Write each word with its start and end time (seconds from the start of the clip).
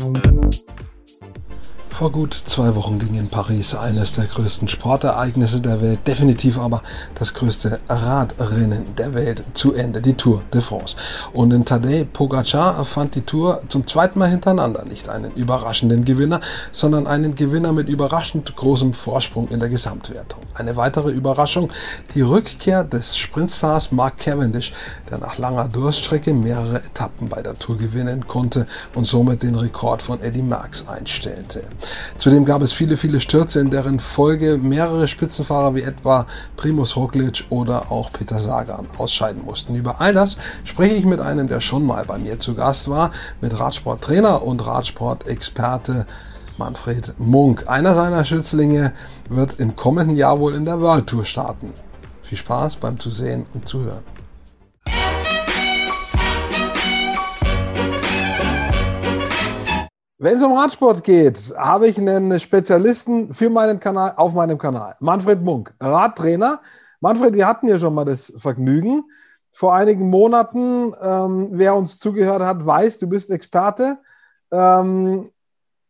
Thank 0.00 0.24
you. 0.32 0.39
Vor 2.00 2.12
gut 2.12 2.32
zwei 2.32 2.74
Wochen 2.76 2.98
ging 2.98 3.14
in 3.14 3.28
Paris 3.28 3.74
eines 3.74 4.12
der 4.12 4.24
größten 4.24 4.68
Sportereignisse 4.68 5.60
der 5.60 5.82
Welt, 5.82 5.98
definitiv 6.06 6.56
aber 6.56 6.82
das 7.14 7.34
größte 7.34 7.78
Radrennen 7.90 8.94
der 8.96 9.12
Welt 9.12 9.42
zu 9.52 9.74
Ende, 9.74 10.00
die 10.00 10.14
Tour 10.14 10.40
de 10.50 10.62
France. 10.62 10.96
Und 11.34 11.52
in 11.52 11.66
Tadej 11.66 12.06
Pogacar 12.06 12.86
fand 12.86 13.16
die 13.16 13.20
Tour 13.20 13.60
zum 13.68 13.86
zweiten 13.86 14.18
Mal 14.18 14.30
hintereinander 14.30 14.86
nicht 14.86 15.10
einen 15.10 15.30
überraschenden 15.34 16.06
Gewinner, 16.06 16.40
sondern 16.72 17.06
einen 17.06 17.34
Gewinner 17.34 17.74
mit 17.74 17.90
überraschend 17.90 18.56
großem 18.56 18.94
Vorsprung 18.94 19.48
in 19.48 19.60
der 19.60 19.68
Gesamtwertung. 19.68 20.40
Eine 20.54 20.76
weitere 20.76 21.10
Überraschung, 21.10 21.70
die 22.14 22.22
Rückkehr 22.22 22.82
des 22.82 23.18
Sprintstars 23.18 23.92
Mark 23.92 24.16
Cavendish, 24.16 24.72
der 25.10 25.18
nach 25.18 25.36
langer 25.36 25.68
Durststrecke 25.68 26.32
mehrere 26.32 26.78
Etappen 26.78 27.28
bei 27.28 27.42
der 27.42 27.58
Tour 27.58 27.76
gewinnen 27.76 28.26
konnte 28.26 28.66
und 28.94 29.04
somit 29.04 29.42
den 29.42 29.54
Rekord 29.54 30.00
von 30.00 30.22
Eddie 30.22 30.40
Merckx 30.40 30.88
einstellte. 30.88 31.64
Zudem 32.18 32.44
gab 32.44 32.62
es 32.62 32.72
viele, 32.72 32.96
viele 32.96 33.20
Stürze, 33.20 33.60
in 33.60 33.70
deren 33.70 34.00
Folge 34.00 34.58
mehrere 34.58 35.08
Spitzenfahrer 35.08 35.74
wie 35.74 35.82
etwa 35.82 36.26
Primus 36.56 36.96
Roglic 36.96 37.44
oder 37.50 37.90
auch 37.90 38.12
Peter 38.12 38.40
Sagan 38.40 38.86
ausscheiden 38.98 39.44
mussten. 39.44 39.74
Über 39.74 40.00
all 40.00 40.14
das 40.14 40.36
spreche 40.64 40.94
ich 40.94 41.04
mit 41.04 41.20
einem, 41.20 41.48
der 41.48 41.60
schon 41.60 41.86
mal 41.86 42.04
bei 42.04 42.18
mir 42.18 42.38
zu 42.40 42.54
Gast 42.54 42.88
war, 42.88 43.10
mit 43.40 43.58
Radsporttrainer 43.58 44.42
und 44.42 44.66
Radsportexperte 44.66 46.06
Manfred 46.58 47.14
Munk. 47.18 47.68
Einer 47.68 47.94
seiner 47.94 48.24
Schützlinge 48.24 48.92
wird 49.28 49.60
im 49.60 49.76
kommenden 49.76 50.16
Jahr 50.16 50.38
wohl 50.38 50.54
in 50.54 50.64
der 50.64 50.80
World 50.80 51.06
Tour 51.06 51.24
starten. 51.24 51.72
Viel 52.22 52.38
Spaß 52.38 52.76
beim 52.76 53.00
Zusehen 53.00 53.46
und 53.54 53.66
Zuhören. 53.66 54.04
Wenn 60.22 60.36
es 60.36 60.42
um 60.42 60.52
Radsport 60.52 61.02
geht, 61.02 61.38
habe 61.56 61.88
ich 61.88 61.96
einen 61.96 62.38
Spezialisten 62.38 63.32
für 63.32 63.48
meinen 63.48 63.80
Kanal, 63.80 64.12
auf 64.16 64.34
meinem 64.34 64.58
Kanal. 64.58 64.94
Manfred 65.00 65.40
Munk, 65.40 65.72
Radtrainer. 65.80 66.60
Manfred, 67.00 67.32
wir 67.32 67.46
hatten 67.46 67.68
ja 67.68 67.78
schon 67.78 67.94
mal 67.94 68.04
das 68.04 68.30
Vergnügen. 68.36 69.04
Vor 69.50 69.74
einigen 69.74 70.10
Monaten, 70.10 70.94
ähm, 71.00 71.48
wer 71.52 71.74
uns 71.74 71.98
zugehört 71.98 72.42
hat, 72.42 72.66
weiß, 72.66 72.98
du 72.98 73.08
bist 73.08 73.30
Experte 73.30 73.96
ähm, 74.52 75.30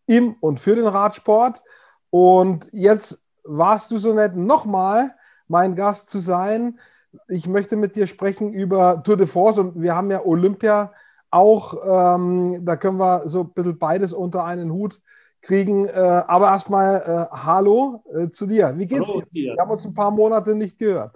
im 0.07 0.37
und 0.39 0.61
für 0.61 0.77
den 0.77 0.87
Radsport. 0.87 1.65
Und 2.11 2.69
jetzt 2.71 3.21
warst 3.43 3.91
du 3.91 3.99
so 3.99 4.15
nett, 4.15 4.37
nochmal 4.37 5.13
mein 5.49 5.75
Gast 5.75 6.09
zu 6.09 6.21
sein. 6.21 6.79
Ich 7.27 7.49
möchte 7.49 7.75
mit 7.75 7.97
dir 7.97 8.07
sprechen 8.07 8.53
über 8.53 9.03
Tour 9.03 9.17
de 9.17 9.27
France 9.27 9.61
und 9.61 9.83
wir 9.83 9.97
haben 9.97 10.13
ja 10.13 10.25
Olympia 10.25 10.93
auch, 11.31 11.75
ähm, 11.85 12.65
da 12.65 12.77
können 12.77 12.99
wir 12.99 13.29
so 13.29 13.43
ein 13.43 13.53
bisschen 13.53 13.79
beides 13.79 14.13
unter 14.13 14.45
einen 14.45 14.73
Hut 14.73 15.01
kriegen. 15.43 15.87
Äh, 15.87 15.91
aber 15.91 16.47
erstmal 16.47 16.97
äh, 16.97 17.37
Hallo 17.37 18.03
äh, 18.13 18.29
zu 18.31 18.47
dir. 18.47 18.75
Wie 18.77 18.87
geht's 18.87 19.09
Hallo, 19.09 19.23
dir? 19.33 19.55
Wir 19.55 19.61
haben 19.61 19.71
uns 19.71 19.85
ein 19.85 19.95
paar 19.95 20.11
Monate 20.11 20.55
nicht 20.55 20.79
gehört. 20.79 21.15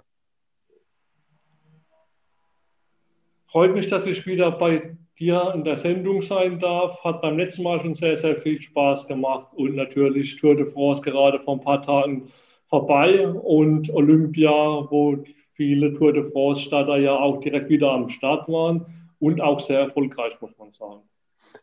Freut 3.47 3.73
mich, 3.73 3.87
dass 3.87 4.05
ich 4.05 4.25
wieder 4.25 4.51
bei 4.51 4.97
dir 5.17 5.53
in 5.55 5.63
der 5.63 5.77
Sendung 5.77 6.21
sein 6.21 6.59
darf. 6.59 7.01
Hat 7.03 7.21
beim 7.21 7.37
letzten 7.37 7.63
Mal 7.63 7.79
schon 7.79 7.95
sehr, 7.95 8.17
sehr 8.17 8.35
viel 8.35 8.59
Spaß 8.59 9.07
gemacht 9.07 9.47
und 9.53 9.75
natürlich 9.75 10.35
Tour 10.35 10.55
de 10.55 10.65
France 10.65 11.01
gerade 11.01 11.39
vor 11.39 11.55
ein 11.55 11.61
paar 11.61 11.81
Tagen 11.81 12.27
vorbei 12.67 13.25
und 13.29 13.89
Olympia, 13.93 14.51
wo 14.51 15.23
viele 15.53 15.93
Tour 15.93 16.11
de 16.11 16.29
France-Starter 16.31 16.97
ja 16.97 17.17
auch 17.17 17.39
direkt 17.39 17.69
wieder 17.69 17.91
am 17.91 18.09
Start 18.09 18.49
waren 18.49 18.85
und 19.25 19.41
auch 19.41 19.59
sehr 19.59 19.79
erfolgreich, 19.79 20.39
muss 20.39 20.55
man 20.59 20.71
sagen. 20.71 21.01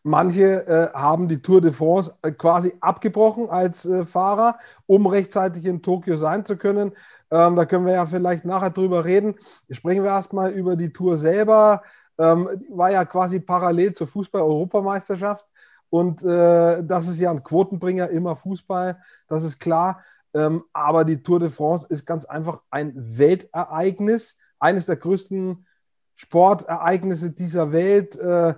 Manche 0.02 0.66
äh, 0.66 0.88
haben 0.94 1.28
die 1.28 1.40
Tour 1.40 1.60
de 1.60 1.70
France 1.70 2.12
äh, 2.22 2.32
quasi 2.32 2.74
abgebrochen 2.80 3.48
als 3.50 3.84
äh, 3.84 4.04
Fahrer, 4.04 4.58
um 4.86 5.06
rechtzeitig 5.06 5.64
in 5.66 5.80
Tokio 5.80 6.16
sein 6.16 6.44
zu 6.44 6.56
können. 6.56 6.92
Ähm, 7.30 7.54
da 7.54 7.64
können 7.64 7.86
wir 7.86 7.92
ja 7.92 8.06
vielleicht 8.06 8.44
nachher 8.44 8.70
drüber 8.70 9.04
reden. 9.04 9.36
Sprechen 9.70 10.02
wir 10.02 10.10
erstmal 10.10 10.50
über 10.50 10.74
die 10.74 10.92
Tour 10.92 11.16
selber. 11.16 11.82
Ähm, 12.18 12.48
war 12.70 12.90
ja 12.90 13.04
quasi 13.04 13.38
parallel 13.38 13.92
zur 13.92 14.08
Fußball-Europameisterschaft. 14.08 15.46
Und 15.88 16.24
äh, 16.24 16.82
das 16.82 17.06
ist 17.06 17.20
ja 17.20 17.30
ein 17.30 17.44
Quotenbringer, 17.44 18.08
immer 18.08 18.34
Fußball, 18.34 18.98
das 19.28 19.44
ist 19.44 19.60
klar. 19.60 20.02
Ähm, 20.34 20.64
aber 20.72 21.04
die 21.04 21.22
Tour 21.22 21.38
de 21.38 21.50
France 21.50 21.86
ist 21.90 22.06
ganz 22.06 22.24
einfach 22.24 22.62
ein 22.70 22.92
Weltereignis, 22.96 24.36
eines 24.58 24.86
der 24.86 24.96
größten 24.96 25.64
Sportereignisse 26.22 27.30
dieser 27.30 27.72
Welt 27.72 28.16
äh, 28.16 28.54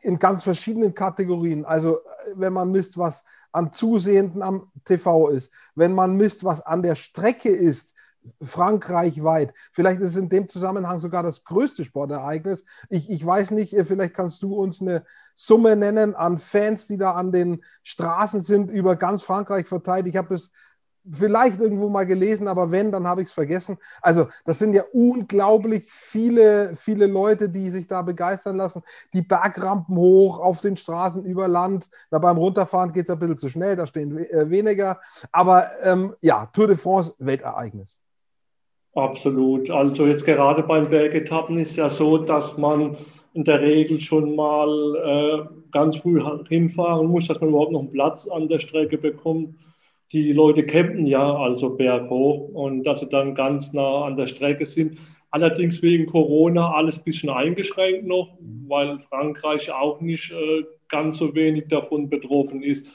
in 0.00 0.18
ganz 0.18 0.42
verschiedenen 0.42 0.94
Kategorien. 0.94 1.64
Also 1.64 2.00
wenn 2.34 2.52
man 2.52 2.70
misst, 2.70 2.98
was 2.98 3.24
an 3.52 3.72
Zusehenden 3.72 4.42
am 4.42 4.70
TV 4.84 5.28
ist, 5.28 5.50
wenn 5.74 5.94
man 5.94 6.16
misst, 6.16 6.44
was 6.44 6.60
an 6.60 6.82
der 6.82 6.94
Strecke 6.94 7.48
ist, 7.48 7.94
Frankreich 8.40 9.24
weit. 9.24 9.52
Vielleicht 9.72 10.00
ist 10.00 10.10
es 10.10 10.16
in 10.16 10.28
dem 10.28 10.48
Zusammenhang 10.48 11.00
sogar 11.00 11.22
das 11.22 11.42
größte 11.42 11.84
Sportereignis. 11.84 12.64
Ich, 12.88 13.10
ich 13.10 13.24
weiß 13.24 13.50
nicht, 13.50 13.72
äh, 13.72 13.84
vielleicht 13.84 14.14
kannst 14.14 14.42
du 14.42 14.54
uns 14.54 14.80
eine 14.80 15.04
Summe 15.34 15.74
nennen 15.74 16.14
an 16.14 16.38
Fans, 16.38 16.86
die 16.86 16.98
da 16.98 17.12
an 17.12 17.32
den 17.32 17.64
Straßen 17.82 18.42
sind, 18.42 18.70
über 18.70 18.94
ganz 18.94 19.22
Frankreich 19.22 19.66
verteilt. 19.66 20.06
Ich 20.06 20.16
habe 20.16 20.28
das 20.28 20.50
vielleicht 21.10 21.60
irgendwo 21.60 21.88
mal 21.88 22.06
gelesen, 22.06 22.48
aber 22.48 22.70
wenn, 22.70 22.92
dann 22.92 23.06
habe 23.06 23.22
ich 23.22 23.28
es 23.28 23.34
vergessen. 23.34 23.78
Also 24.00 24.28
das 24.44 24.58
sind 24.58 24.74
ja 24.74 24.84
unglaublich 24.92 25.90
viele, 25.90 26.76
viele 26.76 27.06
Leute, 27.06 27.48
die 27.48 27.70
sich 27.70 27.88
da 27.88 28.02
begeistern 28.02 28.56
lassen. 28.56 28.82
Die 29.12 29.22
Bergrampen 29.22 29.96
hoch 29.96 30.38
auf 30.38 30.60
den 30.60 30.76
Straßen 30.76 31.24
über 31.24 31.48
Land. 31.48 31.90
Na, 32.10 32.18
beim 32.18 32.36
Runterfahren 32.36 32.92
geht 32.92 33.06
es 33.06 33.10
ein 33.10 33.18
bisschen 33.18 33.36
zu 33.36 33.48
schnell, 33.48 33.76
da 33.76 33.86
stehen 33.86 34.16
äh, 34.16 34.48
weniger. 34.48 35.00
Aber 35.32 35.70
ähm, 35.82 36.14
ja, 36.20 36.46
Tour 36.46 36.68
de 36.68 36.76
France, 36.76 37.14
Weltereignis. 37.18 37.98
Absolut. 38.94 39.70
Also 39.70 40.06
jetzt 40.06 40.24
gerade 40.24 40.62
beim 40.62 40.90
Bergetappen 40.90 41.58
ist 41.58 41.76
ja 41.76 41.88
so, 41.88 42.18
dass 42.18 42.58
man 42.58 42.96
in 43.32 43.44
der 43.44 43.60
Regel 43.60 43.98
schon 43.98 44.36
mal 44.36 45.48
äh, 45.48 45.70
ganz 45.72 45.96
früh 45.96 46.22
hinfahren 46.48 47.06
muss, 47.06 47.26
dass 47.26 47.40
man 47.40 47.48
überhaupt 47.48 47.72
noch 47.72 47.80
einen 47.80 47.92
Platz 47.92 48.28
an 48.28 48.48
der 48.48 48.58
Strecke 48.58 48.98
bekommt 48.98 49.54
die 50.12 50.32
Leute 50.32 50.64
campen 50.66 51.06
ja 51.06 51.34
also 51.34 51.70
berghoch 51.70 52.48
und 52.48 52.84
dass 52.84 53.00
sie 53.00 53.08
dann 53.08 53.34
ganz 53.34 53.72
nah 53.72 54.04
an 54.04 54.16
der 54.16 54.26
Strecke 54.26 54.66
sind. 54.66 54.98
Allerdings 55.30 55.82
wegen 55.82 56.04
Corona 56.04 56.72
alles 56.72 56.98
ein 56.98 57.04
bisschen 57.04 57.30
eingeschränkt 57.30 58.06
noch, 58.06 58.36
weil 58.68 58.98
Frankreich 59.08 59.72
auch 59.72 60.02
nicht 60.02 60.30
äh, 60.32 60.64
ganz 60.88 61.16
so 61.16 61.34
wenig 61.34 61.68
davon 61.68 62.10
betroffen 62.10 62.62
ist. 62.62 62.86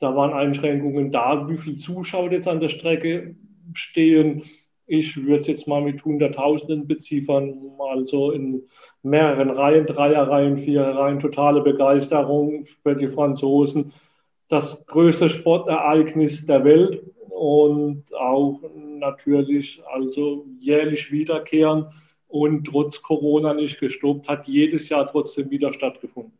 Da 0.00 0.16
waren 0.16 0.32
Einschränkungen 0.32 1.12
da, 1.12 1.48
wie 1.48 1.56
viele 1.56 1.76
Zuschauer 1.76 2.32
jetzt 2.32 2.48
an 2.48 2.58
der 2.58 2.68
Strecke 2.68 3.36
stehen. 3.72 4.42
Ich 4.86 5.16
würde 5.16 5.38
es 5.38 5.46
jetzt 5.46 5.68
mal 5.68 5.80
mit 5.80 6.04
Hunderttausenden 6.04 6.88
beziffern, 6.88 7.54
also 7.78 8.32
in 8.32 8.64
mehreren 9.02 9.50
Reihen, 9.50 9.86
Dreierreihen, 9.86 10.58
Viererreihen, 10.58 11.20
totale 11.20 11.62
Begeisterung 11.62 12.64
für 12.82 12.96
die 12.96 13.08
Franzosen 13.08 13.92
das 14.48 14.84
größte 14.86 15.28
Sportereignis 15.28 16.46
der 16.46 16.64
Welt 16.64 17.02
und 17.28 18.14
auch 18.14 18.60
natürlich 18.74 19.82
also 19.92 20.46
jährlich 20.60 21.10
wiederkehren 21.10 21.86
und 22.28 22.64
trotz 22.64 23.00
Corona 23.02 23.54
nicht 23.54 23.78
gestoppt, 23.80 24.28
hat 24.28 24.46
jedes 24.46 24.88
Jahr 24.88 25.06
trotzdem 25.06 25.50
wieder 25.50 25.72
stattgefunden. 25.72 26.36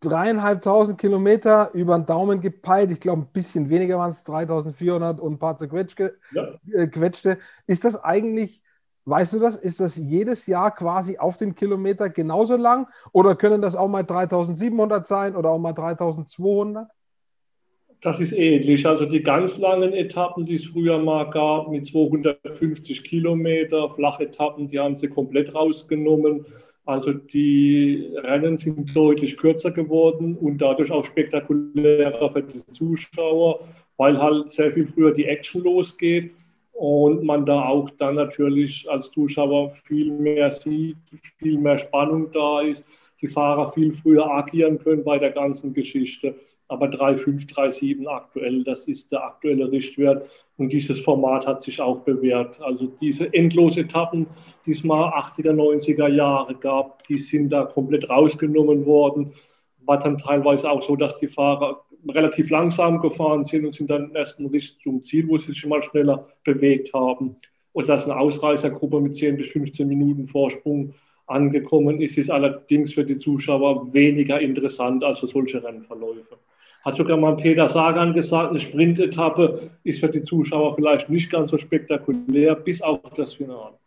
Dreieinhalbtausend 0.00 1.00
Kilometer 1.00 1.70
über 1.72 1.98
den 1.98 2.06
Daumen 2.06 2.40
gepeilt. 2.40 2.90
Ich 2.90 3.00
glaube, 3.00 3.22
ein 3.22 3.32
bisschen 3.32 3.70
weniger 3.70 3.98
waren 3.98 4.10
es, 4.10 4.22
3400 4.22 5.18
und 5.18 5.34
ein 5.34 5.38
paar 5.38 5.56
zerquetschte. 5.56 6.18
Ja. 6.32 6.58
Äh, 6.72 6.88
Ist 7.66 7.84
das 7.84 7.96
eigentlich, 8.04 8.62
weißt 9.06 9.34
du 9.34 9.38
das, 9.38 9.56
ist 9.56 9.80
das 9.80 9.96
jedes 9.96 10.46
Jahr 10.46 10.74
quasi 10.74 11.18
auf 11.18 11.36
den 11.36 11.54
Kilometer 11.54 12.10
genauso 12.10 12.56
lang? 12.56 12.88
Oder 13.12 13.34
können 13.36 13.62
das 13.62 13.76
auch 13.76 13.88
mal 13.88 14.02
3700 14.02 15.06
sein 15.06 15.36
oder 15.36 15.50
auch 15.50 15.58
mal 15.58 15.72
3200? 15.72 16.88
Das 18.00 18.20
ist 18.20 18.32
ähnlich. 18.32 18.86
Also 18.86 19.06
die 19.06 19.22
ganz 19.22 19.56
langen 19.58 19.92
Etappen, 19.92 20.44
die 20.44 20.56
es 20.56 20.66
früher 20.66 20.98
mal 20.98 21.30
gab, 21.30 21.70
mit 21.70 21.86
250 21.86 23.02
Kilometer, 23.04 23.90
Flachetappen, 23.94 24.68
die 24.68 24.78
haben 24.78 24.96
sie 24.96 25.08
komplett 25.08 25.54
rausgenommen. 25.54 26.44
Also 26.84 27.14
die 27.14 28.12
Rennen 28.14 28.58
sind 28.58 28.94
deutlich 28.94 29.38
kürzer 29.38 29.70
geworden 29.70 30.36
und 30.36 30.58
dadurch 30.58 30.92
auch 30.92 31.04
spektakulärer 31.04 32.28
für 32.28 32.42
die 32.42 32.58
Zuschauer, 32.72 33.60
weil 33.96 34.20
halt 34.20 34.50
sehr 34.50 34.70
viel 34.72 34.86
früher 34.86 35.12
die 35.12 35.24
Action 35.24 35.62
losgeht 35.62 36.32
und 36.74 37.24
man 37.24 37.46
da 37.46 37.64
auch 37.64 37.88
dann 37.90 38.16
natürlich 38.16 38.86
als 38.90 39.10
Zuschauer 39.10 39.70
viel 39.70 40.12
mehr 40.12 40.50
sieht, 40.50 40.96
viel 41.38 41.58
mehr 41.58 41.78
Spannung 41.78 42.30
da 42.32 42.60
ist, 42.60 42.84
die 43.20 43.28
Fahrer 43.28 43.72
viel 43.72 43.94
früher 43.94 44.30
agieren 44.30 44.78
können 44.78 45.04
bei 45.04 45.18
der 45.18 45.30
ganzen 45.30 45.72
Geschichte 45.72 46.34
aber 46.68 46.86
3,5, 46.86 47.48
3,7 47.54 48.06
aktuell, 48.08 48.64
das 48.64 48.88
ist 48.88 49.12
der 49.12 49.24
aktuelle 49.24 49.70
Richtwert. 49.70 50.28
Und 50.56 50.72
dieses 50.72 51.00
Format 51.00 51.46
hat 51.46 51.62
sich 51.62 51.80
auch 51.80 52.00
bewährt. 52.00 52.60
Also 52.60 52.86
diese 53.00 53.32
endlose 53.32 53.80
Etappen, 53.80 54.26
die 54.64 54.72
es 54.72 54.84
mal 54.84 55.10
80er, 55.10 55.52
90er 55.52 56.08
Jahre 56.08 56.54
gab, 56.54 57.02
die 57.04 57.18
sind 57.18 57.50
da 57.50 57.64
komplett 57.64 58.08
rausgenommen 58.08 58.86
worden, 58.86 59.32
war 59.84 59.98
dann 59.98 60.16
teilweise 60.16 60.70
auch 60.70 60.82
so, 60.82 60.96
dass 60.96 61.18
die 61.18 61.28
Fahrer 61.28 61.83
relativ 62.08 62.50
langsam 62.50 63.00
gefahren 63.00 63.44
sind 63.44 63.66
und 63.66 63.74
sind 63.74 63.90
dann 63.90 64.12
erst 64.14 64.40
Richtung 64.40 65.02
Ziel, 65.02 65.28
wo 65.28 65.38
sie 65.38 65.46
sich 65.46 65.58
schon 65.58 65.70
mal 65.70 65.82
schneller 65.82 66.26
bewegt 66.44 66.92
haben. 66.94 67.36
Und 67.72 67.88
dass 67.88 68.04
eine 68.04 68.16
Ausreißergruppe 68.16 69.00
mit 69.00 69.16
10 69.16 69.36
bis 69.36 69.48
15 69.48 69.88
Minuten 69.88 70.26
Vorsprung 70.26 70.94
angekommen 71.26 72.00
ist, 72.00 72.18
ist 72.18 72.30
allerdings 72.30 72.92
für 72.92 73.04
die 73.04 73.18
Zuschauer 73.18 73.92
weniger 73.92 74.40
interessant 74.40 75.02
als 75.02 75.20
solche 75.20 75.62
Rennverläufe. 75.62 76.36
Hat 76.84 76.96
sogar 76.96 77.16
mal 77.16 77.36
Peter 77.36 77.68
Sagan 77.68 78.12
gesagt, 78.12 78.50
eine 78.50 78.60
Sprintetappe 78.60 79.70
ist 79.84 80.00
für 80.00 80.10
die 80.10 80.22
Zuschauer 80.22 80.74
vielleicht 80.74 81.08
nicht 81.08 81.32
ganz 81.32 81.50
so 81.50 81.56
spektakulär, 81.56 82.54
bis 82.54 82.82
auf 82.82 83.00
das 83.16 83.34
Finale. 83.34 83.78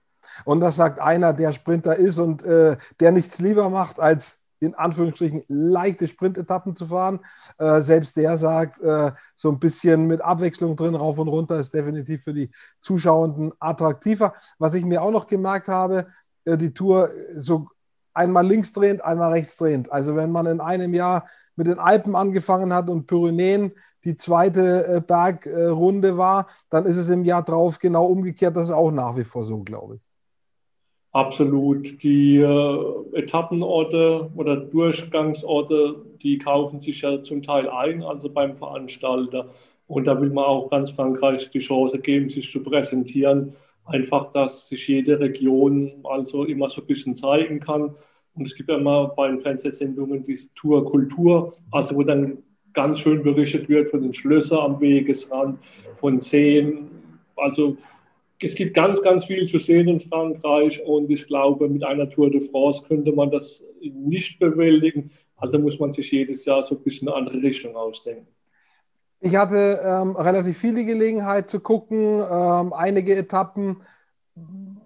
Und 0.46 0.62
das 0.62 0.75
sagt 0.75 1.00
einer, 1.00 1.34
der 1.34 1.54
Sprinter 1.54 1.96
ist 1.96 2.18
und 2.18 2.44
äh, 2.44 2.78
der 3.00 3.12
nichts 3.12 3.40
lieber 3.40 3.70
macht, 3.70 4.00
als 4.00 4.42
in 4.59 4.75
Anführungsstrichen 4.75 5.44
leichte 5.48 6.07
Sprintetappen 6.07 6.75
zu 6.75 6.88
fahren. 6.88 7.19
Äh, 7.57 7.81
selbst 7.81 8.18
der 8.18 8.38
sagt, 8.38 8.81
äh, 8.81 9.12
so 9.36 9.50
ein 9.50 9.59
bisschen 9.59 10.07
mit 10.07 10.21
Abwechslung 10.21 10.75
drin, 10.75 10.95
rauf 10.95 11.19
und 11.19 11.27
runter, 11.27 11.59
ist 11.59 11.74
definitiv 11.74 12.24
für 12.24 12.33
die 12.33 12.50
Zuschauenden 12.80 13.54
attraktiver. 13.59 14.33
Was 14.57 14.74
ich 14.74 14.86
mir 14.86 15.01
auch 15.01 15.12
noch 15.12 15.27
gemerkt 15.27 15.68
habe, 15.68 16.07
äh, 16.45 16.57
die 16.57 16.74
Tour 16.74 17.09
so 17.33 17.68
einmal 18.13 18.45
links 18.45 18.74
drehend, 18.74 19.04
einmal 19.04 19.31
rechts 19.31 19.57
drehend. 19.57 19.92
Also 19.92 20.15
wenn 20.15 20.31
man 20.31 20.48
in 20.48 20.60
einem 20.60 20.94
Jahr 20.94 21.27
mit 21.56 21.68
den 21.68 21.80
Alpen 21.80 22.15
angefangen 22.15 22.74
hat 22.74 22.89
und 22.89 23.07
Pyrenäen 23.07 23.74
die 24.03 24.18
zweite 24.18 24.88
äh, 24.88 25.01
Bergrunde 25.01 26.18
war, 26.18 26.48
dann 26.69 26.86
ist 26.86 26.98
es 26.98 27.10
im 27.10 27.25
Jahr 27.25 27.44
drauf 27.44 27.80
genau 27.80 28.06
umgekehrt. 28.06 28.56
Das 28.56 28.69
ist 28.69 28.74
auch 28.74 28.92
nach 28.92 29.18
wie 29.18 29.24
vor 29.24 29.44
so, 29.44 29.63
glaube 29.63 29.95
ich. 29.95 30.06
Absolut. 31.12 32.04
Die 32.04 32.38
äh, 32.38 33.18
Etappenorte 33.18 34.30
oder 34.36 34.57
Durchgangsorte, 34.57 35.95
die 36.21 36.38
kaufen 36.38 36.80
sich 36.80 37.01
ja 37.01 37.21
zum 37.24 37.42
Teil 37.42 37.69
ein, 37.69 38.04
also 38.04 38.30
beim 38.30 38.56
Veranstalter. 38.57 39.50
Und 39.88 40.06
da 40.06 40.19
will 40.19 40.30
man 40.30 40.45
auch 40.45 40.69
ganz 40.69 40.92
Frankreich 40.92 41.50
die 41.50 41.59
Chance 41.59 42.00
geben, 42.00 42.30
sich 42.30 42.51
zu 42.51 42.62
präsentieren. 42.62 43.54
Einfach, 43.86 44.33
dass 44.33 44.68
sich 44.68 44.88
jede 44.88 45.19
Region 45.19 45.94
also 46.04 46.44
immer 46.44 46.69
so 46.69 46.81
ein 46.81 46.88
bisschen 46.88 47.15
zeigen 47.15 47.62
kann. 47.62 47.95
Und 48.36 48.45
es 48.45 48.53
gibt 48.53 48.69
ja 48.69 48.77
immer 48.77 49.07
bei 49.07 49.30
den 49.30 49.39
Fernsehsendungen 49.39 50.25
diese 50.25 50.53
Tour 50.53 50.86
Kultur, 50.86 51.53
also 51.71 51.95
wo 51.95 52.03
dann 52.03 52.39
ganz 52.74 53.00
schön 53.00 53.24
berichtet 53.24 53.69
wird 53.69 53.89
von 53.89 54.03
den 54.03 54.13
Schlössern 54.13 54.60
am 54.60 54.81
Wegesrand, 54.81 55.60
von 55.95 56.19
Seen. 56.19 56.89
Also 57.38 57.77
es 58.42 58.56
gibt 58.56 58.75
ganz, 58.75 59.01
ganz 59.01 59.25
viel 59.25 59.48
zu 59.48 59.57
sehen 59.57 59.88
in 59.88 60.00
Frankreich 60.00 60.84
und 60.86 61.10
ich 61.10 61.25
glaube, 61.28 61.68
mit 61.68 61.84
einer 61.84 62.10
Tour 62.10 62.30
de 62.30 62.48
France 62.50 62.84
könnte 62.88 63.12
man 63.12 63.31
das 63.31 63.63
nicht 63.81 64.39
bewältigen. 64.39 65.12
Also 65.38 65.60
muss 65.60 65.80
man 65.80 65.92
sich 65.92 66.12
jedes 66.12 66.45
Jahr 66.45 66.63
so 66.63 66.75
ein 66.75 66.84
bisschen 66.84 67.07
eine 67.07 67.18
andere 67.18 67.42
Richtung 67.42 67.75
ausdenken. 67.75 68.28
Ich 69.19 69.36
hatte 69.36 69.80
ähm, 69.84 70.16
relativ 70.16 70.57
viele 70.57 70.86
Gelegenheit 70.86 71.50
zu 71.50 71.60
gucken, 71.60 72.22
ähm, 72.22 72.74
einige 72.74 73.16
Etappen, 73.16 73.81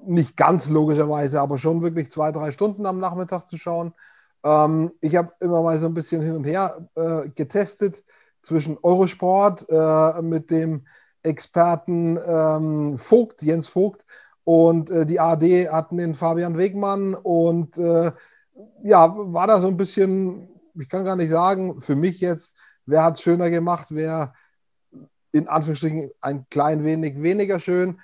nicht 0.05 0.37
ganz 0.37 0.69
logischerweise, 0.69 1.41
aber 1.41 1.57
schon 1.57 1.81
wirklich 1.81 2.09
zwei, 2.09 2.31
drei 2.31 2.51
Stunden 2.51 2.85
am 2.85 2.99
Nachmittag 2.99 3.49
zu 3.49 3.57
schauen. 3.57 3.93
Ähm, 4.43 4.91
ich 5.01 5.15
habe 5.17 5.33
immer 5.41 5.61
mal 5.61 5.77
so 5.77 5.87
ein 5.87 5.93
bisschen 5.93 6.21
hin 6.21 6.35
und 6.35 6.45
her 6.45 6.87
äh, 6.95 7.29
getestet 7.35 8.03
zwischen 8.41 8.77
Eurosport 8.81 9.65
äh, 9.69 10.21
mit 10.21 10.49
dem 10.49 10.85
Experten 11.23 12.19
ähm, 12.25 12.97
Vogt, 12.97 13.41
Jens 13.41 13.67
Vogt, 13.67 14.05
und 14.43 14.89
äh, 14.89 15.05
die 15.05 15.19
AD 15.19 15.69
hatten 15.69 15.97
den 15.97 16.15
Fabian 16.15 16.57
Wegmann 16.57 17.13
und 17.13 17.77
äh, 17.77 18.11
ja, 18.83 19.13
war 19.15 19.47
da 19.47 19.61
so 19.61 19.67
ein 19.67 19.77
bisschen, 19.77 20.49
ich 20.75 20.89
kann 20.89 21.05
gar 21.05 21.15
nicht 21.15 21.29
sagen, 21.29 21.81
für 21.81 21.95
mich 21.95 22.19
jetzt, 22.19 22.57
wer 22.85 23.03
hat 23.03 23.17
es 23.17 23.21
schöner 23.21 23.49
gemacht, 23.49 23.87
wer 23.91 24.33
in 25.31 25.47
Anführungsstrichen 25.47 26.11
ein 26.21 26.45
klein 26.49 26.83
wenig 26.83 27.21
weniger 27.21 27.59
schön. 27.59 28.01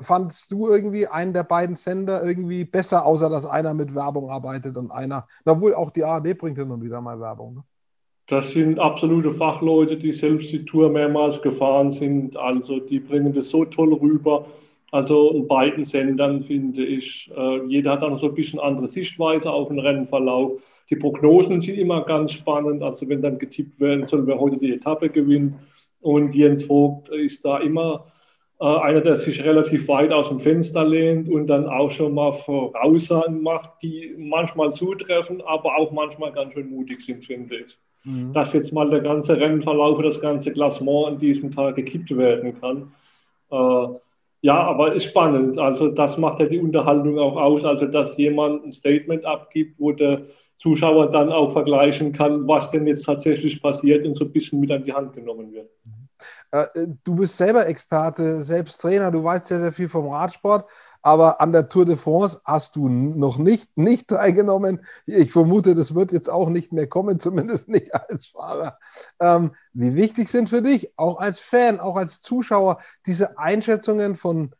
Fandest 0.00 0.50
du 0.52 0.68
irgendwie 0.68 1.06
einen 1.06 1.32
der 1.32 1.44
beiden 1.44 1.76
Sender 1.76 2.22
irgendwie 2.22 2.64
besser, 2.64 3.06
außer 3.06 3.30
dass 3.30 3.46
einer 3.46 3.72
mit 3.74 3.94
Werbung 3.94 4.30
arbeitet 4.30 4.76
und 4.76 4.90
einer, 4.90 5.26
obwohl 5.44 5.74
auch 5.74 5.90
die 5.90 6.04
ARD 6.04 6.36
bringt 6.36 6.58
hin 6.58 6.70
und 6.70 6.82
wieder 6.82 7.00
mal 7.00 7.20
Werbung. 7.20 7.54
Ne? 7.54 7.64
Das 8.28 8.52
sind 8.52 8.78
absolute 8.78 9.32
Fachleute, 9.32 9.96
die 9.96 10.12
selbst 10.12 10.52
die 10.52 10.66
Tour 10.66 10.90
mehrmals 10.90 11.40
gefahren 11.40 11.90
sind. 11.90 12.36
Also 12.36 12.78
die 12.78 13.00
bringen 13.00 13.32
das 13.32 13.48
so 13.48 13.64
toll 13.64 13.94
rüber. 13.94 14.46
Also 14.90 15.30
in 15.30 15.48
beiden 15.48 15.84
Sendern 15.84 16.44
finde 16.44 16.84
ich, 16.84 17.30
äh, 17.34 17.64
jeder 17.66 17.92
hat 17.92 18.02
auch 18.02 18.18
so 18.18 18.28
ein 18.28 18.34
bisschen 18.34 18.60
andere 18.60 18.88
Sichtweise 18.88 19.50
auf 19.50 19.68
den 19.68 19.78
Rennverlauf. 19.78 20.60
Die 20.90 20.96
Prognosen 20.96 21.60
sind 21.60 21.78
immer 21.78 22.04
ganz 22.04 22.32
spannend. 22.32 22.82
Also 22.82 23.08
wenn 23.08 23.22
dann 23.22 23.38
getippt 23.38 23.80
werden 23.80 24.04
soll, 24.04 24.26
wer 24.26 24.38
heute 24.38 24.58
die 24.58 24.74
Etappe 24.74 25.08
gewinnt. 25.08 25.54
Und 26.02 26.34
Jens 26.34 26.62
Vogt 26.64 27.08
ist 27.08 27.46
da 27.46 27.58
immer 27.58 28.04
äh, 28.60 28.64
einer, 28.64 29.00
der 29.00 29.16
sich 29.16 29.44
relativ 29.44 29.88
weit 29.88 30.12
aus 30.12 30.28
dem 30.28 30.40
Fenster 30.40 30.84
lehnt 30.84 31.28
und 31.28 31.46
dann 31.46 31.66
auch 31.66 31.90
schon 31.90 32.14
mal 32.14 32.32
Voraussagen 32.32 33.42
macht, 33.42 33.82
die 33.82 34.14
manchmal 34.18 34.72
zutreffen, 34.72 35.40
aber 35.42 35.76
auch 35.76 35.92
manchmal 35.92 36.32
ganz 36.32 36.54
schön 36.54 36.70
mutig 36.70 37.00
sind, 37.04 37.24
finde 37.24 37.56
ich 37.56 37.78
mhm. 38.04 38.32
dass 38.32 38.52
jetzt 38.52 38.72
mal 38.72 38.88
der 38.88 39.00
ganze 39.00 39.38
Rennverlauf, 39.38 40.00
das 40.02 40.20
ganze 40.20 40.52
Klassement 40.52 41.06
an 41.06 41.18
diesem 41.18 41.50
Tag 41.50 41.76
gekippt 41.76 42.16
werden 42.16 42.58
kann. 42.60 42.92
Äh, 43.50 43.94
ja, 44.40 44.60
aber 44.62 44.92
ist 44.92 45.04
spannend. 45.04 45.58
Also 45.58 45.88
das 45.88 46.16
macht 46.16 46.38
ja 46.40 46.46
die 46.46 46.60
Unterhaltung 46.60 47.18
auch 47.18 47.36
aus. 47.36 47.64
Also 47.64 47.86
dass 47.86 48.16
jemand 48.16 48.64
ein 48.64 48.72
Statement 48.72 49.24
abgibt, 49.24 49.78
wo 49.78 49.92
der 49.92 50.22
Zuschauer 50.56 51.10
dann 51.10 51.30
auch 51.30 51.52
vergleichen 51.52 52.12
kann, 52.12 52.46
was 52.46 52.70
denn 52.70 52.86
jetzt 52.86 53.04
tatsächlich 53.04 53.60
passiert 53.60 54.06
und 54.06 54.16
so 54.16 54.24
ein 54.24 54.32
bisschen 54.32 54.60
mit 54.60 54.70
an 54.70 54.84
die 54.84 54.92
Hand 54.92 55.12
genommen 55.12 55.52
wird. 55.52 55.66
Äh, 55.66 55.90
du 57.04 57.14
bist 57.16 57.36
selber 57.36 57.66
Experte, 57.66 58.42
selbst 58.42 58.80
Trainer, 58.80 59.10
du 59.10 59.22
weißt 59.22 59.46
sehr, 59.46 59.60
sehr 59.60 59.72
viel 59.72 59.88
vom 59.88 60.08
Radsport 60.08 60.68
aber 61.02 61.40
an 61.40 61.52
der 61.52 61.68
Tour 61.68 61.84
de 61.84 61.96
France 61.96 62.40
hast 62.44 62.76
du 62.76 62.88
noch 62.88 63.38
nicht, 63.38 63.76
nicht 63.76 64.08
teilgenommen. 64.08 64.84
Ich 65.06 65.32
vermute, 65.32 65.74
das 65.74 65.94
wird 65.94 66.12
jetzt 66.12 66.28
auch 66.28 66.48
nicht 66.48 66.72
mehr 66.72 66.88
kommen, 66.88 67.20
zumindest 67.20 67.68
nicht 67.68 67.94
als 67.94 68.26
Fahrer. 68.26 68.78
Ähm, 69.20 69.54
wie 69.72 69.94
wichtig 69.94 70.28
sind 70.28 70.48
für 70.50 70.62
dich, 70.62 70.92
auch 70.96 71.18
als 71.18 71.40
Fan, 71.40 71.80
auch 71.80 71.96
als 71.96 72.20
Zuschauer, 72.20 72.78
diese 73.06 73.38
Einschätzungen 73.38 74.16
von 74.16 74.54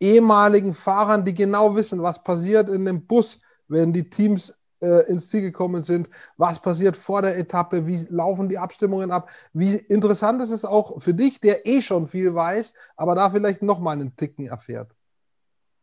ehemaligen 0.00 0.74
Fahrern, 0.74 1.24
die 1.24 1.34
genau 1.34 1.76
wissen, 1.76 2.02
was 2.02 2.22
passiert 2.22 2.68
in 2.68 2.84
dem 2.84 3.06
Bus, 3.06 3.38
wenn 3.68 3.92
die 3.92 4.10
Teams 4.10 4.54
äh, 4.82 5.08
ins 5.08 5.28
Ziel 5.28 5.40
gekommen 5.40 5.82
sind, 5.82 6.08
was 6.36 6.60
passiert 6.60 6.96
vor 6.96 7.22
der 7.22 7.38
Etappe, 7.38 7.86
wie 7.86 8.06
laufen 8.10 8.48
die 8.48 8.58
Abstimmungen 8.58 9.10
ab. 9.10 9.28
Wie 9.52 9.76
interessant 9.76 10.42
ist 10.42 10.50
es 10.50 10.64
auch 10.64 11.00
für 11.00 11.14
dich, 11.14 11.40
der 11.40 11.66
eh 11.66 11.80
schon 11.80 12.08
viel 12.08 12.34
weiß, 12.34 12.74
aber 12.96 13.14
da 13.14 13.30
vielleicht 13.30 13.62
nochmal 13.62 13.94
einen 13.94 14.16
Ticken 14.16 14.46
erfährt. 14.46 14.90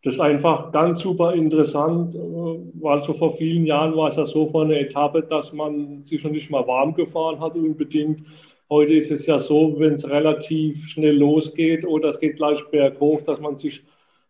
Das 0.03 0.13
ist 0.13 0.19
einfach 0.21 0.71
ganz 0.71 0.99
super 0.99 1.33
interessant, 1.33 2.15
weil 2.15 3.01
so 3.01 3.13
vor 3.13 3.35
vielen 3.35 3.65
Jahren 3.65 3.97
war 3.97 4.09
es 4.09 4.15
ja 4.15 4.25
so 4.25 4.45
vor 4.45 4.63
einer 4.63 4.79
Etappe, 4.79 5.23
dass 5.23 5.51
man 5.51 6.03
sich 6.03 6.21
schon 6.21 6.31
nicht 6.31 6.49
mal 6.49 6.65
warm 6.65 6.93
gefahren 6.93 7.41
hat 7.41 7.55
unbedingt. 7.55 8.23
Heute 8.69 8.93
ist 8.93 9.11
es 9.11 9.25
ja 9.25 9.39
so, 9.39 9.75
wenn 9.77 9.95
es 9.95 10.07
relativ 10.07 10.87
schnell 10.87 11.17
losgeht 11.17 11.85
oder 11.85 12.09
es 12.09 12.19
geht 12.19 12.37
gleich 12.37 12.63
berghoch, 12.71 13.21
dass 13.23 13.41
man 13.41 13.57
sich 13.57 13.83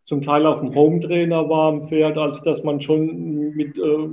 zum 0.06 0.24
Teil 0.24 0.48
auf 0.48 0.62
dem 0.62 0.74
Home-Trainer 0.74 1.48
warm 1.50 1.86
fährt, 1.86 2.18
also 2.18 2.40
dass 2.40 2.64
man 2.64 2.82
schon 2.82 3.52
mit 3.56 3.78
äh, 3.78 4.08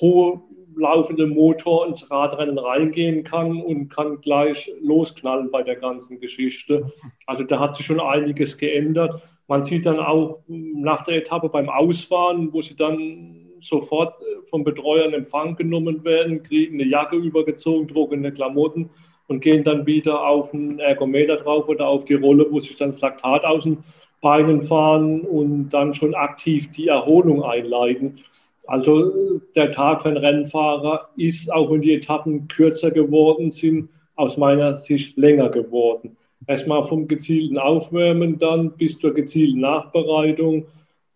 hohe 0.00 0.40
laufendem 0.76 1.30
Motor 1.30 1.86
ins 1.86 2.10
Radrennen 2.10 2.58
reingehen 2.58 3.24
kann 3.24 3.60
und 3.60 3.88
kann 3.90 4.20
gleich 4.20 4.70
losknallen 4.80 5.50
bei 5.50 5.62
der 5.62 5.76
ganzen 5.76 6.20
Geschichte. 6.20 6.92
Also 7.26 7.44
da 7.44 7.60
hat 7.60 7.74
sich 7.74 7.86
schon 7.86 8.00
einiges 8.00 8.56
geändert. 8.56 9.22
Man 9.46 9.62
sieht 9.62 9.86
dann 9.86 9.98
auch 9.98 10.40
nach 10.46 11.02
der 11.02 11.16
Etappe 11.16 11.48
beim 11.48 11.68
Ausfahren, 11.68 12.52
wo 12.52 12.62
sie 12.62 12.76
dann 12.76 13.40
sofort 13.60 14.20
äh, 14.22 14.46
vom 14.48 14.64
Betreuer 14.64 15.06
in 15.06 15.12
Empfang 15.12 15.56
genommen 15.56 16.04
werden, 16.04 16.42
kriegen 16.42 16.80
eine 16.80 16.88
Jacke 16.88 17.16
übergezogen, 17.16 17.88
trockene 17.88 18.32
Klamotten 18.32 18.90
und 19.26 19.40
gehen 19.40 19.64
dann 19.64 19.86
wieder 19.86 20.26
auf 20.26 20.50
den 20.50 20.78
Ergometer 20.78 21.36
drauf 21.36 21.68
oder 21.68 21.86
auf 21.86 22.04
die 22.04 22.14
Rolle, 22.14 22.46
wo 22.50 22.60
sich 22.60 22.76
dann 22.76 22.90
das 22.90 23.00
Laktat 23.00 23.44
aus 23.44 23.64
den 23.64 23.78
Beinen 24.20 24.62
fahren 24.62 25.22
und 25.22 25.70
dann 25.70 25.94
schon 25.94 26.14
aktiv 26.14 26.72
die 26.72 26.88
Erholung 26.88 27.42
einleiten. 27.42 28.20
Also 28.70 29.40
der 29.54 29.70
Tag 29.72 30.02
für 30.02 30.08
einen 30.08 30.18
Rennfahrer 30.18 31.10
ist, 31.16 31.52
auch 31.52 31.70
wenn 31.70 31.82
die 31.82 31.94
Etappen 31.94 32.48
kürzer 32.48 32.90
geworden 32.90 33.50
sind, 33.50 33.90
aus 34.16 34.36
meiner 34.36 34.76
Sicht 34.76 35.16
länger 35.16 35.48
geworden 35.48 36.16
erstmal 36.46 36.84
vom 36.84 37.06
gezielten 37.06 37.58
Aufwärmen 37.58 38.38
dann 38.38 38.72
bis 38.72 38.98
zur 38.98 39.14
gezielten 39.14 39.60
Nachbereitung. 39.60 40.66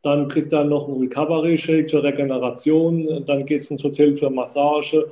Dann 0.02 0.28
kriegt 0.28 0.52
er 0.52 0.64
noch 0.64 0.88
einen 0.88 1.00
Recovery-Shake 1.00 1.88
zur 1.88 2.02
Regeneration. 2.02 3.24
Dann 3.26 3.46
geht 3.46 3.62
es 3.62 3.70
ins 3.70 3.82
Hotel 3.82 4.14
zur 4.14 4.30
Massage. 4.30 5.10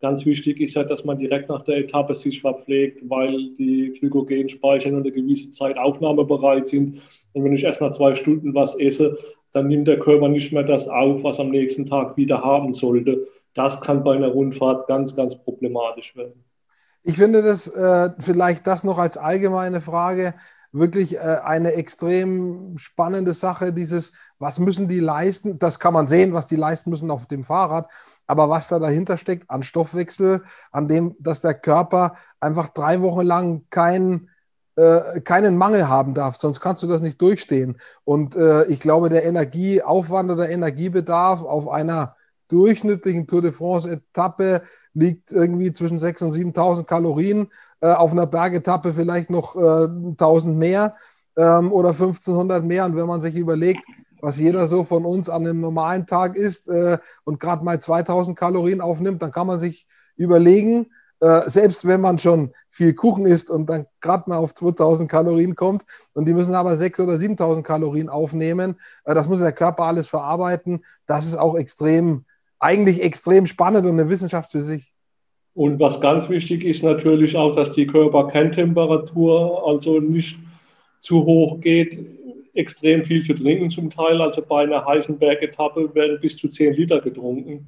Ganz 0.00 0.26
wichtig 0.26 0.60
ist 0.60 0.74
ja, 0.74 0.84
dass 0.84 1.04
man 1.04 1.18
direkt 1.18 1.48
nach 1.48 1.64
der 1.64 1.78
Etappe 1.78 2.14
sich 2.14 2.42
verpflegt, 2.42 3.08
weil 3.08 3.50
die 3.58 3.94
Glykogenspeicher 3.98 4.90
nur 4.90 5.00
eine 5.00 5.12
gewisse 5.12 5.50
Zeit 5.50 5.78
aufnahmebereit 5.78 6.66
sind. 6.66 7.00
Und 7.32 7.44
wenn 7.44 7.54
ich 7.54 7.64
erst 7.64 7.80
nach 7.80 7.92
zwei 7.92 8.14
Stunden 8.14 8.54
was 8.54 8.78
esse, 8.78 9.16
dann 9.54 9.68
nimmt 9.68 9.88
der 9.88 9.98
Körper 9.98 10.28
nicht 10.28 10.52
mehr 10.52 10.64
das 10.64 10.86
auf, 10.88 11.22
was 11.22 11.40
am 11.40 11.50
nächsten 11.50 11.86
Tag 11.86 12.16
wieder 12.16 12.42
haben 12.42 12.74
sollte. 12.74 13.26
das 13.54 13.80
kann 13.80 14.02
bei 14.02 14.16
einer 14.16 14.28
Rundfahrt 14.28 14.88
ganz, 14.88 15.14
ganz 15.14 15.36
problematisch 15.36 16.16
werden. 16.16 16.44
Ich 17.04 17.16
finde 17.16 17.40
das 17.40 17.68
äh, 17.68 18.10
vielleicht 18.18 18.66
das 18.66 18.82
noch 18.82 18.98
als 18.98 19.16
allgemeine 19.16 19.80
Frage 19.80 20.34
wirklich 20.72 21.16
äh, 21.16 21.38
eine 21.44 21.74
extrem 21.74 22.76
spannende 22.78 23.32
Sache, 23.32 23.72
dieses, 23.72 24.12
was 24.40 24.58
müssen 24.58 24.88
die 24.88 24.98
leisten? 24.98 25.58
Das 25.60 25.78
kann 25.78 25.94
man 25.94 26.08
sehen, 26.08 26.34
was 26.34 26.48
die 26.48 26.56
leisten 26.56 26.90
müssen 26.90 27.12
auf 27.12 27.26
dem 27.26 27.44
Fahrrad, 27.44 27.88
aber 28.26 28.50
was 28.50 28.66
da 28.66 28.80
dahinter 28.80 29.16
steckt 29.16 29.48
an 29.50 29.62
Stoffwechsel, 29.62 30.42
an 30.72 30.88
dem, 30.88 31.14
dass 31.20 31.40
der 31.40 31.54
Körper 31.54 32.16
einfach 32.40 32.68
drei 32.70 33.00
Wochen 33.02 33.24
lang 33.24 33.66
kein, 33.70 34.30
äh, 34.76 35.20
keinen 35.20 35.56
Mangel 35.56 35.88
haben 35.88 36.14
darf, 36.14 36.36
sonst 36.36 36.60
kannst 36.60 36.82
du 36.82 36.86
das 36.86 37.00
nicht 37.00 37.20
durchstehen. 37.20 37.78
Und 38.04 38.34
äh, 38.36 38.64
ich 38.66 38.80
glaube, 38.80 39.08
der 39.08 39.24
Energieaufwand 39.24 40.30
oder 40.30 40.48
Energiebedarf 40.48 41.42
auf 41.42 41.68
einer 41.68 42.16
durchschnittlichen 42.48 43.26
Tour 43.26 43.42
de 43.42 43.52
France-Etappe 43.52 44.62
liegt 44.92 45.32
irgendwie 45.32 45.72
zwischen 45.72 45.98
6.000 45.98 46.24
und 46.24 46.56
7.000 46.56 46.84
Kalorien. 46.84 47.48
Äh, 47.80 47.92
auf 47.92 48.12
einer 48.12 48.26
Bergetappe 48.26 48.92
vielleicht 48.92 49.30
noch 49.30 49.56
äh, 49.56 49.58
1.000 49.58 50.54
mehr 50.54 50.94
ähm, 51.36 51.72
oder 51.72 51.90
1.500 51.90 52.62
mehr. 52.62 52.86
Und 52.86 52.96
wenn 52.96 53.06
man 53.06 53.20
sich 53.20 53.34
überlegt, 53.34 53.84
was 54.20 54.38
jeder 54.38 54.68
so 54.68 54.84
von 54.84 55.04
uns 55.04 55.28
an 55.28 55.46
einem 55.46 55.60
normalen 55.60 56.06
Tag 56.06 56.34
isst 56.36 56.68
äh, 56.68 56.98
und 57.24 57.40
gerade 57.40 57.64
mal 57.64 57.76
2.000 57.76 58.34
Kalorien 58.34 58.80
aufnimmt, 58.80 59.22
dann 59.22 59.32
kann 59.32 59.46
man 59.46 59.58
sich 59.58 59.86
überlegen, 60.16 60.86
äh, 61.24 61.48
selbst 61.48 61.86
wenn 61.86 62.02
man 62.02 62.18
schon 62.18 62.52
viel 62.68 62.92
Kuchen 62.92 63.24
isst 63.24 63.50
und 63.50 63.70
dann 63.70 63.86
gerade 64.02 64.28
mal 64.28 64.36
auf 64.36 64.52
2000 64.52 65.10
Kalorien 65.10 65.54
kommt 65.54 65.84
und 66.12 66.28
die 66.28 66.34
müssen 66.34 66.54
aber 66.54 66.72
6.000 66.72 67.04
oder 67.04 67.16
7000 67.16 67.66
Kalorien 67.66 68.10
aufnehmen, 68.10 68.78
äh, 69.06 69.14
das 69.14 69.26
muss 69.26 69.38
der 69.38 69.52
Körper 69.52 69.84
alles 69.84 70.06
verarbeiten. 70.06 70.84
Das 71.06 71.24
ist 71.24 71.36
auch 71.36 71.56
extrem 71.56 72.26
eigentlich 72.58 73.02
extrem 73.02 73.46
spannend 73.46 73.86
und 73.86 73.98
eine 73.98 74.10
Wissenschaft 74.10 74.50
für 74.50 74.60
sich. 74.60 74.92
Und 75.54 75.80
was 75.80 75.98
ganz 76.00 76.28
wichtig 76.28 76.62
ist 76.62 76.82
natürlich 76.82 77.36
auch, 77.36 77.54
dass 77.54 77.72
die 77.72 77.86
Körperkerntemperatur 77.86 79.66
also 79.66 80.00
nicht 80.00 80.38
zu 80.98 81.24
hoch 81.24 81.60
geht, 81.60 82.04
extrem 82.52 83.02
viel 83.04 83.24
zu 83.24 83.34
trinken 83.34 83.70
zum 83.70 83.88
Teil. 83.88 84.20
Also 84.20 84.42
bei 84.42 84.64
einer 84.64 84.84
heißen 84.84 85.18
Bergetappe 85.18 85.94
werden 85.94 86.18
bis 86.20 86.36
zu 86.36 86.48
10 86.48 86.74
Liter 86.74 87.00
getrunken. 87.00 87.66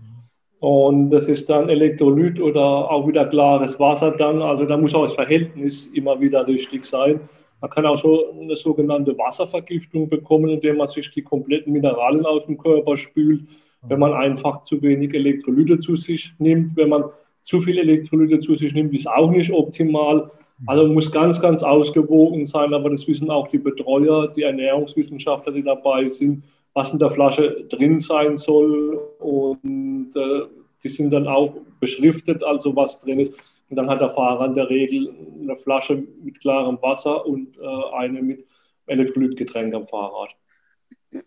Und 0.61 1.11
das 1.11 1.27
ist 1.29 1.49
dann 1.51 1.69
Elektrolyt 1.69 2.41
oder 2.41 2.91
auch 2.91 3.07
wieder 3.07 3.27
klares 3.27 3.79
Wasser 3.79 4.13
dann. 4.13 4.41
Also 4.43 4.65
da 4.65 4.77
muss 4.77 4.95
auch 4.95 5.05
das 5.05 5.13
Verhältnis 5.13 5.87
immer 5.89 6.21
wieder 6.21 6.47
richtig 6.47 6.85
sein. 6.85 7.21
Man 7.61 7.71
kann 7.71 7.87
auch 7.87 7.99
so 7.99 8.33
eine 8.41 8.57
sogenannte 8.57 9.17
Wasservergiftung 9.17 10.09
bekommen, 10.09 10.51
indem 10.51 10.79
man 10.79 10.89
sich 10.89 11.11
die 11.11 11.23
kompletten 11.23 11.73
Mineralien 11.73 12.27
aus 12.27 12.47
dem 12.47 12.59
Körper 12.59 12.97
spült 12.97 13.43
wenn 13.89 13.99
man 13.99 14.13
einfach 14.13 14.63
zu 14.63 14.81
wenig 14.83 15.15
Elektrolyte 15.15 15.79
zu 15.81 15.97
sich 15.97 16.33
nimmt. 16.39 16.77
Wenn 16.77 16.89
man 16.89 17.05
zu 17.43 17.61
viel 17.61 17.79
Elektrolyte 17.79 18.41
zu 18.41 18.55
sich 18.55 18.75
nimmt, 18.75 18.95
ist 18.95 19.09
auch 19.09 19.31
nicht 19.31 19.53
optimal. 19.53 20.31
Also 20.67 20.89
muss 20.89 21.13
ganz, 21.13 21.41
ganz 21.41 21.63
ausgewogen 21.63 22.47
sein, 22.47 22.73
aber 22.73 22.91
das 22.91 23.07
wissen 23.07 23.31
auch 23.31 23.49
die 23.49 23.59
Betreuer, 23.59 24.29
die 24.29 24.43
Ernährungswissenschaftler, 24.43 25.53
die 25.53 25.63
dabei 25.63 26.09
sind, 26.09 26.45
was 26.76 26.92
in 26.92 26.99
der 26.99 27.11
Flasche 27.11 27.64
drin 27.71 28.00
sein 28.00 28.37
soll. 28.37 29.00
Und 29.18 30.14
äh, 30.14 30.42
die 30.85 30.88
sind 30.88 31.11
dann 31.11 31.26
auch 31.26 31.54
beschriftet, 31.80 32.45
also 32.45 32.76
was 32.76 33.00
drin 33.00 33.18
ist. 33.18 33.33
Und 33.71 33.76
dann 33.76 33.88
hat 33.88 34.02
der 34.02 34.11
Fahrer 34.11 34.45
in 34.45 34.54
der 34.54 34.68
Regel 34.68 35.11
eine 35.40 35.56
Flasche 35.56 36.04
mit 36.23 36.38
klarem 36.38 36.78
Wasser 36.83 37.25
und 37.26 37.56
äh, 37.56 37.95
eine 37.95 38.23
mit 38.23 38.47
Elektrolytgetränk 38.87 39.75
am 39.75 39.87
Fahrrad. 39.87 40.37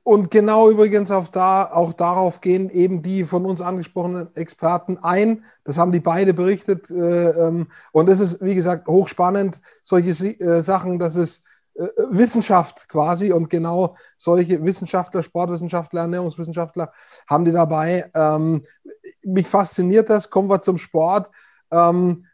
Und 0.04 0.30
genau 0.30 0.70
übrigens 0.70 1.10
auf 1.10 1.32
da, 1.32 1.66
auch 1.72 1.94
darauf 1.94 2.42
gehen 2.42 2.70
eben 2.70 3.02
die 3.02 3.24
von 3.24 3.46
uns 3.48 3.60
angesprochenen 3.60 4.28
Experten 4.36 5.00
ein. 5.02 5.44
Das 5.64 5.80
haben 5.80 5.92
die 5.92 6.00
beide 6.00 6.36
berichtet. 6.36 6.92
Äh, 6.92 7.30
ähm, 7.32 7.70
und 7.92 8.08
es 8.08 8.20
ist, 8.20 8.40
wie 8.40 8.54
gesagt, 8.54 8.88
hochspannend, 8.88 9.62
solche 9.82 10.12
äh, 10.12 10.62
Sachen, 10.62 11.00
das 11.00 11.16
ist 11.16 11.44
äh, 11.76 11.88
Wissenschaft 12.10 12.88
quasi. 12.90 13.32
Und 13.32 13.50
genau 13.50 13.96
solche 14.18 14.64
Wissenschaftler, 14.64 15.24
Sportwissenschaftler, 15.24 16.02
Ernährungswissenschaftler 16.02 16.92
haben 17.28 17.46
die 17.46 17.52
dabei. 17.52 18.10
Ähm, 18.14 18.64
mich 19.24 19.48
fasziniert 19.48 20.10
das. 20.10 20.30
Kommen 20.30 20.50
wir 20.50 20.62
zum 20.62 20.78
Sport. 20.78 21.30
Ähm, 21.72 22.26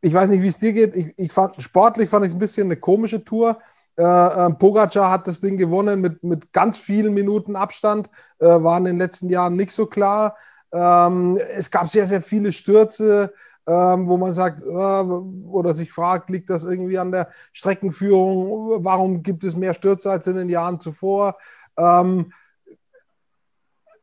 ich 0.00 0.12
weiß 0.12 0.28
nicht, 0.28 0.42
wie 0.42 0.48
es 0.48 0.58
dir 0.58 0.72
geht. 0.72 0.96
Ich, 0.96 1.14
ich 1.16 1.32
fand, 1.32 1.60
sportlich 1.60 2.08
fand 2.08 2.24
ich 2.24 2.30
es 2.30 2.34
ein 2.36 2.40
bisschen 2.40 2.66
eine 2.68 2.76
komische 2.76 3.24
Tour 3.24 3.58
äh, 3.98 4.02
äh, 4.02 4.50
Pogacar 4.52 5.10
hat 5.10 5.26
das 5.26 5.40
Ding 5.40 5.56
gewonnen 5.56 6.00
mit, 6.00 6.22
mit 6.22 6.52
ganz 6.52 6.76
vielen 6.76 7.14
Minuten 7.14 7.56
Abstand, 7.56 8.10
äh, 8.40 8.46
war 8.46 8.76
in 8.78 8.84
den 8.84 8.98
letzten 8.98 9.28
Jahren 9.30 9.56
nicht 9.56 9.72
so 9.72 9.86
klar. 9.86 10.36
Ähm, 10.72 11.38
es 11.56 11.70
gab 11.70 11.88
sehr, 11.88 12.06
sehr 12.06 12.20
viele 12.20 12.52
Stürze, 12.52 13.32
ähm, 13.66 14.06
wo 14.06 14.16
man 14.16 14.32
sagt 14.32 14.62
äh, 14.62 14.66
oder 14.66 15.74
sich 15.74 15.92
fragt, 15.92 16.30
liegt 16.30 16.50
das 16.50 16.64
irgendwie 16.64 16.98
an 16.98 17.12
der 17.12 17.28
Streckenführung? 17.52 18.84
Warum 18.84 19.22
gibt 19.22 19.44
es 19.44 19.56
mehr 19.56 19.74
Stürze 19.74 20.10
als 20.10 20.26
in 20.26 20.36
den 20.36 20.48
Jahren 20.48 20.80
zuvor? 20.80 21.36
Ähm, 21.76 22.32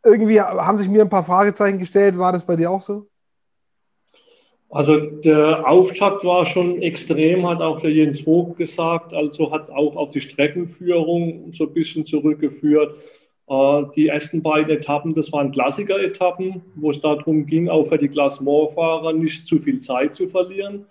irgendwie 0.06 0.42
haben 0.42 0.78
sich 0.78 0.90
mir 0.90 1.02
ein 1.02 1.10
paar 1.10 1.24
Fragezeichen 1.24 1.80
gestellt. 1.80 2.18
War 2.18 2.34
das 2.34 2.46
bei 2.46 2.56
dir 2.56 2.70
auch 2.70 2.82
so? 2.82 3.08
Also 4.70 5.00
der 5.00 5.70
Auftakt 5.70 6.24
war 6.26 6.46
schon 6.48 6.82
extrem, 6.82 7.48
hat 7.48 7.62
auch 7.62 7.80
der 7.80 7.92
Jens 7.92 8.22
Vogt 8.22 8.58
gesagt. 8.58 9.14
Also 9.14 9.52
hat 9.52 9.64
es 9.64 9.70
auch 9.70 9.96
auf 9.96 10.10
die 10.10 10.20
Streckenführung 10.20 11.54
so 11.54 11.66
ein 11.68 11.74
bisschen 11.74 12.06
zurückgeführt. 12.06 12.98
Äh, 13.50 13.84
die 13.96 14.08
ersten 14.08 14.42
beiden 14.42 14.76
Etappen, 14.76 15.14
das 15.14 15.32
waren 15.32 15.52
Klassiker-Etappen, 15.52 16.62
wo 16.76 16.92
es 16.92 17.00
darum 17.00 17.46
ging, 17.46 17.70
auch 17.70 17.86
für 17.86 17.98
die 17.98 18.10
Klassementfahrer 18.10 19.14
nicht 19.14 19.48
zu 19.48 19.60
viel 19.60 19.82
Zeit 19.82 20.16
zu 20.16 20.28
verlieren. 20.28 20.86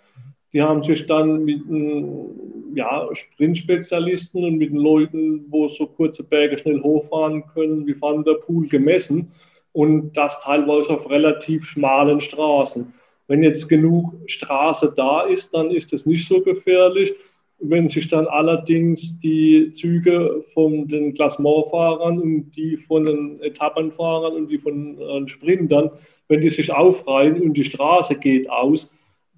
Die 0.52 0.60
haben 0.60 0.82
sich 0.82 1.06
dann 1.06 1.44
mit 1.44 1.66
den 1.68 2.74
ja, 2.74 3.08
Sprintspezialisten 3.12 4.44
und 4.44 4.58
mit 4.58 4.70
den 4.70 4.78
Leuten, 4.78 5.46
wo 5.48 5.68
so 5.68 5.86
kurze 5.86 6.24
Berge 6.24 6.58
schnell 6.58 6.82
hochfahren 6.82 7.44
können, 7.54 7.86
wie 7.86 8.00
Van 8.00 8.22
der 8.22 8.34
Poel 8.34 8.68
gemessen 8.68 9.30
und 9.72 10.12
das 10.12 10.40
teilweise 10.40 10.90
auf 10.90 11.08
relativ 11.08 11.64
schmalen 11.64 12.20
Straßen. 12.20 12.92
Wenn 13.28 13.42
jetzt 13.42 13.68
genug 13.68 14.14
Straße 14.26 14.92
da 14.94 15.22
ist, 15.22 15.54
dann 15.54 15.70
ist 15.70 15.92
es 15.92 16.04
nicht 16.04 16.28
so 16.28 16.42
gefährlich. 16.42 17.14
Wenn 17.62 17.88
sich 17.88 18.08
dann 18.08 18.26
allerdings 18.26 19.18
die 19.20 19.72
Züge 19.72 20.44
von 20.52 20.88
den 20.88 21.14
Klassementfahrern 21.14 22.18
und 22.18 22.50
die 22.52 22.76
von 22.76 23.04
den 23.04 23.40
Etappenfahrern 23.40 24.34
und 24.34 24.48
die 24.48 24.58
von 24.58 24.96
den 24.96 25.28
Sprintern, 25.28 25.90
wenn 26.28 26.40
die 26.40 26.48
sich 26.48 26.72
aufreihen 26.72 27.40
und 27.40 27.54
die 27.54 27.64
Straße 27.64 28.16
geht 28.16 28.50
aus, 28.50 28.92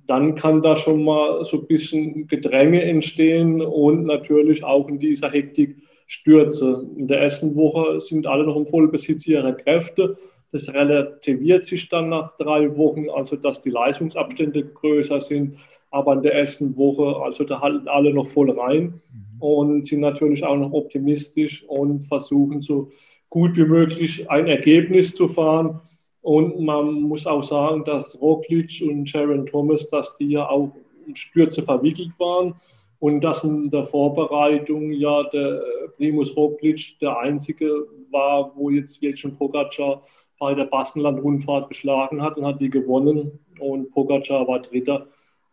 dann 0.07 0.35
kann 0.35 0.63
da 0.63 0.77
schon 0.77 1.05
mal 1.05 1.45
so 1.45 1.61
ein 1.61 1.67
bisschen 1.67 2.27
Gedränge 2.27 2.83
entstehen 2.83 3.61
und 3.61 4.05
natürlich 4.05 4.65
auch 4.65 4.89
in 4.89 4.99
dieser 4.99 5.31
Hektik 5.31 5.77
Stürze. 6.07 6.87
In 6.97 7.09
der 7.09 7.21
ersten 7.21 7.55
Woche 7.57 8.01
sind 8.01 8.27
alle 8.27 8.45
noch 8.45 8.57
im 8.57 8.67
Vollbesitz 8.67 9.27
ihrer 9.27 9.53
Kräfte 9.53 10.17
das 10.55 10.73
relativiert 10.73 11.65
sich 11.65 11.89
dann 11.89 12.11
nach 12.11 12.37
drei 12.37 12.77
Wochen, 12.77 13.11
also 13.11 13.35
dass 13.35 13.61
die 13.61 13.71
Leistungsabstände 13.71 14.65
größer 14.65 15.21
sind. 15.21 15.57
Aber 15.95 16.15
in 16.15 16.23
der 16.23 16.35
ersten 16.35 16.77
Woche, 16.77 17.23
also 17.23 17.45
da 17.45 17.61
halten 17.61 17.87
alle 17.87 18.13
noch 18.13 18.27
voll 18.27 18.51
rein 18.51 19.01
mhm. 19.13 19.41
und 19.41 19.87
sind 19.87 20.01
natürlich 20.01 20.43
auch 20.43 20.57
noch 20.57 20.73
optimistisch 20.73 21.65
und 21.69 22.01
versuchen 22.01 22.63
so 22.63 22.91
gut 23.31 23.57
wie 23.57 23.65
möglich 23.65 24.29
ein 24.29 24.49
Ergebnis 24.49 25.15
zu 25.15 25.29
fahren. 25.29 25.81
Und 26.21 26.61
man 26.65 26.95
muss 27.03 27.29
auch 27.29 27.45
sagen, 27.45 27.85
dass 27.85 28.21
Roglic 28.21 28.83
und 28.85 29.09
Sharon 29.09 29.47
Thomas, 29.47 29.89
dass 29.89 30.17
die 30.17 30.31
ja 30.31 30.49
auch 30.49 30.75
in 31.07 31.15
Stürze 31.15 31.63
verwickelt 31.63 32.11
waren 32.19 32.55
und 32.99 33.21
dass 33.21 33.45
in 33.45 33.71
der 33.71 33.87
Vorbereitung 33.87 34.91
ja 34.91 35.23
der 35.33 35.63
Primus 35.97 36.37
Roglic 36.37 36.99
der 37.01 37.17
einzige 37.21 37.87
war, 38.11 38.51
wo 38.57 38.69
jetzt 38.69 39.01
Jelcin 39.01 39.37
Pogacar 39.37 40.03
bei 40.41 40.55
der 40.55 40.65
Baskenland-Rundfahrt 40.65 41.69
geschlagen 41.69 42.21
hat 42.21 42.37
und 42.37 42.47
hat 42.47 42.61
die 42.61 42.71
gewonnen. 42.71 43.39
Und 43.61 43.93
Pogacar 43.93 44.49
war 44.49 44.59
Dritter. 44.59 45.07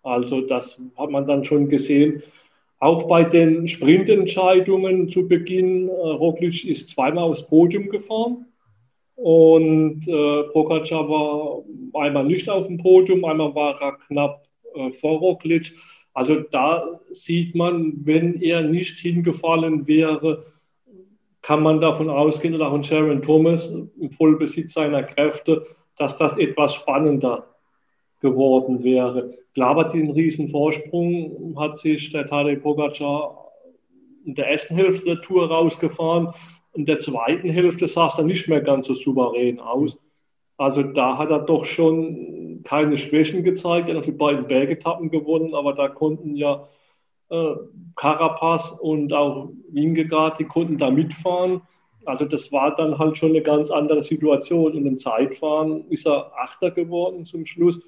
Also 0.03 0.41
das 0.41 0.79
hat 0.97 1.11
man 1.11 1.25
dann 1.25 1.43
schon 1.43 1.69
gesehen. 1.69 2.23
Auch 2.79 3.07
bei 3.07 3.23
den 3.23 3.67
Sprintentscheidungen 3.67 5.09
zu 5.09 5.27
Beginn, 5.27 5.87
äh, 5.87 5.91
Roglic 5.91 6.65
ist 6.65 6.89
zweimal 6.89 7.25
aufs 7.25 7.45
Podium 7.45 7.89
gefahren 7.89 8.47
und 9.15 10.07
äh, 10.07 10.43
Pogacar 10.51 11.07
war 11.07 11.63
einmal 12.01 12.25
nicht 12.25 12.49
auf 12.49 12.65
dem 12.65 12.77
Podium, 12.77 13.23
einmal 13.23 13.53
war 13.53 13.79
er 13.79 13.97
knapp 14.07 14.47
äh, 14.73 14.91
vor 14.93 15.19
Roglic. 15.19 15.73
Also 16.13 16.39
da 16.39 16.99
sieht 17.11 17.53
man, 17.53 17.93
wenn 18.03 18.41
er 18.41 18.63
nicht 18.63 18.97
hingefallen 18.97 19.85
wäre, 19.87 20.45
kann 21.43 21.61
man 21.61 21.81
davon 21.81 22.09
ausgehen, 22.09 22.55
und 22.55 22.61
auch 22.61 22.73
in 22.73 22.83
Sharon 22.83 23.21
Thomas 23.21 23.71
im 23.99 24.11
Vollbesitz 24.11 24.73
seiner 24.73 25.03
Kräfte, 25.03 25.65
dass 25.97 26.17
das 26.17 26.37
etwas 26.37 26.73
spannender 26.73 27.50
geworden 28.21 28.83
wäre. 28.83 29.33
Klar, 29.53 29.71
aber 29.71 29.83
diesen 29.85 30.11
riesen 30.11 30.49
Vorsprung 30.49 31.55
hat 31.59 31.77
sich 31.77 32.11
der 32.11 32.25
Tadej 32.25 32.57
Pogacar 32.57 33.51
in 34.25 34.35
der 34.35 34.49
ersten 34.49 34.75
Hälfte 34.75 35.05
der 35.05 35.21
Tour 35.21 35.49
rausgefahren. 35.49 36.29
In 36.73 36.85
der 36.85 36.99
zweiten 36.99 37.49
Hälfte 37.49 37.87
sah 37.87 38.07
es 38.07 38.15
dann 38.15 38.27
nicht 38.27 38.47
mehr 38.47 38.61
ganz 38.61 38.85
so 38.85 38.93
souverän 38.93 39.59
aus. 39.59 39.99
Also 40.57 40.83
da 40.83 41.17
hat 41.17 41.31
er 41.31 41.39
doch 41.39 41.65
schon 41.65 42.61
keine 42.63 42.97
Schwächen 42.97 43.43
gezeigt. 43.43 43.89
Er 43.89 43.97
hat 43.97 44.05
die 44.05 44.11
beiden 44.11 44.47
Bergetappen 44.47 45.09
gewonnen, 45.09 45.55
aber 45.55 45.73
da 45.73 45.87
konnten 45.87 46.35
ja 46.35 46.65
äh, 47.29 47.55
Carapaz 47.95 48.71
und 48.79 49.11
auch 49.11 49.49
Wingegaard, 49.71 50.39
die 50.39 50.45
konnten 50.45 50.77
da 50.77 50.91
mitfahren. 50.91 51.61
Also 52.05 52.25
das 52.25 52.51
war 52.51 52.75
dann 52.75 52.97
halt 52.97 53.17
schon 53.17 53.29
eine 53.29 53.41
ganz 53.41 53.71
andere 53.71 54.01
Situation. 54.01 54.73
Und 54.73 54.85
im 54.85 54.97
Zeitfahren 54.97 55.85
ist 55.89 56.05
er 56.05 56.31
Achter 56.37 56.71
geworden 56.71 57.25
zum 57.25 57.45
Schluss. 57.45 57.81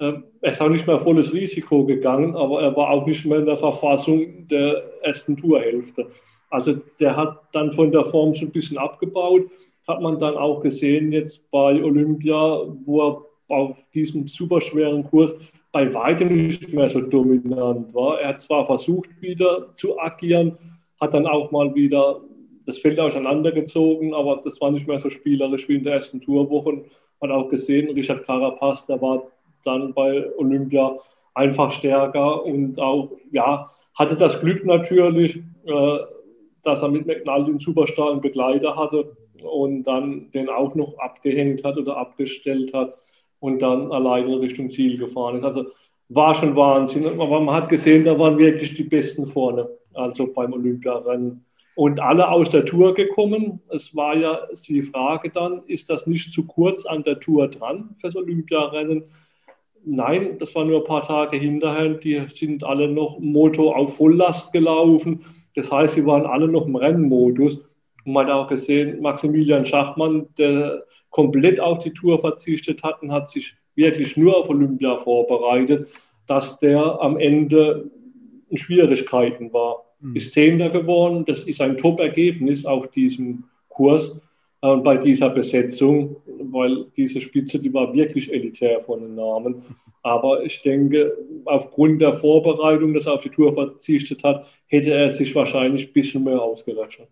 Ähm, 0.00 0.24
er 0.40 0.52
ist 0.52 0.62
auch 0.62 0.68
nicht 0.68 0.86
mehr 0.86 1.00
volles 1.00 1.32
Risiko 1.32 1.84
gegangen, 1.84 2.34
aber 2.34 2.62
er 2.62 2.76
war 2.76 2.90
auch 2.90 3.06
nicht 3.06 3.24
mehr 3.24 3.38
in 3.38 3.46
der 3.46 3.56
Verfassung 3.56 4.48
der 4.48 4.82
ersten 5.02 5.36
Tourhälfte. 5.36 6.08
Also 6.50 6.74
der 7.00 7.16
hat 7.16 7.40
dann 7.52 7.72
von 7.72 7.92
der 7.92 8.04
Form 8.04 8.34
schon 8.34 8.48
ein 8.48 8.52
bisschen 8.52 8.78
abgebaut. 8.78 9.42
Hat 9.88 10.00
man 10.00 10.18
dann 10.18 10.36
auch 10.36 10.60
gesehen 10.60 11.12
jetzt 11.12 11.50
bei 11.50 11.82
Olympia, 11.82 12.62
wo 12.84 13.00
er 13.00 13.22
auf 13.48 13.76
diesem 13.94 14.28
superschweren 14.28 15.04
Kurs 15.04 15.34
bei 15.72 15.92
weitem 15.92 16.46
nicht 16.46 16.72
mehr 16.72 16.88
so 16.88 17.00
dominant 17.00 17.94
war. 17.94 18.20
Er 18.20 18.28
hat 18.28 18.40
zwar 18.40 18.66
versucht, 18.66 19.10
wieder 19.20 19.74
zu 19.74 19.98
agieren, 19.98 20.58
hat 21.00 21.14
dann 21.14 21.26
auch 21.26 21.50
mal 21.50 21.74
wieder 21.74 22.20
das 22.66 22.78
Feld 22.78 23.00
auseinandergezogen, 23.00 24.14
aber 24.14 24.40
das 24.44 24.60
war 24.60 24.70
nicht 24.70 24.86
mehr 24.86 25.00
so 25.00 25.08
spielerisch 25.08 25.68
wie 25.68 25.76
in 25.76 25.84
der 25.84 25.94
ersten 25.94 26.20
Tourwoche. 26.20 26.84
Man 27.20 27.30
hat 27.30 27.38
auch 27.38 27.48
gesehen, 27.48 27.90
Richard 27.90 28.24
Carapaz, 28.24 28.86
der 28.86 29.00
war 29.00 29.31
dann 29.64 29.94
bei 29.94 30.26
Olympia 30.36 30.96
einfach 31.34 31.70
stärker 31.70 32.44
und 32.44 32.78
auch, 32.78 33.12
ja, 33.30 33.70
hatte 33.94 34.16
das 34.16 34.40
Glück 34.40 34.64
natürlich, 34.64 35.36
äh, 35.66 35.98
dass 36.62 36.82
er 36.82 36.88
mit 36.88 37.06
McNally 37.06 37.50
einen 37.50 37.58
super 37.58 37.86
starken 37.86 38.20
Begleiter 38.20 38.76
hatte 38.76 39.16
und 39.42 39.84
dann 39.84 40.30
den 40.32 40.48
auch 40.48 40.74
noch 40.74 40.98
abgehängt 40.98 41.64
hat 41.64 41.76
oder 41.76 41.96
abgestellt 41.96 42.72
hat 42.72 42.94
und 43.40 43.60
dann 43.60 43.90
alleine 43.90 44.40
Richtung 44.40 44.70
Ziel 44.70 44.98
gefahren 44.98 45.36
ist. 45.36 45.44
Also 45.44 45.66
war 46.08 46.34
schon 46.34 46.56
Wahnsinn. 46.56 47.06
Aber 47.20 47.40
man 47.40 47.54
hat 47.54 47.68
gesehen, 47.68 48.04
da 48.04 48.18
waren 48.18 48.38
wirklich 48.38 48.74
die 48.74 48.84
Besten 48.84 49.26
vorne, 49.26 49.68
also 49.94 50.32
beim 50.32 50.52
Olympiarennen. 50.52 51.44
Und 51.74 52.00
alle 52.00 52.28
aus 52.28 52.50
der 52.50 52.66
Tour 52.66 52.92
gekommen. 52.92 53.60
Es 53.70 53.96
war 53.96 54.14
ja 54.14 54.46
die 54.68 54.82
Frage 54.82 55.30
dann, 55.30 55.62
ist 55.66 55.88
das 55.88 56.06
nicht 56.06 56.32
zu 56.32 56.46
kurz 56.46 56.84
an 56.84 57.02
der 57.02 57.18
Tour 57.18 57.48
dran 57.48 57.96
fürs 57.98 58.14
Olympiarennen? 58.14 59.04
Nein, 59.84 60.38
das 60.38 60.54
war 60.54 60.64
nur 60.64 60.80
ein 60.80 60.86
paar 60.86 61.02
Tage 61.02 61.36
hinterher. 61.36 61.94
Die 61.94 62.22
sind 62.32 62.64
alle 62.64 62.88
noch 62.88 63.18
Motor 63.18 63.76
auf 63.76 63.96
Volllast 63.96 64.52
gelaufen. 64.52 65.24
Das 65.54 65.70
heißt, 65.70 65.94
sie 65.94 66.06
waren 66.06 66.26
alle 66.26 66.48
noch 66.48 66.66
im 66.66 66.76
Rennmodus. 66.76 67.58
Und 68.04 68.12
man 68.12 68.26
hat 68.26 68.32
auch 68.32 68.48
gesehen, 68.48 69.00
Maximilian 69.00 69.66
Schachmann, 69.66 70.28
der 70.38 70.84
komplett 71.10 71.60
auf 71.60 71.80
die 71.80 71.92
Tour 71.92 72.18
verzichtet 72.18 72.82
hat 72.82 73.02
und 73.02 73.12
hat 73.12 73.28
sich 73.28 73.54
wirklich 73.74 74.16
nur 74.16 74.36
auf 74.36 74.48
Olympia 74.48 74.98
vorbereitet, 74.98 75.88
dass 76.26 76.58
der 76.58 77.00
am 77.00 77.18
Ende 77.18 77.90
in 78.48 78.56
Schwierigkeiten 78.56 79.52
war. 79.52 79.84
Mhm. 80.00 80.16
Ist 80.16 80.32
Zehnter 80.32 80.70
geworden, 80.70 81.24
das 81.26 81.44
ist 81.44 81.60
ein 81.60 81.76
Top-Ergebnis 81.76 82.66
auf 82.66 82.90
diesem 82.90 83.44
Kurs 83.68 84.20
und 84.62 84.80
äh, 84.80 84.82
bei 84.82 84.96
dieser 84.96 85.30
Besetzung, 85.30 86.16
weil 86.26 86.86
diese 86.96 87.20
Spitze, 87.20 87.58
die 87.58 87.72
war 87.72 87.92
wirklich 87.92 88.32
elitär 88.32 88.80
von 88.80 89.00
den 89.00 89.14
Namen. 89.14 89.62
Aber 90.02 90.42
ich 90.42 90.62
denke, 90.62 91.16
aufgrund 91.44 92.00
der 92.00 92.14
Vorbereitung, 92.14 92.94
dass 92.94 93.06
er 93.06 93.14
auf 93.14 93.22
die 93.22 93.30
Tour 93.30 93.54
verzichtet 93.54 94.24
hat, 94.24 94.46
hätte 94.66 94.92
er 94.92 95.10
sich 95.10 95.34
wahrscheinlich 95.34 95.88
ein 95.88 95.92
bisschen 95.92 96.24
mehr 96.24 96.40
ausgerechnet. 96.40 97.08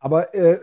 Aber 0.00 0.34
äh, 0.34 0.58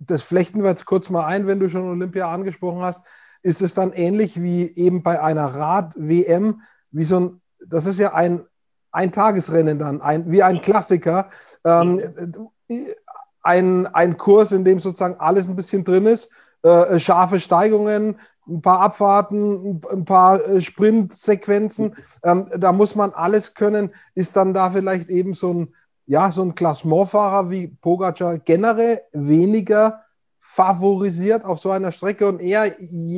das 0.00 0.22
flechten 0.22 0.62
wir 0.62 0.70
jetzt 0.70 0.86
kurz 0.86 1.08
mal 1.08 1.24
ein, 1.24 1.46
wenn 1.46 1.60
du 1.60 1.68
schon 1.68 1.88
Olympia 1.88 2.32
angesprochen 2.32 2.82
hast. 2.82 3.00
Ist 3.42 3.62
es 3.62 3.74
dann 3.74 3.92
ähnlich 3.92 4.40
wie 4.40 4.72
eben 4.74 5.02
bei 5.02 5.20
einer 5.20 5.46
Rad-WM, 5.46 6.60
wie 6.90 7.04
so 7.04 7.18
ein, 7.18 7.40
das 7.68 7.86
ist 7.86 7.98
ja 7.98 8.14
ein 8.14 9.12
Tagesrennen 9.12 9.78
dann, 9.78 10.00
ein, 10.00 10.30
wie 10.30 10.42
ein 10.42 10.60
Klassiker. 10.60 11.30
Ähm, 11.64 12.00
ein, 13.42 13.86
ein 13.86 14.16
Kurs, 14.16 14.52
in 14.52 14.64
dem 14.64 14.78
sozusagen 14.78 15.18
alles 15.18 15.48
ein 15.48 15.56
bisschen 15.56 15.84
drin 15.84 16.06
ist, 16.06 16.28
äh, 16.62 16.98
scharfe 16.98 17.40
Steigungen, 17.40 18.18
ein 18.48 18.62
paar 18.62 18.80
Abfahrten, 18.80 19.80
ein 19.90 20.04
paar 20.04 20.44
äh, 20.44 20.60
Sprintsequenzen. 20.60 21.96
Ähm, 22.24 22.46
da 22.56 22.72
muss 22.72 22.94
man 22.94 23.12
alles 23.12 23.54
können. 23.54 23.90
Ist 24.14 24.36
dann 24.36 24.52
da 24.52 24.70
vielleicht 24.70 25.08
eben 25.08 25.34
so 25.34 25.52
ein 25.54 25.74
ja, 26.06 26.30
so 26.30 26.42
ein 26.42 26.54
Klassementfahrer 26.54 27.50
wie 27.50 27.68
Pogacar 27.68 28.38
generell 28.38 29.00
weniger 29.12 30.02
favorisiert 30.38 31.44
auf 31.44 31.60
so 31.60 31.70
einer 31.70 31.92
Strecke 31.92 32.28
und 32.28 32.40
eher 32.40 32.72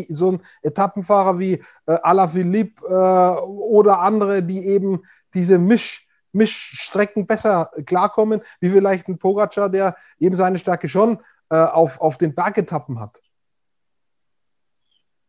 so 0.08 0.32
ein 0.32 0.42
Etappenfahrer 0.62 1.38
wie 1.38 1.54
äh, 1.86 1.96
Alaphilippe 2.02 2.84
äh, 2.86 3.40
oder 3.46 4.00
andere, 4.00 4.42
die 4.42 4.66
eben 4.66 5.00
diese 5.32 5.58
Misch, 5.58 6.03
Mischstrecken 6.34 7.26
besser 7.26 7.70
klarkommen, 7.86 8.42
wie 8.60 8.70
vielleicht 8.70 9.08
ein 9.08 9.18
Pogacar, 9.18 9.70
der 9.70 9.96
eben 10.18 10.36
seine 10.36 10.58
Stärke 10.58 10.88
schon 10.88 11.18
äh, 11.50 11.56
auf, 11.56 12.00
auf 12.00 12.18
den 12.18 12.34
Bergetappen 12.34 13.00
hat. 13.00 13.20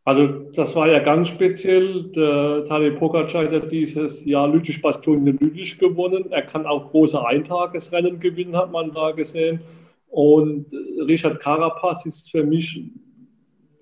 Also 0.04 0.28
das 0.54 0.72
war 0.76 0.86
ja 0.88 1.00
ganz 1.00 1.28
speziell. 1.28 2.04
Der 2.12 2.62
Tadej 2.64 2.92
Pogacar 2.92 3.50
hat 3.50 3.72
dieses 3.72 4.24
Jahr 4.24 4.46
Lüttich-Bastogne 4.46 5.32
Lüttich 5.32 5.80
gewonnen. 5.80 6.30
Er 6.30 6.42
kann 6.42 6.64
auch 6.64 6.92
große 6.92 7.26
Eintagesrennen 7.26 8.20
gewinnen, 8.20 8.56
hat 8.56 8.70
man 8.70 8.92
da 8.92 9.10
gesehen. 9.10 9.60
Und 10.08 10.72
Richard 11.08 11.40
Carapaz 11.40 12.06
ist 12.06 12.30
für 12.30 12.44
mich 12.44 12.84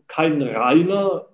kein 0.09 0.41
reiner 0.41 1.27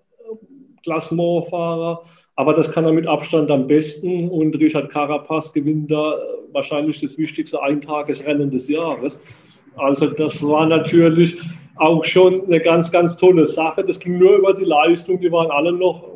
Klassementfahrer, 0.82 2.02
aber 2.40 2.54
das 2.54 2.72
kann 2.72 2.86
er 2.86 2.94
mit 2.94 3.06
Abstand 3.06 3.50
am 3.50 3.66
besten. 3.66 4.30
Und 4.30 4.58
Richard 4.58 4.88
Carapaz 4.90 5.52
gewinnt 5.52 5.90
da 5.90 6.18
wahrscheinlich 6.52 6.98
das 7.02 7.18
wichtigste 7.18 7.62
Eintagesrennen 7.62 8.50
des 8.50 8.66
Jahres. 8.66 9.20
Also 9.76 10.06
das 10.06 10.42
war 10.42 10.64
natürlich 10.64 11.38
auch 11.76 12.02
schon 12.02 12.46
eine 12.46 12.58
ganz, 12.58 12.90
ganz 12.90 13.18
tolle 13.18 13.46
Sache. 13.46 13.84
Das 13.84 14.00
ging 14.00 14.16
nur 14.18 14.38
über 14.38 14.54
die 14.54 14.64
Leistung. 14.64 15.20
Die 15.20 15.30
waren 15.30 15.50
alle 15.50 15.70
noch 15.70 16.14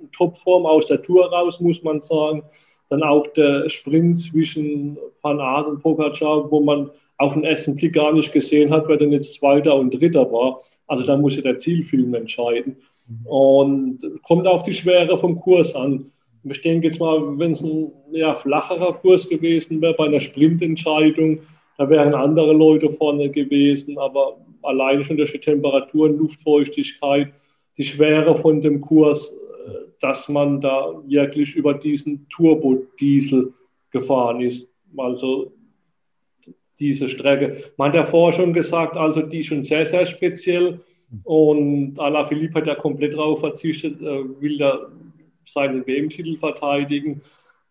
in 0.00 0.10
Topform 0.10 0.66
aus 0.66 0.86
der 0.86 1.02
Tour 1.02 1.26
raus, 1.26 1.60
muss 1.60 1.84
man 1.84 2.00
sagen. 2.00 2.42
Dann 2.88 3.04
auch 3.04 3.28
der 3.28 3.68
Sprint 3.68 4.18
zwischen 4.18 4.98
Van 5.22 5.38
Aert 5.38 5.68
und 5.68 5.82
Pogacar, 5.82 6.50
wo 6.50 6.58
man 6.58 6.90
auf 7.18 7.34
den 7.34 7.44
ersten 7.44 7.76
Blick 7.76 7.92
gar 7.92 8.12
nicht 8.12 8.32
gesehen 8.32 8.72
hat, 8.72 8.88
wer 8.88 8.96
denn 8.96 9.12
jetzt 9.12 9.34
Zweiter 9.34 9.76
und 9.76 9.94
Dritter 9.94 10.32
war. 10.32 10.62
Also 10.88 11.06
da 11.06 11.16
muss 11.16 11.36
ja 11.36 11.42
der 11.42 11.58
Zielfilm 11.58 12.12
entscheiden. 12.14 12.76
Und 13.24 13.98
kommt 14.22 14.46
auf 14.46 14.62
die 14.62 14.72
Schwere 14.72 15.18
vom 15.18 15.40
Kurs 15.40 15.74
an. 15.74 16.12
Ich 16.44 16.62
denke 16.62 16.88
jetzt 16.88 17.00
mal, 17.00 17.38
wenn 17.38 17.52
es 17.52 17.62
ein 17.62 17.92
ja, 18.12 18.34
flacherer 18.34 18.94
Kurs 18.94 19.28
gewesen 19.28 19.80
wäre 19.80 19.94
bei 19.94 20.06
einer 20.06 20.20
Sprintentscheidung, 20.20 21.40
da 21.76 21.88
wären 21.88 22.14
andere 22.14 22.52
Leute 22.52 22.90
vorne 22.90 23.30
gewesen. 23.30 23.98
Aber 23.98 24.38
alleine 24.62 25.04
schon 25.04 25.16
durch 25.16 25.32
die 25.32 25.38
Temperaturen, 25.38 26.18
Luftfeuchtigkeit, 26.18 27.32
die 27.76 27.84
Schwere 27.84 28.36
von 28.36 28.60
dem 28.60 28.80
Kurs, 28.80 29.32
äh, 29.32 29.72
dass 30.00 30.28
man 30.28 30.60
da 30.60 31.02
wirklich 31.06 31.54
über 31.54 31.74
diesen 31.74 32.28
Turbo-Diesel 32.28 33.52
gefahren 33.90 34.40
ist. 34.40 34.68
Also 34.96 35.52
diese 36.78 37.08
Strecke. 37.08 37.62
Man 37.76 37.88
hat 37.88 37.94
ja 37.94 38.04
vorher 38.04 38.32
schon 38.32 38.52
gesagt, 38.52 38.96
also 38.96 39.20
die 39.20 39.40
ist 39.40 39.46
schon 39.46 39.64
sehr, 39.64 39.84
sehr 39.84 40.06
speziell. 40.06 40.80
Und 41.24 41.98
Alaphilippe 41.98 42.60
hat 42.60 42.66
ja 42.66 42.74
komplett 42.74 43.14
darauf 43.14 43.40
verzichtet, 43.40 44.00
äh, 44.00 44.40
will 44.40 44.58
da 44.58 44.88
seinen 45.46 45.86
WM-Titel 45.86 46.36
verteidigen. 46.36 47.22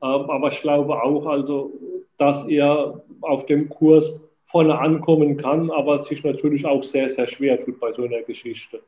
Ähm, 0.02 0.30
aber 0.30 0.50
ich 0.50 0.62
glaube 0.62 1.02
auch, 1.02 1.26
also, 1.26 1.72
dass 2.18 2.46
er 2.48 3.02
auf 3.22 3.46
dem 3.46 3.70
Kurs 3.70 4.20
vorne 4.46 4.78
ankommen 4.80 5.38
kann, 5.38 5.70
aber 5.70 6.00
sich 6.00 6.24
natürlich 6.24 6.66
auch 6.66 6.84
sehr, 6.84 7.10
sehr 7.10 7.28
schwer 7.28 7.60
tut 7.60 7.80
bei 7.80 7.94
so 7.94 8.04
einer 8.04 8.22
Geschichte. 8.24 8.82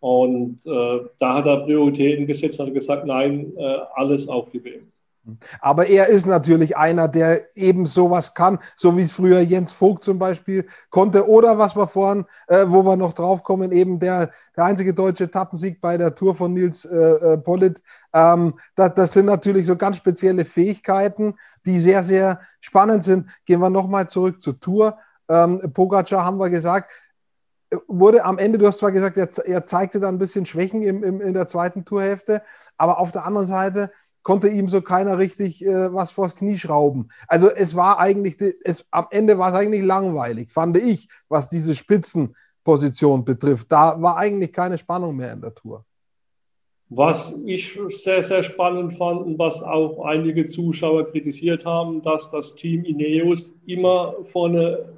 Und 0.00 0.64
äh, 0.66 1.00
da 1.18 1.34
hat 1.34 1.46
er 1.46 1.64
Prioritäten 1.64 2.26
gesetzt 2.26 2.60
und 2.60 2.66
hat 2.66 2.74
gesagt, 2.74 3.06
nein, 3.06 3.52
äh, 3.56 3.78
alles 3.94 4.28
auf 4.28 4.50
die 4.50 4.62
WM. 4.64 4.90
Aber 5.60 5.86
er 5.86 6.06
ist 6.06 6.26
natürlich 6.26 6.76
einer, 6.76 7.06
der 7.08 7.56
eben 7.56 7.86
sowas 7.86 8.34
kann, 8.34 8.58
so 8.76 8.96
wie 8.96 9.02
es 9.02 9.12
früher 9.12 9.40
Jens 9.40 9.72
Vogt 9.72 10.02
zum 10.04 10.18
Beispiel 10.18 10.66
konnte. 10.88 11.28
Oder 11.28 11.58
was 11.58 11.76
wir 11.76 11.86
vorhin, 11.86 12.24
äh, 12.48 12.64
wo 12.66 12.84
wir 12.84 12.96
noch 12.96 13.12
drauf 13.12 13.42
kommen, 13.42 13.70
eben 13.70 13.98
der, 13.98 14.30
der 14.56 14.64
einzige 14.64 14.94
deutsche 14.94 15.24
Etappensieg 15.24 15.80
bei 15.80 15.98
der 15.98 16.14
Tour 16.14 16.34
von 16.34 16.54
Nils 16.54 16.84
äh, 16.84 16.96
äh 16.96 17.38
Pollitt. 17.38 17.82
Ähm, 18.14 18.58
das, 18.74 18.94
das, 18.94 19.12
sind 19.12 19.26
natürlich 19.26 19.66
so 19.66 19.76
ganz 19.76 19.98
spezielle 19.98 20.44
Fähigkeiten, 20.44 21.34
die 21.66 21.78
sehr, 21.78 22.02
sehr 22.02 22.40
spannend 22.60 23.04
sind. 23.04 23.28
Gehen 23.44 23.60
wir 23.60 23.70
nochmal 23.70 24.08
zurück 24.08 24.40
zur 24.40 24.58
Tour. 24.58 24.98
Ähm, 25.28 25.60
Pogacar 25.74 26.24
haben 26.24 26.38
wir 26.38 26.50
gesagt, 26.50 26.90
wurde 27.86 28.24
am 28.24 28.38
Ende, 28.38 28.58
du 28.58 28.66
hast 28.66 28.78
zwar 28.78 28.90
gesagt, 28.90 29.16
er, 29.16 29.28
er 29.46 29.66
zeigte 29.66 30.00
da 30.00 30.08
ein 30.08 30.18
bisschen 30.18 30.44
Schwächen 30.44 30.82
im, 30.82 31.04
im, 31.04 31.20
in 31.20 31.34
der 31.34 31.46
zweiten 31.46 31.84
Tourhälfte, 31.84 32.42
aber 32.76 32.98
auf 32.98 33.12
der 33.12 33.24
anderen 33.24 33.46
Seite 33.46 33.92
konnte 34.22 34.48
ihm 34.48 34.68
so 34.68 34.82
keiner 34.82 35.18
richtig 35.18 35.64
äh, 35.64 35.92
was 35.92 36.10
vors 36.10 36.34
Knie 36.34 36.58
schrauben. 36.58 37.08
Also 37.28 37.50
es 37.50 37.74
war 37.74 37.98
eigentlich, 37.98 38.36
es, 38.64 38.84
am 38.90 39.06
Ende 39.10 39.38
war 39.38 39.50
es 39.50 39.54
eigentlich 39.54 39.82
langweilig, 39.82 40.50
fand 40.50 40.76
ich, 40.76 41.08
was 41.28 41.48
diese 41.48 41.74
Spitzen 41.74 42.34
Position 42.64 43.24
betrifft. 43.24 43.72
Da 43.72 44.00
war 44.00 44.16
eigentlich 44.16 44.52
keine 44.52 44.78
Spannung 44.78 45.16
mehr 45.16 45.32
in 45.32 45.40
der 45.40 45.54
Tour. 45.54 45.84
Was 46.92 47.32
ich 47.46 47.78
sehr, 47.90 48.22
sehr 48.22 48.42
spannend 48.42 48.94
fand 48.94 49.22
und 49.22 49.38
was 49.38 49.62
auch 49.62 50.04
einige 50.04 50.46
Zuschauer 50.48 51.06
kritisiert 51.06 51.64
haben, 51.64 52.02
dass 52.02 52.30
das 52.32 52.56
Team 52.56 52.84
Ineos 52.84 53.52
immer 53.66 54.16
vorne 54.24 54.92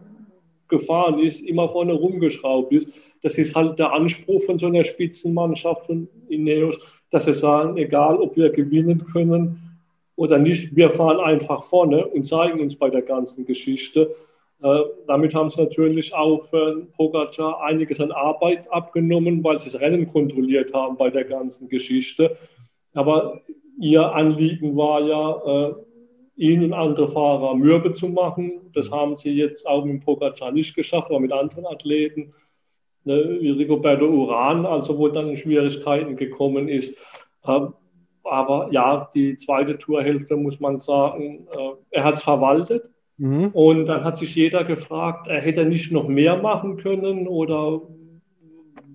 gefahren 0.68 1.18
ist, 1.18 1.40
immer 1.42 1.68
vorne 1.68 1.92
rumgeschraubt 1.92 2.72
ist. 2.72 2.88
Das 3.20 3.36
ist 3.36 3.54
halt 3.54 3.78
der 3.78 3.92
Anspruch 3.92 4.42
von 4.44 4.58
so 4.58 4.68
einer 4.68 4.84
Spitzenmannschaft 4.84 5.84
von 5.84 6.08
Ineos, 6.28 6.78
dass 7.12 7.26
sie 7.26 7.34
sagen, 7.34 7.76
egal 7.76 8.16
ob 8.16 8.36
wir 8.36 8.50
gewinnen 8.50 9.04
können 9.04 9.78
oder 10.16 10.38
nicht, 10.38 10.74
wir 10.74 10.90
fahren 10.90 11.20
einfach 11.20 11.62
vorne 11.62 12.06
und 12.06 12.26
zeigen 12.26 12.58
uns 12.58 12.74
bei 12.74 12.90
der 12.90 13.02
ganzen 13.02 13.44
Geschichte. 13.44 14.14
Äh, 14.62 14.80
damit 15.06 15.34
haben 15.34 15.50
sie 15.50 15.60
natürlich 15.60 16.14
auch 16.14 16.48
für 16.48 16.86
Pogacar 16.96 17.62
einiges 17.62 18.00
an 18.00 18.12
Arbeit 18.12 18.70
abgenommen, 18.72 19.44
weil 19.44 19.58
sie 19.58 19.70
das 19.70 19.80
Rennen 19.80 20.08
kontrolliert 20.08 20.72
haben 20.72 20.96
bei 20.96 21.10
der 21.10 21.24
ganzen 21.24 21.68
Geschichte. 21.68 22.36
Aber 22.94 23.42
ihr 23.78 24.14
Anliegen 24.14 24.76
war 24.76 25.00
ja, 25.02 25.68
äh, 25.68 25.74
ihn 26.36 26.64
und 26.64 26.72
andere 26.72 27.08
Fahrer 27.08 27.54
mürbe 27.54 27.92
zu 27.92 28.08
machen. 28.08 28.70
Das 28.72 28.90
haben 28.90 29.16
sie 29.16 29.32
jetzt 29.32 29.66
auch 29.66 29.84
mit 29.84 30.02
Pogacar 30.02 30.50
nicht 30.50 30.74
geschafft, 30.74 31.10
aber 31.10 31.20
mit 31.20 31.32
anderen 31.32 31.66
Athleten, 31.66 32.32
ne, 33.04 33.38
wie 33.40 33.50
Rigoberto 33.50 34.06
Uran, 34.06 34.66
also 34.66 34.98
wo 34.98 35.08
dann 35.08 35.36
Schwierigkeiten 35.36 36.16
gekommen 36.16 36.68
ist. 36.68 36.96
Äh, 37.44 37.60
aber 38.24 38.68
ja, 38.70 39.10
die 39.14 39.36
zweite 39.36 39.78
Tourhälfte 39.78 40.36
muss 40.36 40.60
man 40.60 40.78
sagen, 40.78 41.48
er 41.90 42.04
hat 42.04 42.14
es 42.14 42.22
verwaltet 42.22 42.88
Mhm. 43.22 43.50
Und 43.52 43.86
dann 43.86 44.02
hat 44.02 44.18
sich 44.18 44.34
jeder 44.34 44.64
gefragt, 44.64 45.28
er 45.28 45.40
hätte 45.40 45.64
nicht 45.64 45.92
noch 45.92 46.08
mehr 46.08 46.36
machen 46.38 46.76
können 46.76 47.28
oder 47.28 47.82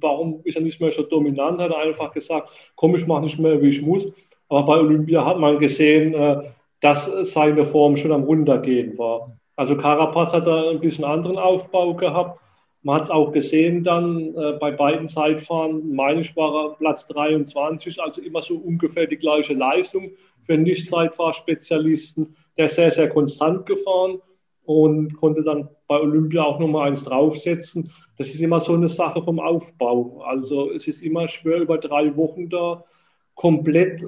warum 0.01 0.41
ist 0.43 0.57
er 0.57 0.63
nicht 0.63 0.81
mehr 0.81 0.91
so 0.91 1.03
dominant? 1.03 1.61
Hat 1.61 1.71
er 1.71 1.79
einfach 1.79 2.11
gesagt, 2.11 2.73
komm, 2.75 2.95
ich 2.95 3.07
mache 3.07 3.21
nicht 3.21 3.39
mehr, 3.39 3.61
wie 3.61 3.69
ich 3.69 3.81
muss. 3.81 4.11
Aber 4.49 4.63
bei 4.65 4.79
Olympia 4.79 5.25
hat 5.25 5.39
man 5.39 5.59
gesehen, 5.59 6.13
äh, 6.13 6.41
dass 6.81 7.05
seine 7.31 7.63
Form 7.63 7.95
schon 7.95 8.11
am 8.11 8.23
Runtergehen 8.23 8.97
war. 8.97 9.31
Also 9.55 9.77
Carapaz 9.77 10.33
hat 10.33 10.45
da 10.45 10.69
ein 10.69 10.81
bisschen 10.81 11.05
anderen 11.05 11.37
Aufbau 11.37 11.95
gehabt. 11.95 12.41
Man 12.87 12.95
hat 12.95 13.03
es 13.03 13.09
auch 13.09 13.33
gesehen 13.33 13.83
dann 13.83 14.33
äh, 14.33 14.53
bei 14.53 14.71
beiden 14.71 15.09
Zeitfahren, 15.09 15.93
meine 15.93 16.21
ich, 16.21 16.37
war 16.37 16.77
Platz 16.77 17.05
23, 17.07 18.01
also 18.01 18.21
immer 18.21 18.41
so 18.41 18.55
ungefähr 18.55 19.07
die 19.07 19.17
gleiche 19.17 19.55
Leistung 19.55 20.11
für 20.39 20.57
Nicht-Zeitfahrspezialisten 20.57 22.33
der 22.55 22.67
ist 22.67 22.75
sehr, 22.75 22.91
sehr 22.91 23.09
konstant 23.09 23.65
gefahren 23.65 24.21
und 24.63 25.17
konnte 25.17 25.43
dann 25.43 25.67
bei 25.89 25.99
Olympia 25.99 26.43
auch 26.43 26.59
nochmal 26.59 26.87
eins 26.87 27.03
draufsetzen. 27.03 27.91
Das 28.17 28.29
ist 28.29 28.39
immer 28.39 28.61
so 28.61 28.73
eine 28.73 28.87
Sache 28.87 29.21
vom 29.21 29.41
Aufbau. 29.41 30.21
Also 30.25 30.71
es 30.71 30.87
ist 30.87 31.03
immer 31.03 31.27
schwer, 31.27 31.57
über 31.57 31.79
drei 31.79 32.15
Wochen 32.15 32.47
da 32.47 32.85
komplett 33.35 34.01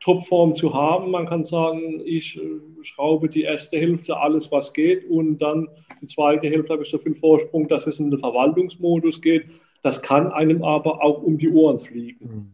Topform 0.00 0.54
zu 0.54 0.74
haben. 0.74 1.10
Man 1.10 1.26
kann 1.26 1.44
sagen, 1.44 2.00
ich 2.04 2.40
schraube 2.82 3.28
die 3.28 3.42
erste 3.42 3.78
Hälfte 3.78 4.16
alles, 4.16 4.50
was 4.52 4.72
geht 4.72 5.08
und 5.08 5.38
dann 5.38 5.68
die 6.00 6.06
zweite 6.06 6.48
Hälfte 6.48 6.74
habe 6.74 6.82
ich 6.82 6.90
so 6.90 6.98
viel 6.98 7.14
Vorsprung, 7.14 7.68
dass 7.68 7.86
es 7.86 7.98
in 7.98 8.10
den 8.10 8.20
Verwaltungsmodus 8.20 9.20
geht. 9.20 9.46
Das 9.82 10.02
kann 10.02 10.32
einem 10.32 10.62
aber 10.62 11.02
auch 11.02 11.22
um 11.22 11.38
die 11.38 11.50
Ohren 11.50 11.78
fliegen. 11.78 12.26
Mhm. 12.26 12.52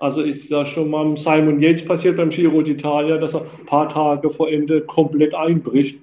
Also 0.00 0.22
ist 0.22 0.48
ja 0.48 0.64
schon 0.64 0.90
mal 0.90 1.16
Simon 1.16 1.60
Yates 1.60 1.84
passiert 1.84 2.16
beim 2.16 2.30
Giro 2.30 2.58
d'Italia, 2.58 3.18
dass 3.18 3.34
er 3.34 3.40
ein 3.40 3.66
paar 3.66 3.88
Tage 3.88 4.30
vor 4.30 4.48
Ende 4.48 4.82
komplett 4.82 5.34
einbricht 5.34 5.98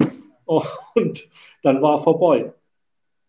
und 0.46 1.30
dann 1.64 1.82
war 1.82 1.98
vorbei. 2.00 2.52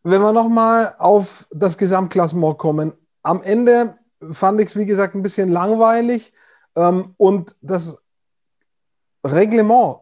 Wenn 0.02 0.20
wir 0.20 0.32
nochmal 0.32 0.94
auf 0.98 1.48
das 1.52 1.78
Gesamtklassement 1.78 2.58
kommen, 2.58 2.92
am 3.22 3.42
Ende 3.42 3.96
fand 4.32 4.60
ich 4.60 4.68
es, 4.68 4.76
wie 4.76 4.86
gesagt, 4.86 5.14
ein 5.14 5.22
bisschen 5.22 5.50
langweilig 5.50 6.32
ähm, 6.76 7.14
und 7.16 7.56
das 7.60 7.98
Reglement 9.24 10.00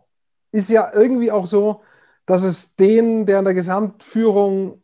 ist 0.53 0.71
ja 0.71 0.93
irgendwie 0.93 1.33
auch 1.33 1.47
so, 1.47 1.83
dass 2.27 2.43
es 2.43 2.75
den, 2.77 3.27
der 3.27 3.41
in 3.41 3.45
der 3.45 3.55
Gesamtführung 3.55 4.83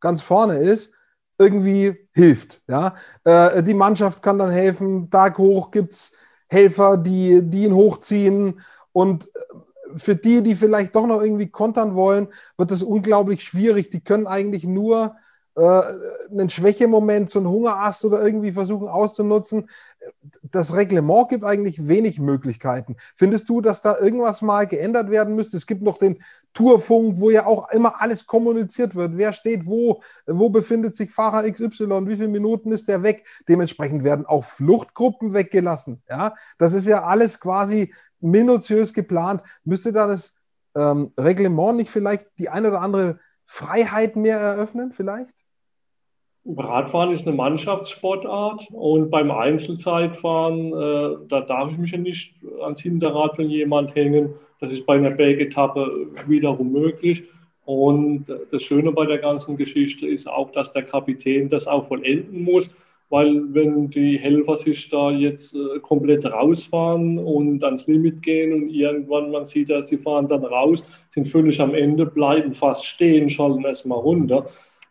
ganz 0.00 0.22
vorne 0.22 0.58
ist, 0.58 0.92
irgendwie 1.38 2.08
hilft. 2.12 2.62
Ja? 2.68 2.96
Äh, 3.24 3.62
die 3.62 3.74
Mannschaft 3.74 4.22
kann 4.22 4.38
dann 4.38 4.50
helfen, 4.50 5.08
berghoch 5.08 5.70
gibt 5.70 5.94
es 5.94 6.12
Helfer, 6.48 6.98
die, 6.98 7.40
die 7.42 7.64
ihn 7.64 7.74
hochziehen 7.74 8.60
und 8.92 9.28
äh, 9.34 9.40
für 9.96 10.16
die, 10.16 10.42
die 10.42 10.56
vielleicht 10.56 10.94
doch 10.94 11.06
noch 11.06 11.22
irgendwie 11.22 11.50
kontern 11.50 11.94
wollen, 11.94 12.28
wird 12.56 12.70
es 12.70 12.82
unglaublich 12.82 13.44
schwierig. 13.44 13.90
Die 13.90 14.02
können 14.02 14.26
eigentlich 14.26 14.64
nur 14.64 15.16
einen 15.54 16.48
Schwächemoment, 16.48 17.28
so 17.28 17.38
einen 17.38 17.48
Hungerast 17.48 18.04
oder 18.06 18.22
irgendwie 18.22 18.52
versuchen 18.52 18.88
auszunutzen. 18.88 19.68
Das 20.50 20.74
Reglement 20.74 21.28
gibt 21.28 21.44
eigentlich 21.44 21.86
wenig 21.88 22.18
Möglichkeiten. 22.18 22.96
Findest 23.16 23.48
du, 23.48 23.60
dass 23.60 23.82
da 23.82 23.98
irgendwas 23.98 24.40
mal 24.40 24.66
geändert 24.66 25.10
werden 25.10 25.36
müsste? 25.36 25.58
Es 25.58 25.66
gibt 25.66 25.82
noch 25.82 25.98
den 25.98 26.22
Tourfunk, 26.54 27.20
wo 27.20 27.30
ja 27.30 27.46
auch 27.46 27.70
immer 27.70 28.00
alles 28.00 28.26
kommuniziert 28.26 28.94
wird. 28.94 29.16
Wer 29.16 29.34
steht 29.34 29.66
wo? 29.66 30.02
Wo 30.26 30.48
befindet 30.48 30.96
sich 30.96 31.12
Fahrer 31.12 31.48
XY? 31.50 32.06
Wie 32.06 32.16
viele 32.16 32.28
Minuten 32.28 32.72
ist 32.72 32.88
der 32.88 33.02
weg? 33.02 33.26
Dementsprechend 33.46 34.04
werden 34.04 34.24
auch 34.24 34.44
Fluchtgruppen 34.44 35.34
weggelassen. 35.34 36.02
Ja, 36.08 36.34
das 36.58 36.72
ist 36.72 36.86
ja 36.86 37.04
alles 37.04 37.40
quasi 37.40 37.92
minutiös 38.20 38.94
geplant. 38.94 39.42
Müsste 39.64 39.92
da 39.92 40.06
das 40.06 40.34
ähm, 40.74 41.12
Reglement 41.18 41.76
nicht 41.76 41.90
vielleicht 41.90 42.26
die 42.38 42.48
eine 42.48 42.68
oder 42.68 42.80
andere 42.80 43.18
Freiheit 43.52 44.16
mehr 44.16 44.38
eröffnen, 44.38 44.92
vielleicht? 44.92 45.34
Radfahren 46.46 47.12
ist 47.12 47.26
eine 47.26 47.36
Mannschaftssportart 47.36 48.68
und 48.72 49.10
beim 49.10 49.30
Einzelzeitfahren, 49.30 50.68
äh, 50.68 51.28
da 51.28 51.42
darf 51.42 51.70
ich 51.70 51.76
mich 51.76 51.90
ja 51.90 51.98
nicht 51.98 52.34
ans 52.62 52.80
Hinterrad 52.80 53.36
von 53.36 53.50
jemand 53.50 53.94
hängen. 53.94 54.34
Das 54.58 54.72
ist 54.72 54.86
bei 54.86 54.94
einer 54.94 55.10
Bergetappe 55.10 56.08
wiederum 56.26 56.72
möglich. 56.72 57.24
Und 57.66 58.24
das 58.50 58.62
Schöne 58.62 58.90
bei 58.90 59.04
der 59.04 59.18
ganzen 59.18 59.58
Geschichte 59.58 60.06
ist 60.06 60.26
auch, 60.26 60.50
dass 60.52 60.72
der 60.72 60.84
Kapitän 60.84 61.50
das 61.50 61.66
auch 61.66 61.86
vollenden 61.86 62.42
muss, 62.44 62.74
weil 63.12 63.42
wenn 63.52 63.90
die 63.90 64.18
Helfer 64.18 64.56
sich 64.56 64.88
da 64.88 65.10
jetzt 65.10 65.54
äh, 65.54 65.78
komplett 65.80 66.24
rausfahren 66.24 67.18
und 67.18 67.62
ans 67.62 67.86
Limit 67.86 68.22
gehen 68.22 68.54
und 68.54 68.70
irgendwann 68.70 69.30
man 69.30 69.44
sieht, 69.44 69.68
dass 69.68 69.88
sie 69.88 69.98
fahren 69.98 70.28
dann 70.28 70.46
raus, 70.46 70.82
sind 71.10 71.28
völlig 71.28 71.60
am 71.60 71.74
Ende, 71.74 72.06
bleiben 72.06 72.54
fast 72.54 72.86
stehen, 72.86 73.28
schalten 73.28 73.66
erstmal 73.66 73.98
runter 73.98 74.46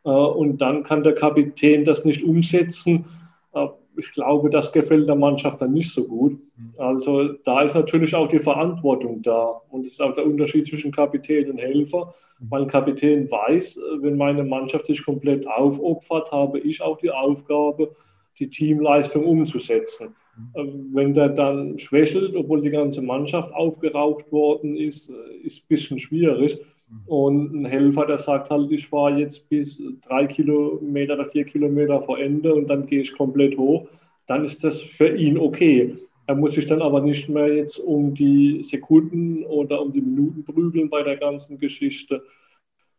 äh, 0.05 0.09
und 0.09 0.59
dann 0.59 0.83
kann 0.83 1.01
der 1.01 1.15
Kapitän 1.15 1.83
das 1.83 2.05
nicht 2.05 2.23
umsetzen. 2.23 3.05
Äh, 3.53 3.65
ich 3.97 4.11
glaube, 4.11 4.51
das 4.51 4.71
gefällt 4.71 5.07
der 5.07 5.15
Mannschaft 5.15 5.59
dann 5.59 5.73
nicht 5.73 5.91
so 5.91 6.07
gut. 6.07 6.33
Mhm. 6.33 6.73
Also 6.77 7.33
da 7.43 7.63
ist 7.63 7.73
natürlich 7.73 8.13
auch 8.13 8.27
die 8.27 8.39
Verantwortung 8.39 9.23
da. 9.23 9.61
Und 9.69 9.87
es 9.87 9.93
ist 9.93 10.01
auch 10.01 10.13
der 10.13 10.27
Unterschied 10.27 10.67
zwischen 10.67 10.91
Kapitän 10.91 11.49
und 11.49 11.57
Helfer. 11.57 12.13
Mhm. 12.39 12.51
Weil 12.51 12.61
ein 12.61 12.67
Kapitän 12.67 13.31
weiß, 13.31 13.77
äh, 13.77 13.81
wenn 14.01 14.15
meine 14.15 14.43
Mannschaft 14.43 14.85
sich 14.85 15.03
komplett 15.03 15.47
aufopfert, 15.47 16.31
habe 16.31 16.59
ich 16.59 16.83
auch 16.83 16.97
die 16.99 17.09
Aufgabe, 17.09 17.95
die 18.41 18.49
Teamleistung 18.49 19.23
umzusetzen. 19.23 20.15
Mhm. 20.55 20.89
Wenn 20.93 21.13
der 21.13 21.29
dann 21.29 21.77
schwächelt, 21.77 22.35
obwohl 22.35 22.61
die 22.61 22.69
ganze 22.69 23.01
Mannschaft 23.01 23.53
aufgeraucht 23.53 24.31
worden 24.31 24.75
ist, 24.75 25.13
ist 25.43 25.63
ein 25.63 25.67
bisschen 25.69 25.99
schwierig. 25.99 26.59
Und 27.05 27.53
ein 27.53 27.65
Helfer, 27.65 28.05
der 28.05 28.17
sagt 28.17 28.49
halt, 28.49 28.69
ich 28.71 28.91
war 28.91 29.17
jetzt 29.17 29.47
bis 29.47 29.81
drei 30.05 30.25
Kilometer 30.25 31.13
oder 31.13 31.25
vier 31.25 31.45
Kilometer 31.45 32.01
vor 32.01 32.19
Ende 32.19 32.53
und 32.53 32.69
dann 32.69 32.85
gehe 32.85 32.99
ich 33.01 33.13
komplett 33.13 33.57
hoch, 33.57 33.87
dann 34.27 34.43
ist 34.43 34.63
das 34.63 34.81
für 34.81 35.15
ihn 35.15 35.37
okay. 35.37 35.95
Er 36.27 36.35
muss 36.35 36.53
sich 36.53 36.65
dann 36.65 36.81
aber 36.81 37.01
nicht 37.01 37.29
mehr 37.29 37.53
jetzt 37.53 37.77
um 37.77 38.13
die 38.13 38.61
Sekunden 38.63 39.43
oder 39.45 39.81
um 39.81 39.91
die 39.91 40.01
Minuten 40.01 40.43
prügeln 40.43 40.89
bei 40.89 41.01
der 41.03 41.17
ganzen 41.17 41.57
Geschichte. 41.57 42.23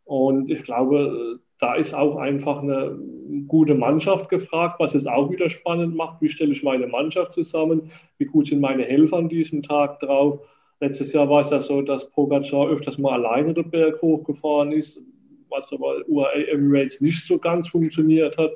Und 0.05 0.51
ich 0.51 0.63
glaube, 0.63 1.41
da 1.63 1.77
ist 1.77 1.95
auch 1.95 2.17
einfach 2.17 2.61
eine 2.61 2.99
gute 3.47 3.77
Mannschaft 3.77 4.29
gefragt, 4.29 4.81
was 4.81 4.97
es 4.97 5.07
auch 5.07 5.31
wieder 5.31 5.49
spannend 5.49 5.95
macht. 5.95 6.21
Wie 6.21 6.29
stelle 6.29 6.51
ich 6.51 6.65
meine 6.65 6.89
Mannschaft 6.89 7.33
zusammen? 7.33 7.83
Wie 8.19 8.25
gut 8.25 8.49
sind 8.49 8.61
meine 8.61 8.83
Helfer 8.83 9.19
an 9.19 9.29
diesem 9.29 9.63
Tag 9.63 10.01
drauf? 10.01 10.41
Letztes 10.81 11.13
Jahr 11.13 11.31
war 11.31 11.43
es 11.43 11.51
ja 11.51 11.61
so, 11.61 11.81
dass 11.81 12.11
Pogacar 12.11 12.69
öfters 12.69 12.99
mal 12.99 13.13
alleine 13.13 13.55
den 13.55 13.71
Berg 13.71 14.03
hochgefahren 14.03 14.73
ist, 14.73 15.01
was 15.51 15.73
aber 15.73 15.99
UAE 16.09 16.49
Emirates 16.51 17.01
nicht 17.01 17.25
so 17.25 17.39
ganz 17.39 17.69
funktioniert 17.69 18.37
hat. 18.39 18.51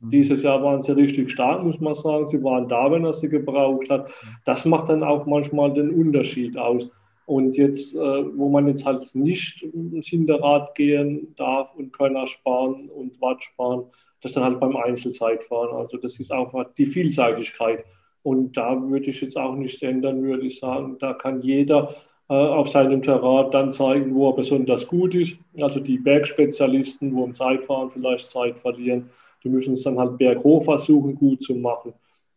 Mhm. 0.00 0.10
Dieses 0.10 0.42
Jahr 0.42 0.62
waren 0.62 0.82
sie 0.82 0.94
richtig 0.94 1.30
stark, 1.30 1.64
muss 1.64 1.80
man 1.80 1.94
sagen. 1.94 2.28
Sie 2.28 2.44
waren 2.44 2.68
da, 2.68 2.92
wenn 2.92 3.06
er 3.06 3.14
sie 3.14 3.30
gebraucht 3.30 3.88
hat. 3.88 4.10
Das 4.44 4.66
macht 4.66 4.90
dann 4.90 5.02
auch 5.02 5.24
manchmal 5.24 5.72
den 5.72 5.88
Unterschied 5.88 6.58
aus. 6.58 6.90
Und 7.30 7.56
jetzt, 7.56 7.94
äh, 7.94 7.98
wo 8.36 8.48
man 8.48 8.66
jetzt 8.66 8.84
halt 8.84 9.14
nicht 9.14 9.62
ins 9.62 10.08
Hinterrad 10.08 10.74
gehen 10.74 11.32
darf 11.36 11.72
und 11.76 11.92
Körner 11.92 12.26
sparen 12.26 12.88
und 12.88 13.20
Watt 13.20 13.44
sparen, 13.44 13.84
das 14.20 14.32
dann 14.32 14.42
halt 14.42 14.58
beim 14.58 14.74
Einzelzeitfahren. 14.74 15.76
Also 15.76 15.96
das 15.96 16.18
ist 16.18 16.32
auch 16.32 16.52
die 16.76 16.86
Vielseitigkeit. 16.86 17.84
Und 18.24 18.56
da 18.56 18.82
würde 18.82 19.10
ich 19.10 19.20
jetzt 19.20 19.36
auch 19.36 19.54
nicht 19.54 19.80
ändern, 19.80 20.24
würde 20.24 20.44
ich 20.44 20.58
sagen, 20.58 20.96
da 20.98 21.12
kann 21.12 21.40
jeder 21.40 21.94
äh, 22.28 22.34
auf 22.34 22.68
seinem 22.68 23.00
Terrain 23.00 23.52
dann 23.52 23.70
zeigen, 23.70 24.12
wo 24.12 24.30
er 24.30 24.34
besonders 24.34 24.88
gut 24.88 25.14
ist. 25.14 25.38
Also 25.60 25.78
die 25.78 25.98
Bergspezialisten, 25.98 27.14
wo 27.14 27.24
im 27.24 27.34
Zeitfahren 27.34 27.92
vielleicht 27.92 28.28
Zeit 28.28 28.58
verlieren, 28.58 29.08
die 29.44 29.50
müssen 29.50 29.74
es 29.74 29.84
dann 29.84 30.00
halt 30.00 30.18
berghoch 30.18 30.64
versuchen, 30.64 31.14
gut 31.14 31.44
zu 31.44 31.54
machen. 31.54 31.92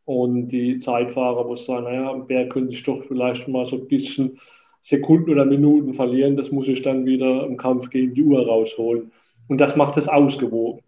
Und 0.05 0.49
die 0.49 0.77
Zeitfahrer, 0.77 1.47
wo 1.47 1.55
sagen, 1.55 1.85
naja, 1.85 2.11
am 2.11 2.27
Berg 2.27 2.51
könnte 2.51 2.75
ich 2.75 2.83
doch 2.83 3.03
vielleicht 3.05 3.47
mal 3.47 3.65
so 3.65 3.77
ein 3.77 3.87
bisschen 3.87 4.37
Sekunden 4.83 5.31
oder 5.31 5.45
Minuten 5.45 5.93
verlieren, 5.93 6.35
das 6.35 6.51
muss 6.51 6.67
ich 6.67 6.81
dann 6.81 7.05
wieder 7.05 7.45
im 7.45 7.55
Kampf 7.55 7.89
gegen 7.89 8.13
die 8.13 8.23
Uhr 8.23 8.45
rausholen. 8.45 9.13
Und 9.47 9.59
das 9.59 9.77
macht 9.77 9.95
es 9.95 10.09
ausgewogen. 10.09 10.81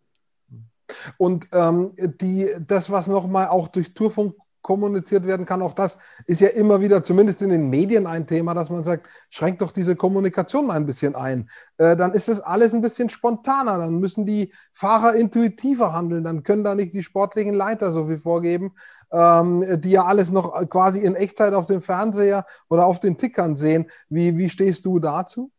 Und 1.17 1.47
ähm, 1.53 1.93
die, 1.97 2.49
das, 2.67 2.91
was 2.91 3.08
nochmal 3.08 3.47
auch 3.47 3.69
durch 3.69 3.93
Tourfunk 3.93 4.36
kommuniziert 4.65 5.27
werden 5.27 5.45
kann. 5.45 5.62
Auch 5.62 5.73
das 5.73 5.99
ist 6.25 6.41
ja 6.41 6.47
immer 6.47 6.81
wieder, 6.81 7.03
zumindest 7.03 7.43
in 7.43 7.51
den 7.51 7.69
Medien, 7.69 8.08
ein 8.08 8.25
Thema, 8.25 8.55
dass 8.55 8.71
man 8.71 8.84
sagt, 8.84 9.08
schränkt 9.29 9.62
doch 9.62 9.71
diese 9.71 9.95
Kommunikation 9.95 10.65
mal 10.65 10.73
ein 10.73 10.88
bisschen 10.88 11.15
ein. 11.15 11.47
Äh, 11.77 11.95
dann 11.95 12.13
ist 12.13 12.29
das 12.29 12.41
alles 12.41 12.73
ein 12.73 12.81
bisschen 12.81 13.10
spontaner. 13.10 13.77
Dann 13.77 13.99
müssen 13.99 14.25
die 14.25 14.51
Fahrer 14.73 15.13
intuitiver 15.13 15.93
handeln. 15.93 16.23
Dann 16.23 16.41
können 16.41 16.63
da 16.63 16.73
nicht 16.73 16.95
die 16.95 17.03
sportlichen 17.03 17.53
Leiter 17.53 17.91
so 17.91 18.08
viel 18.08 18.17
vorgeben, 18.19 18.71
ähm, 19.12 19.63
die 19.82 19.91
ja 19.91 20.06
alles 20.06 20.32
noch 20.32 20.70
quasi 20.70 21.00
in 21.00 21.15
Echtzeit 21.15 21.54
auf 21.54 21.68
dem 21.68 21.82
Fernseher 21.82 22.46
oder 22.70 22.86
auf 22.86 23.00
den 23.00 23.18
Tickern 23.18 23.56
sehen. 23.56 23.89
Wie, 24.10 24.38
wie 24.38 24.50
stehst 24.50 24.86
du 24.86 25.00
dazu? 25.00 25.52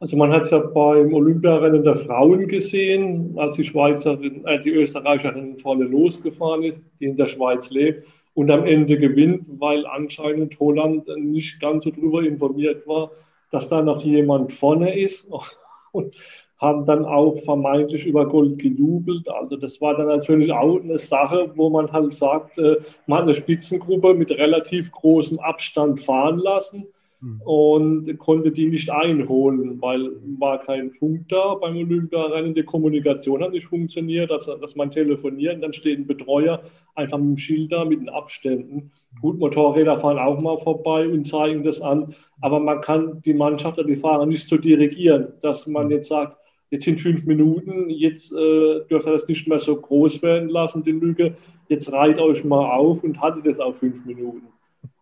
Also 0.00 0.16
man 0.16 0.30
hat 0.30 0.42
es 0.42 0.50
ja 0.50 0.58
beim 0.58 1.12
Olympiarennen 1.12 1.82
der 1.82 1.96
Frauen 1.96 2.46
gesehen, 2.46 3.34
als 3.36 3.56
die 3.56 3.64
Schweizerin, 3.64 4.46
äh, 4.46 4.60
die 4.60 4.70
Österreicherin 4.70 5.58
vorne 5.58 5.84
losgefahren 5.84 6.62
ist, 6.62 6.80
die 7.00 7.06
in 7.06 7.16
der 7.16 7.26
Schweiz 7.26 7.70
lebt 7.70 8.06
und 8.34 8.50
am 8.52 8.64
Ende 8.64 8.96
gewinnt, 8.96 9.44
weil 9.58 9.84
anscheinend 9.86 10.60
Holland 10.60 11.08
nicht 11.16 11.60
ganz 11.60 11.82
so 11.82 11.90
darüber 11.90 12.22
informiert 12.22 12.86
war, 12.86 13.10
dass 13.50 13.68
da 13.68 13.82
noch 13.82 14.02
jemand 14.02 14.52
vorne 14.52 14.96
ist 14.96 15.28
und 15.92 16.14
haben 16.58 16.84
dann 16.84 17.04
auch 17.04 17.34
vermeintlich 17.44 18.06
über 18.06 18.26
Gold 18.26 18.58
gejubelt. 18.58 19.28
Also 19.28 19.56
das 19.56 19.80
war 19.80 19.96
dann 19.96 20.08
natürlich 20.08 20.52
auch 20.52 20.80
eine 20.80 20.98
Sache, 20.98 21.52
wo 21.54 21.70
man 21.70 21.92
halt 21.92 22.14
sagt, 22.14 22.58
äh, 22.58 22.76
man 23.06 23.18
hat 23.18 23.24
eine 23.24 23.34
Spitzengruppe 23.34 24.14
mit 24.14 24.30
relativ 24.30 24.90
großem 24.90 25.38
Abstand 25.38 26.00
fahren 26.00 26.38
lassen 26.38 26.86
Mhm. 27.20 27.40
und 27.44 28.18
konnte 28.18 28.52
die 28.52 28.66
nicht 28.66 28.90
einholen, 28.90 29.82
weil 29.82 30.12
war 30.38 30.58
kein 30.58 30.92
Funk 30.92 31.28
da 31.28 31.54
beim 31.54 31.76
Olympiarennen. 31.76 32.54
Die 32.54 32.62
Kommunikation 32.62 33.42
hat 33.42 33.50
nicht 33.50 33.66
funktioniert, 33.66 34.30
dass, 34.30 34.46
dass 34.46 34.76
man 34.76 34.92
telefoniert 34.92 35.56
und 35.56 35.62
dann 35.62 35.72
steht 35.72 35.98
ein 35.98 36.06
Betreuer 36.06 36.62
einfach 36.94 37.18
mit 37.18 37.30
dem 37.30 37.36
Schild 37.38 37.72
da 37.72 37.84
mit 37.84 38.00
den 38.00 38.08
Abständen. 38.08 38.92
Gut, 39.20 39.38
Motorräder 39.40 39.98
fahren 39.98 40.18
auch 40.18 40.40
mal 40.40 40.58
vorbei 40.58 41.08
und 41.08 41.24
zeigen 41.24 41.64
das 41.64 41.80
an, 41.80 42.14
aber 42.40 42.60
man 42.60 42.80
kann 42.80 43.20
die 43.22 43.34
Mannschaft 43.34 43.78
oder 43.78 43.88
die 43.88 43.96
Fahrer 43.96 44.26
nicht 44.26 44.48
so 44.48 44.56
dirigieren, 44.56 45.32
dass 45.40 45.66
man 45.66 45.86
mhm. 45.86 45.92
jetzt 45.92 46.08
sagt, 46.08 46.36
jetzt 46.70 46.84
sind 46.84 47.00
fünf 47.00 47.24
Minuten, 47.24 47.90
jetzt 47.90 48.32
äh, 48.32 48.84
dürft 48.90 49.06
ihr 49.06 49.12
das 49.12 49.28
nicht 49.28 49.48
mehr 49.48 49.58
so 49.58 49.76
groß 49.76 50.22
werden 50.22 50.48
lassen, 50.48 50.82
die 50.82 50.92
Lücke, 50.92 51.34
jetzt 51.68 51.92
reiht 51.92 52.18
euch 52.18 52.44
mal 52.44 52.70
auf 52.70 53.02
und 53.02 53.20
haltet 53.20 53.46
es 53.46 53.60
auf 53.60 53.78
fünf 53.78 54.04
Minuten. 54.04 54.48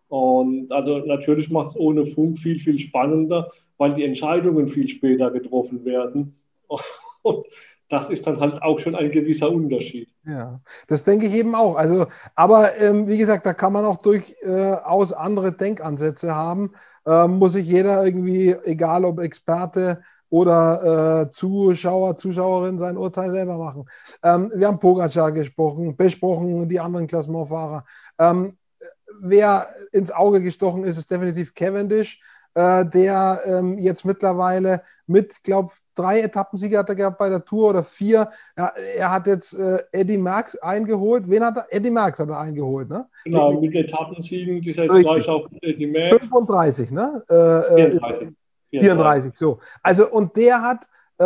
Und 0.09 0.71
also 0.71 0.99
natürlich 0.99 1.49
macht 1.49 1.69
es 1.69 1.77
ohne 1.77 2.05
Funk 2.05 2.39
viel, 2.39 2.59
viel 2.59 2.79
spannender, 2.79 3.51
weil 3.77 3.93
die 3.93 4.05
Entscheidungen 4.05 4.67
viel 4.67 4.87
später 4.87 5.31
getroffen 5.31 5.83
werden. 5.85 6.35
Und 7.23 7.45
das 7.89 8.09
ist 8.09 8.27
dann 8.27 8.39
halt 8.39 8.61
auch 8.61 8.79
schon 8.79 8.95
ein 8.95 9.11
gewisser 9.11 9.51
Unterschied. 9.51 10.09
Ja, 10.25 10.59
das 10.87 11.03
denke 11.03 11.27
ich 11.27 11.33
eben 11.33 11.55
auch. 11.55 11.75
Also, 11.75 12.05
aber 12.35 12.77
ähm, 12.79 13.07
wie 13.07 13.17
gesagt, 13.17 13.45
da 13.45 13.53
kann 13.53 13.73
man 13.73 13.85
auch 13.85 13.97
durchaus 13.97 15.11
äh, 15.11 15.15
andere 15.15 15.53
Denkansätze 15.53 16.35
haben. 16.35 16.71
Ähm, 17.05 17.37
muss 17.37 17.53
sich 17.53 17.65
jeder 17.65 18.05
irgendwie, 18.05 18.55
egal 18.65 19.05
ob 19.05 19.19
Experte 19.19 20.01
oder 20.29 21.21
äh, 21.23 21.29
Zuschauer, 21.29 22.17
Zuschauerin, 22.17 22.79
sein 22.79 22.97
Urteil 22.97 23.31
selber 23.31 23.57
machen. 23.57 23.85
Ähm, 24.23 24.51
wir 24.55 24.67
haben 24.67 24.79
Pogacar 24.79 25.31
gesprochen, 25.31 25.95
besprochen, 25.95 26.67
die 26.67 26.79
anderen 26.79 27.07
Klassementfahrer. 27.07 27.85
Ähm, 28.19 28.57
wer 29.21 29.67
ins 29.91 30.11
Auge 30.11 30.41
gestochen 30.41 30.83
ist, 30.83 30.97
ist 30.97 31.09
definitiv 31.09 31.53
Cavendish, 31.53 32.19
äh, 32.55 32.85
der 32.85 33.41
ähm, 33.45 33.77
jetzt 33.77 34.05
mittlerweile 34.05 34.81
mit, 35.05 35.43
glaube 35.43 35.71
drei 35.97 36.21
Etappensiege 36.21 36.77
hat 36.77 36.89
er 36.89 36.95
gehabt 36.95 37.17
bei 37.17 37.29
der 37.29 37.43
Tour 37.43 37.71
oder 37.71 37.83
vier. 37.83 38.29
Ja, 38.57 38.71
er 38.97 39.11
hat 39.11 39.27
jetzt 39.27 39.53
äh, 39.53 39.79
Eddie 39.91 40.17
Merckx 40.17 40.55
eingeholt. 40.57 41.23
Wen 41.27 41.43
hat 41.43 41.57
er? 41.57 41.65
Eddie 41.69 41.89
Merckx 41.89 42.19
hat 42.19 42.29
er 42.29 42.39
eingeholt, 42.39 42.89
ne? 42.89 43.07
Genau, 43.25 43.59
mit, 43.59 43.73
Etappensiegen, 43.73 44.61
die 44.61 44.71
jetzt 44.71 44.87
gleich 44.87 45.27
auf 45.27 45.47
Eddie 45.61 45.87
Merckx. 45.87 46.27
35, 46.27 46.91
ne? 46.91 47.23
Äh, 47.29 47.75
34. 47.75 48.29
34. 48.71 49.33
34, 49.33 49.35
so. 49.37 49.59
Also, 49.81 50.09
und 50.09 50.35
der 50.35 50.61
hat, 50.61 50.87
äh, 51.19 51.25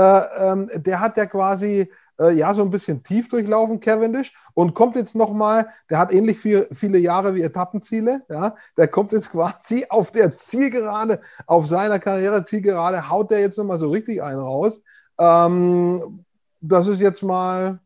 ähm, 0.51 0.69
der 0.73 0.99
hat 0.99 1.17
ja 1.17 1.25
quasi 1.25 1.91
äh, 2.19 2.33
ja 2.33 2.53
so 2.53 2.61
ein 2.61 2.69
bisschen 2.69 3.03
tief 3.03 3.29
durchlaufen, 3.29 3.79
Cavendish, 3.79 4.33
und 4.53 4.73
kommt 4.73 4.95
jetzt 4.95 5.15
nochmal, 5.15 5.67
der 5.89 5.97
hat 5.97 6.13
ähnlich 6.13 6.39
viel, 6.39 6.67
viele 6.71 6.99
Jahre 6.99 7.35
wie 7.35 7.41
Etappenziele, 7.41 8.23
ja, 8.29 8.55
der 8.77 8.87
kommt 8.87 9.11
jetzt 9.11 9.31
quasi 9.31 9.85
auf 9.89 10.11
der 10.11 10.37
Zielgerade, 10.37 11.21
auf 11.47 11.67
seiner 11.67 11.99
Karriere-Zielgerade, 11.99 13.09
haut 13.09 13.31
der 13.31 13.41
jetzt 13.41 13.57
nochmal 13.57 13.79
so 13.79 13.89
richtig 13.89 14.21
einen 14.21 14.39
raus. 14.39 14.81
Ähm, 15.19 16.25
das 16.61 16.87
ist 16.87 17.01
jetzt 17.01 17.23
mal 17.23 17.79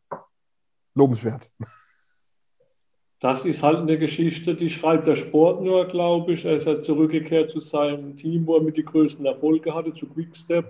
lobenswert. 0.95 1.49
Das 3.25 3.43
ist 3.43 3.63
halt 3.63 3.79
eine 3.79 3.97
Geschichte, 3.97 4.53
die 4.53 4.69
schreibt 4.69 5.07
der 5.07 5.15
Sport 5.15 5.63
nur, 5.63 5.85
glaube 5.85 6.33
ich. 6.33 6.45
Er 6.45 6.57
ist 6.57 6.67
halt 6.67 6.83
zurückgekehrt 6.83 7.49
zu 7.49 7.59
seinem 7.59 8.15
Team, 8.15 8.45
wo 8.45 8.57
er 8.57 8.61
mit 8.61 8.77
die 8.77 8.85
größten 8.85 9.25
Erfolge 9.25 9.73
hatte, 9.73 9.91
zu 9.95 10.05
Quickstep. 10.05 10.65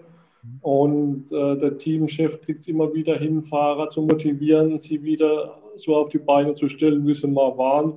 Und 0.61 1.29
äh, 1.33 1.57
der 1.57 1.77
Teamchef 1.77 2.39
kriegt 2.43 2.61
es 2.61 2.69
immer 2.69 2.93
wieder 2.93 3.17
hin, 3.17 3.43
Fahrer 3.43 3.89
zu 3.89 4.03
motivieren, 4.03 4.79
sie 4.79 5.03
wieder 5.03 5.57
so 5.75 5.97
auf 5.97 6.07
die 6.07 6.17
Beine 6.17 6.53
zu 6.53 6.69
stellen, 6.69 7.05
wie 7.05 7.13
sie 7.13 7.27
mal 7.27 7.57
waren. 7.57 7.95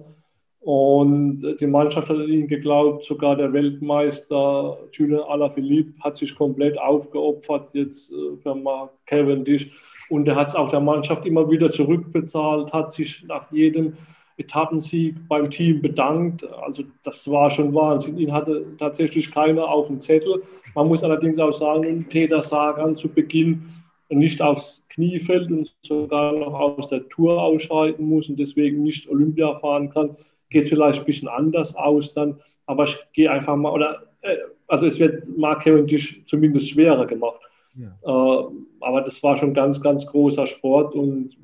Und 0.59 1.57
die 1.61 1.66
Mannschaft 1.68 2.09
hat 2.09 2.16
an 2.16 2.29
ihn 2.29 2.49
geglaubt, 2.49 3.05
sogar 3.05 3.37
der 3.37 3.53
Weltmeister 3.53 4.77
Julien 4.90 5.21
Alaphilippe 5.21 5.92
hat 6.01 6.16
sich 6.16 6.35
komplett 6.35 6.77
aufgeopfert 6.81 7.75
jetzt 7.75 8.11
äh, 8.11 8.37
für 8.42 8.57
Mark 8.57 8.90
Cavendish. 9.07 9.71
Und 10.11 10.27
er 10.27 10.35
hat 10.35 10.49
es 10.49 10.57
auch 10.57 10.71
der 10.71 10.81
Mannschaft 10.81 11.27
immer 11.27 11.49
wieder 11.49 11.71
zurückbezahlt, 11.71 12.73
hat 12.73 12.90
sich 12.90 13.23
nach 13.29 13.53
jedem 13.53 13.92
Etappensieg 14.38 15.16
beim 15.29 15.51
Team 15.51 15.83
bedankt. 15.83 16.44
Also 16.62 16.85
das 17.03 17.29
war 17.31 17.51
schon 17.51 17.74
Wahnsinn. 17.74 18.18
Ihn 18.18 18.33
hatte 18.33 18.64
tatsächlich 18.79 19.31
keiner 19.33 19.68
auf 19.68 19.88
dem 19.88 20.01
Zettel. 20.01 20.42
Man 20.74 20.88
muss 20.88 21.03
allerdings 21.03 21.38
auch 21.38 21.53
sagen, 21.53 22.07
Peter 22.09 22.42
Sagan 22.42 22.96
zu 22.96 23.09
Beginn 23.09 23.68
nicht 24.11 24.40
aufs 24.40 24.85
Knie 24.88 25.18
fällt 25.18 25.51
und 25.51 25.74
sogar 25.83 26.33
noch 26.33 26.55
aus 26.55 26.88
der 26.88 27.09
Tour 27.09 27.42
ausscheiden 27.42 28.07
muss 28.07 28.29
und 28.29 28.38
deswegen 28.38 28.83
nicht 28.83 29.09
Olympia 29.09 29.59
fahren 29.59 29.90
kann, 29.90 30.16
geht 30.51 30.64
es 30.64 30.68
vielleicht 30.70 31.01
ein 31.01 31.05
bisschen 31.05 31.29
anders 31.29 31.77
aus 31.77 32.14
dann. 32.14 32.40
Aber 32.66 32.85
ich 32.85 32.96
gehe 33.12 33.31
einfach 33.31 33.57
mal, 33.57 33.72
oder 33.72 34.03
äh, 34.22 34.37
also 34.66 34.87
es 34.87 34.98
wird 34.98 35.29
Mark 35.37 35.64
Cavendish 35.64 36.24
zumindest 36.27 36.70
schwerer 36.70 37.07
gemacht. 37.07 37.40
Ja. 37.74 37.88
Äh, 38.03 38.44
aber 38.81 39.03
das 39.03 39.22
war 39.22 39.37
schon 39.37 39.53
ganz, 39.53 39.81
ganz 39.81 40.07
großer 40.07 40.46
Sport 40.46 40.94
und 40.94 41.37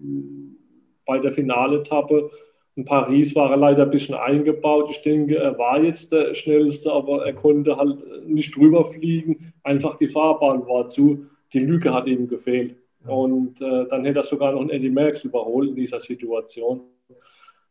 bei 1.06 1.18
der 1.18 1.32
Finaletappe 1.32 2.30
in 2.76 2.84
Paris 2.84 3.34
war 3.36 3.50
er 3.52 3.56
leider 3.56 3.84
ein 3.84 3.90
bisschen 3.90 4.16
eingebaut. 4.16 4.90
Ich 4.90 5.02
denke, 5.02 5.36
er 5.36 5.56
war 5.58 5.82
jetzt 5.82 6.10
der 6.10 6.34
Schnellste, 6.34 6.92
aber 6.92 7.24
er 7.24 7.32
konnte 7.32 7.76
halt 7.76 8.26
nicht 8.26 8.56
drüber 8.56 8.84
fliegen. 8.84 9.52
Einfach 9.62 9.94
die 9.94 10.08
Fahrbahn 10.08 10.66
war 10.66 10.88
zu. 10.88 11.26
Die 11.52 11.60
Lücke 11.60 11.94
hat 11.94 12.08
ihm 12.08 12.26
gefehlt. 12.26 12.76
Und 13.06 13.60
äh, 13.60 13.86
dann 13.86 14.04
hätte 14.04 14.20
er 14.20 14.24
sogar 14.24 14.52
noch 14.52 14.60
einen 14.60 14.70
Eddie 14.70 14.90
Merckx 14.90 15.24
überholt 15.24 15.70
in 15.70 15.76
dieser 15.76 16.00
Situation. 16.00 16.80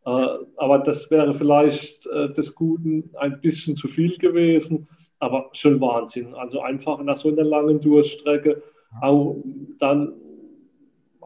Äh, 0.06 0.28
aber 0.56 0.80
das 0.80 1.12
wäre 1.12 1.34
vielleicht 1.34 2.06
äh, 2.08 2.32
des 2.32 2.56
Guten 2.56 3.10
ein 3.16 3.42
bisschen 3.42 3.76
zu 3.76 3.90
viel 3.90 4.18
gewesen. 4.18 4.88
Aber 5.20 5.50
schon 5.52 5.82
Wahnsinn. 5.82 6.34
Also 6.34 6.62
einfach 6.62 7.02
nach 7.04 7.18
so 7.18 7.30
einer 7.30 7.44
langen 7.44 7.82
Durststrecke 7.82 8.62
auch 9.02 9.38
dann 9.80 10.14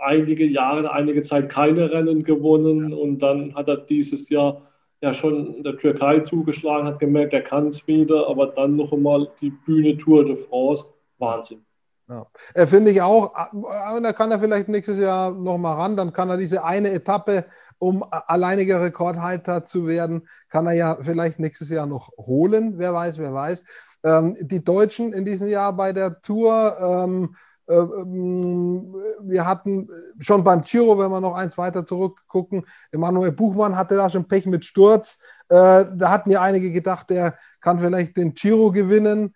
einige 0.01 0.45
Jahre, 0.45 0.91
einige 0.91 1.21
Zeit 1.21 1.49
keine 1.49 1.91
Rennen 1.91 2.23
gewonnen 2.23 2.93
und 2.93 3.19
dann 3.19 3.55
hat 3.55 3.67
er 3.67 3.77
dieses 3.77 4.29
Jahr 4.29 4.61
ja 5.01 5.13
schon 5.13 5.55
in 5.55 5.63
der 5.63 5.77
Türkei 5.77 6.19
zugeschlagen, 6.21 6.87
hat 6.87 6.99
gemerkt, 6.99 7.33
er 7.33 7.43
kann 7.43 7.67
es 7.67 7.87
wieder, 7.87 8.27
aber 8.27 8.47
dann 8.47 8.75
noch 8.75 8.91
einmal 8.91 9.29
die 9.41 9.51
Bühne 9.51 9.97
Tour 9.97 10.25
de 10.25 10.35
France, 10.35 10.85
Wahnsinn. 11.19 11.63
Ja. 12.09 12.25
Er 12.53 12.67
finde 12.67 12.91
ich 12.91 13.01
auch, 13.01 13.33
und 13.51 14.03
da 14.03 14.13
kann 14.13 14.31
er 14.31 14.39
vielleicht 14.39 14.69
nächstes 14.69 14.99
Jahr 14.99 15.33
nochmal 15.33 15.75
ran, 15.75 15.97
dann 15.97 16.13
kann 16.13 16.29
er 16.29 16.37
diese 16.37 16.63
eine 16.63 16.91
Etappe, 16.91 17.45
um 17.79 18.03
alleiniger 18.09 18.81
Rekordhalter 18.81 19.65
zu 19.65 19.85
werden, 19.87 20.27
kann 20.49 20.67
er 20.67 20.73
ja 20.73 20.97
vielleicht 20.99 21.37
nächstes 21.39 21.69
Jahr 21.69 21.85
noch 21.85 22.09
holen, 22.17 22.75
wer 22.77 22.93
weiß, 22.93 23.17
wer 23.17 23.33
weiß. 23.33 23.63
Ähm, 24.03 24.35
die 24.39 24.63
Deutschen 24.63 25.13
in 25.13 25.25
diesem 25.25 25.47
Jahr 25.47 25.75
bei 25.75 25.93
der 25.93 26.21
Tour, 26.21 26.77
Äh, 26.79 27.03
ähm, 27.03 27.35
wir 27.67 29.45
hatten 29.45 29.89
schon 30.19 30.43
beim 30.43 30.61
Giro, 30.61 30.97
wenn 30.97 31.11
wir 31.11 31.19
noch 31.19 31.35
eins 31.35 31.57
weiter 31.57 31.85
zurückgucken, 31.85 32.65
Emanuel 32.91 33.33
Buchmann 33.33 33.75
hatte 33.75 33.95
da 33.95 34.09
schon 34.09 34.27
Pech 34.27 34.45
mit 34.45 34.63
Sturz. 34.65 35.19
Äh, 35.49 35.85
da 35.93 36.09
hatten 36.09 36.31
ja 36.31 36.41
einige 36.41 36.71
gedacht, 36.71 37.09
der 37.09 37.35
kann 37.59 37.79
vielleicht 37.79 38.15
den 38.17 38.33
Giro 38.33 38.71
gewinnen. 38.71 39.33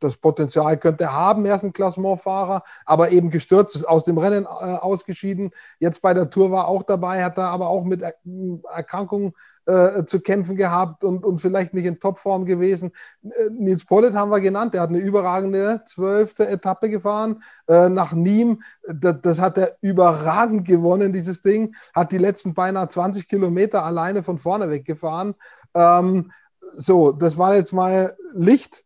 Das 0.00 0.16
Potenzial 0.16 0.76
könnte 0.78 1.04
er 1.04 1.12
haben, 1.12 1.44
er 1.46 1.56
ist 1.56 1.64
ein 1.64 1.72
Klassementfahrer, 1.72 2.62
aber 2.84 3.10
eben 3.10 3.30
gestürzt, 3.30 3.76
ist 3.76 3.88
aus 3.88 4.04
dem 4.04 4.18
Rennen 4.18 4.44
äh, 4.44 4.48
ausgeschieden. 4.48 5.50
Jetzt 5.78 6.02
bei 6.02 6.14
der 6.14 6.30
Tour 6.30 6.50
war 6.50 6.68
auch 6.68 6.82
dabei, 6.82 7.24
hat 7.24 7.38
er 7.38 7.50
aber 7.50 7.68
auch 7.68 7.84
mit 7.84 8.02
er 8.02 8.14
Erkrankungen 8.74 9.34
äh, 9.68 10.06
zu 10.06 10.20
kämpfen 10.20 10.56
gehabt 10.56 11.04
und, 11.04 11.24
und 11.24 11.40
vielleicht 11.40 11.74
nicht 11.74 11.84
in 11.84 12.00
Topform 12.00 12.46
gewesen. 12.46 12.90
Äh, 13.22 13.50
Nils 13.50 13.84
Pollitt 13.84 14.14
haben 14.14 14.30
wir 14.30 14.40
genannt, 14.40 14.72
der 14.72 14.80
hat 14.80 14.88
eine 14.88 14.98
überragende 14.98 15.82
zwölfte 15.84 16.48
Etappe 16.48 16.88
gefahren 16.88 17.42
äh, 17.68 17.90
nach 17.90 18.14
Nîmes. 18.14 18.58
Das, 18.86 19.16
das, 19.22 19.40
hat 19.40 19.58
er 19.58 19.76
überragend 19.82 20.66
gewonnen, 20.66 21.12
dieses 21.12 21.42
Ding. 21.42 21.74
Hat 21.94 22.12
die 22.12 22.18
letzten 22.18 22.54
beinahe 22.54 22.88
20 22.88 23.28
Kilometer 23.28 23.84
alleine 23.84 24.22
von 24.22 24.38
vorne 24.38 24.70
weggefahren. 24.70 25.34
Ähm, 25.74 26.32
so, 26.72 27.12
das 27.12 27.36
war 27.36 27.54
jetzt 27.54 27.72
mal 27.72 28.16
Licht 28.32 28.84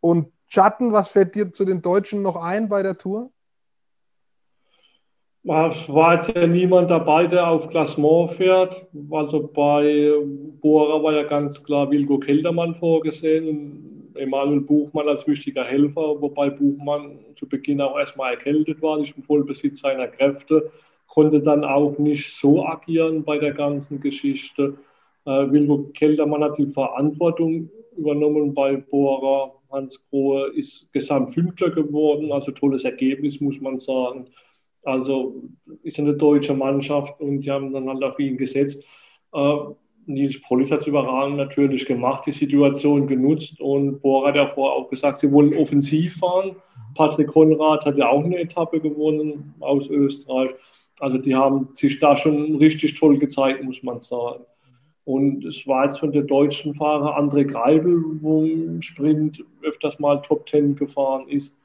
und 0.00 0.32
Schatten, 0.52 0.92
was 0.92 1.08
fällt 1.08 1.36
dir 1.36 1.52
zu 1.52 1.64
den 1.64 1.80
Deutschen 1.80 2.22
noch 2.22 2.36
ein 2.36 2.68
bei 2.68 2.82
der 2.82 2.98
Tour? 2.98 3.30
Es 5.44 5.88
war 5.88 6.14
jetzt 6.14 6.34
ja 6.34 6.46
niemand 6.46 6.90
dabei, 6.90 7.26
der 7.26 7.48
auf 7.48 7.68
Klassement 7.68 8.34
fährt. 8.34 8.86
Also 9.10 9.46
bei 9.46 10.12
Bora 10.60 11.02
war 11.02 11.14
ja 11.14 11.22
ganz 11.22 11.62
klar 11.62 11.90
Wilgo 11.90 12.18
Keldermann 12.18 12.74
vorgesehen 12.74 14.12
Emanuel 14.16 14.60
Buchmann 14.60 15.08
als 15.08 15.26
wichtiger 15.26 15.64
Helfer, 15.64 16.20
wobei 16.20 16.50
Buchmann 16.50 17.20
zu 17.36 17.48
Beginn 17.48 17.80
auch 17.80 17.96
erstmal 17.96 18.34
erkältet 18.34 18.82
war, 18.82 18.98
nicht 18.98 19.16
im 19.16 19.22
Vollbesitz 19.22 19.80
seiner 19.80 20.08
Kräfte, 20.08 20.70
konnte 21.06 21.40
dann 21.40 21.64
auch 21.64 21.96
nicht 21.98 22.36
so 22.36 22.64
agieren 22.64 23.22
bei 23.22 23.38
der 23.38 23.52
ganzen 23.52 24.00
Geschichte. 24.00 24.74
Äh, 25.26 25.50
Wilgo 25.50 25.90
Keldermann 25.94 26.42
hat 26.42 26.58
die 26.58 26.66
Verantwortung 26.66 27.70
übernommen 27.96 28.52
bei 28.52 28.76
Bora 28.76 29.52
Hans 29.70 30.04
Grohe 30.10 30.48
ist 30.48 30.92
Gesamtfünfter 30.92 31.70
geworden, 31.70 32.32
also 32.32 32.52
tolles 32.52 32.84
Ergebnis, 32.84 33.40
muss 33.40 33.60
man 33.60 33.78
sagen. 33.78 34.26
Also 34.82 35.42
ist 35.82 35.98
eine 35.98 36.14
deutsche 36.14 36.54
Mannschaft 36.54 37.20
und 37.20 37.40
die 37.40 37.50
haben 37.50 37.72
dann 37.72 37.88
halt 37.88 38.02
auf 38.02 38.18
ihn 38.18 38.36
gesetzt. 38.36 38.84
Äh, 39.32 39.56
Nils 40.06 40.40
Pollitt 40.42 40.70
hat 40.70 40.80
es 40.80 40.86
überragend 40.86 41.36
natürlich 41.36 41.86
gemacht, 41.86 42.24
die 42.26 42.32
Situation 42.32 43.06
genutzt 43.06 43.60
und 43.60 44.00
Bora 44.00 44.28
hat 44.28 44.36
ja 44.36 44.46
vorher 44.46 44.76
auch 44.76 44.88
gesagt, 44.88 45.18
sie 45.18 45.30
wollen 45.30 45.54
offensiv 45.54 46.16
fahren. 46.16 46.56
Patrick 46.94 47.28
Konrad 47.28 47.84
hat 47.84 47.98
ja 47.98 48.08
auch 48.08 48.24
eine 48.24 48.38
Etappe 48.38 48.80
gewonnen 48.80 49.54
aus 49.60 49.88
Österreich. 49.88 50.50
Also 50.98 51.18
die 51.18 51.34
haben 51.34 51.68
sich 51.72 51.98
da 52.00 52.16
schon 52.16 52.56
richtig 52.56 52.98
toll 52.98 53.18
gezeigt, 53.18 53.62
muss 53.62 53.82
man 53.82 54.00
sagen. 54.00 54.44
Und 55.04 55.44
es 55.44 55.66
war 55.66 55.84
jetzt 55.84 55.98
von 55.98 56.12
der 56.12 56.22
deutschen 56.22 56.74
Fahrer 56.74 57.18
André 57.18 57.44
Greibel, 57.44 58.02
wo 58.20 58.44
im 58.44 58.82
Sprint 58.82 59.42
öfters 59.62 59.98
mal 59.98 60.20
Top 60.22 60.46
Ten 60.46 60.76
gefahren 60.76 61.28
ist. 61.28 61.56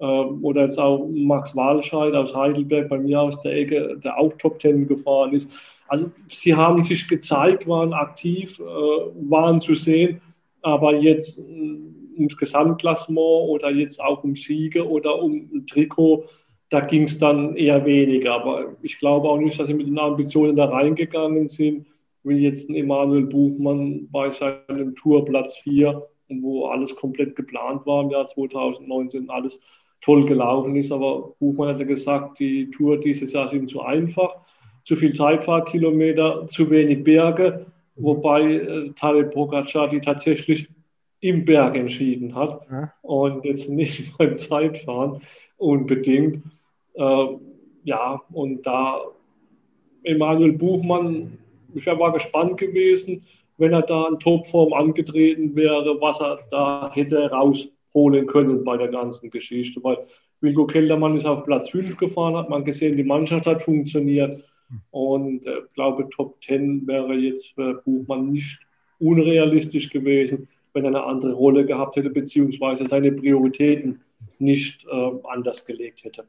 Ähm, 0.00 0.42
oder 0.42 0.62
jetzt 0.62 0.78
auch 0.78 1.06
Max 1.08 1.54
Walscheid 1.54 2.14
aus 2.14 2.34
Heidelberg, 2.34 2.88
bei 2.88 2.98
mir 2.98 3.20
aus 3.20 3.38
der 3.40 3.52
Ecke, 3.52 3.98
der 4.02 4.18
auch 4.18 4.32
Top 4.34 4.58
Ten 4.58 4.86
gefahren 4.88 5.32
ist. 5.34 5.52
Also 5.88 6.10
sie 6.28 6.54
haben 6.54 6.82
sich 6.82 7.06
gezeigt, 7.06 7.66
waren 7.66 7.92
aktiv, 7.92 8.58
äh, 8.60 8.62
waren 8.62 9.60
zu 9.60 9.74
sehen, 9.74 10.22
aber 10.62 10.94
jetzt 10.94 11.38
äh, 11.38 11.42
ums 12.16 12.36
Gesamtklassement 12.36 13.48
oder 13.48 13.70
jetzt 13.70 14.00
auch 14.00 14.24
um 14.24 14.36
Siege 14.36 14.88
oder 14.88 15.20
um 15.20 15.50
ein 15.52 15.66
Trikot, 15.66 16.24
da 16.70 16.80
ging 16.80 17.04
es 17.04 17.18
dann 17.18 17.56
eher 17.56 17.84
weniger. 17.84 18.34
Aber 18.34 18.76
ich 18.82 18.98
glaube 18.98 19.28
auch 19.28 19.38
nicht, 19.38 19.58
dass 19.60 19.66
sie 19.66 19.74
mit 19.74 19.86
den 19.86 19.98
Ambitionen 19.98 20.56
da 20.56 20.66
reingegangen 20.66 21.48
sind 21.48 21.86
wie 22.22 22.38
jetzt 22.38 22.68
ein 22.68 22.74
Emanuel 22.74 23.26
Buchmann 23.26 24.08
bei 24.10 24.30
seinem 24.30 24.94
Tour 24.94 25.24
Platz 25.24 25.56
4, 25.58 26.06
wo 26.40 26.66
alles 26.66 26.94
komplett 26.94 27.34
geplant 27.36 27.86
war 27.86 28.02
im 28.04 28.10
Jahr 28.10 28.26
2019, 28.26 29.30
alles 29.30 29.60
toll 30.00 30.24
gelaufen 30.24 30.76
ist. 30.76 30.92
Aber 30.92 31.34
Buchmann 31.38 31.68
hat 31.68 31.80
ja 31.80 31.86
gesagt, 31.86 32.38
die 32.38 32.70
Tour 32.70 33.00
dieses 33.00 33.32
Jahr 33.32 33.48
sind 33.48 33.68
zu 33.68 33.80
einfach, 33.82 34.36
zu 34.84 34.96
viel 34.96 35.14
Zeitfahrkilometer, 35.14 36.46
zu 36.48 36.70
wenig 36.70 37.04
Berge, 37.04 37.66
wobei 37.96 38.42
äh, 38.42 38.90
Taleb 38.90 39.32
Pogacar 39.32 39.88
die 39.88 40.00
tatsächlich 40.00 40.68
im 41.20 41.44
Berg 41.44 41.76
entschieden 41.76 42.34
hat 42.34 42.66
ja. 42.70 42.92
und 43.02 43.44
jetzt 43.44 43.68
nicht 43.68 44.16
beim 44.18 44.36
Zeitfahren 44.36 45.20
unbedingt. 45.58 46.42
Äh, 46.94 47.26
ja, 47.84 48.20
und 48.32 48.66
da 48.66 49.00
Emanuel 50.02 50.52
Buchmann 50.52 51.38
ich 51.74 51.86
war 51.86 52.12
gespannt 52.12 52.58
gewesen, 52.58 53.22
wenn 53.58 53.72
er 53.72 53.82
da 53.82 54.08
in 54.08 54.18
Topform 54.18 54.72
angetreten 54.72 55.54
wäre, 55.54 56.00
was 56.00 56.20
er 56.20 56.40
da 56.50 56.90
hätte 56.92 57.30
rausholen 57.30 58.26
können 58.26 58.64
bei 58.64 58.76
der 58.76 58.88
ganzen 58.88 59.30
Geschichte. 59.30 59.82
Weil 59.82 59.98
Wilko 60.40 60.66
Keldermann 60.66 61.16
ist 61.16 61.26
auf 61.26 61.44
Platz 61.44 61.68
5 61.70 61.96
gefahren, 61.96 62.36
hat 62.36 62.48
man 62.48 62.64
gesehen, 62.64 62.96
die 62.96 63.04
Mannschaft 63.04 63.46
hat 63.46 63.62
funktioniert. 63.62 64.42
Und 64.90 65.42
ich 65.42 65.46
äh, 65.46 65.62
glaube, 65.74 66.08
Top 66.10 66.42
10 66.42 66.86
wäre 66.86 67.14
jetzt 67.14 67.48
für 67.54 67.82
Buchmann 67.84 68.30
nicht 68.30 68.58
unrealistisch 68.98 69.90
gewesen, 69.90 70.48
wenn 70.72 70.84
er 70.84 70.90
eine 70.90 71.04
andere 71.04 71.32
Rolle 71.32 71.66
gehabt 71.66 71.96
hätte, 71.96 72.10
beziehungsweise 72.10 72.86
seine 72.86 73.12
Prioritäten 73.12 74.00
nicht 74.38 74.86
äh, 74.86 75.10
anders 75.24 75.64
gelegt 75.64 76.04
hätte. 76.04 76.24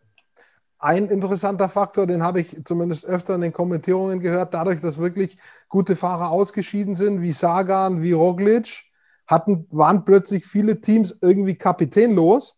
Ein 0.83 1.09
interessanter 1.09 1.69
Faktor, 1.69 2.07
den 2.07 2.23
habe 2.23 2.41
ich 2.41 2.65
zumindest 2.65 3.05
öfter 3.05 3.35
in 3.35 3.41
den 3.41 3.53
Kommentierungen 3.53 4.19
gehört, 4.19 4.55
dadurch, 4.55 4.81
dass 4.81 4.97
wirklich 4.97 5.37
gute 5.69 5.95
Fahrer 5.95 6.31
ausgeschieden 6.31 6.95
sind, 6.95 7.21
wie 7.21 7.33
Sagan, 7.33 8.01
wie 8.01 8.13
Roglic, 8.13 8.85
hatten, 9.27 9.67
waren 9.69 10.03
plötzlich 10.05 10.47
viele 10.47 10.81
Teams 10.81 11.15
irgendwie 11.21 11.53
kapitänlos 11.53 12.57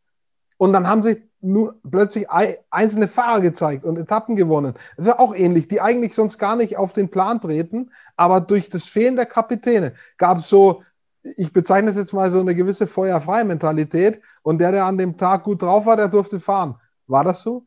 und 0.55 0.71
dann 0.71 0.87
haben 0.87 1.03
sich 1.03 1.21
nur 1.41 1.75
plötzlich 1.91 2.27
einzelne 2.69 3.09
Fahrer 3.09 3.41
gezeigt 3.41 3.83
und 3.83 3.97
Etappen 3.97 4.37
gewonnen. 4.37 4.73
Das 4.95 5.07
ist 5.07 5.19
auch 5.19 5.35
ähnlich, 5.35 5.67
die 5.67 5.81
eigentlich 5.81 6.15
sonst 6.15 6.37
gar 6.37 6.55
nicht 6.55 6.77
auf 6.77 6.93
den 6.93 7.11
Plan 7.11 7.41
treten, 7.41 7.91
aber 8.15 8.39
durch 8.39 8.69
das 8.69 8.85
Fehlen 8.85 9.17
der 9.17 9.25
Kapitäne 9.25 9.95
gab 10.17 10.37
es 10.37 10.47
so, 10.47 10.81
ich 11.23 11.51
bezeichne 11.51 11.89
es 11.89 11.97
jetzt 11.97 12.13
mal 12.13 12.31
so 12.31 12.39
eine 12.39 12.55
gewisse 12.55 12.87
feuerfreie 12.87 13.43
Mentalität 13.43 14.21
und 14.43 14.59
der, 14.59 14.71
der 14.71 14.85
an 14.85 14.97
dem 14.97 15.17
Tag 15.17 15.43
gut 15.43 15.61
drauf 15.61 15.85
war, 15.85 15.97
der 15.97 16.07
durfte 16.07 16.39
fahren. 16.39 16.75
War 17.07 17.25
das 17.25 17.41
so? 17.41 17.65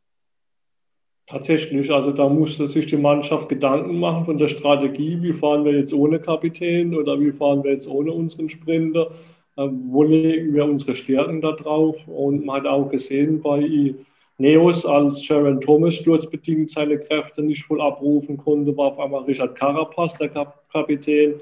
Tatsächlich, 1.29 1.93
also 1.93 2.13
da 2.13 2.29
musste 2.29 2.69
sich 2.69 2.87
die 2.87 2.97
Mannschaft 2.97 3.49
Gedanken 3.49 3.99
machen 3.99 4.27
von 4.27 4.39
der 4.39 4.47
Strategie, 4.47 5.21
wie 5.23 5.33
fahren 5.33 5.65
wir 5.65 5.73
jetzt 5.73 5.93
ohne 5.93 6.21
Kapitän 6.21 6.95
oder 6.95 7.19
wie 7.19 7.33
fahren 7.33 7.65
wir 7.65 7.73
jetzt 7.73 7.89
ohne 7.89 8.13
unseren 8.13 8.49
Sprinter, 8.49 9.11
äh, 9.57 9.67
wo 9.89 10.05
legen 10.05 10.55
wir 10.55 10.65
unsere 10.65 10.95
Stärken 10.95 11.41
da 11.41 11.51
drauf 11.51 11.97
und 12.07 12.47
man 12.47 12.59
hat 12.59 12.67
auch 12.67 12.89
gesehen 12.89 13.43
bei 13.43 13.95
Neos, 14.39 14.85
als 14.85 15.25
Sharon 15.25 15.61
Thomas 15.61 15.95
sturzbedingt 15.95 16.71
seine 16.71 16.99
Kräfte 16.99 17.43
nicht 17.43 17.65
voll 17.65 17.81
abrufen 17.81 18.37
konnte, 18.37 18.77
war 18.77 18.93
auf 18.93 18.99
einmal 19.01 19.25
Richard 19.25 19.57
Carapaz 19.57 20.19
der 20.19 20.29
Kap 20.29 20.63
Kapitän. 20.71 21.35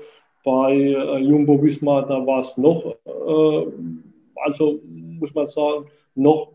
Bei 0.44 0.74
äh, 0.74 1.18
Jumbo 1.18 1.62
Wismar, 1.62 2.06
da 2.06 2.24
war 2.26 2.40
es 2.40 2.56
noch, 2.56 2.94
äh, 3.04 3.66
also 4.36 4.80
muss 4.84 5.34
man 5.34 5.46
sagen, 5.46 5.86
noch 6.14 6.53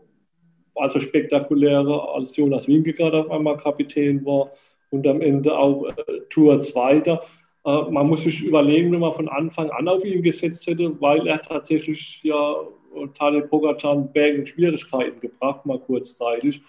also 0.74 1.00
spektakulärer, 1.00 2.14
als 2.14 2.36
Jonas 2.36 2.66
Winkegaard 2.68 3.14
auf 3.14 3.30
einmal 3.30 3.56
Kapitän 3.56 4.24
war 4.24 4.50
und 4.90 5.06
am 5.06 5.20
Ende 5.20 5.56
auch 5.56 5.86
äh, 5.86 6.20
Tour 6.30 6.60
Zweiter. 6.60 7.22
Äh, 7.64 7.82
man 7.90 8.08
muss 8.08 8.22
sich 8.22 8.42
überlegen, 8.42 8.92
wenn 8.92 9.00
man 9.00 9.14
von 9.14 9.28
Anfang 9.28 9.70
an 9.70 9.88
auf 9.88 10.04
ihn 10.04 10.22
gesetzt 10.22 10.66
hätte, 10.66 11.00
weil 11.00 11.26
er 11.26 11.40
tatsächlich 11.42 12.22
ja 12.22 12.54
Tadej 13.14 13.42
Pogacar 13.42 13.94
in 13.94 14.12
Bergen 14.12 14.46
Schwierigkeiten 14.46 15.20
gebracht, 15.20 15.64
mal 15.64 15.78
kurzzeitig, 15.78 16.62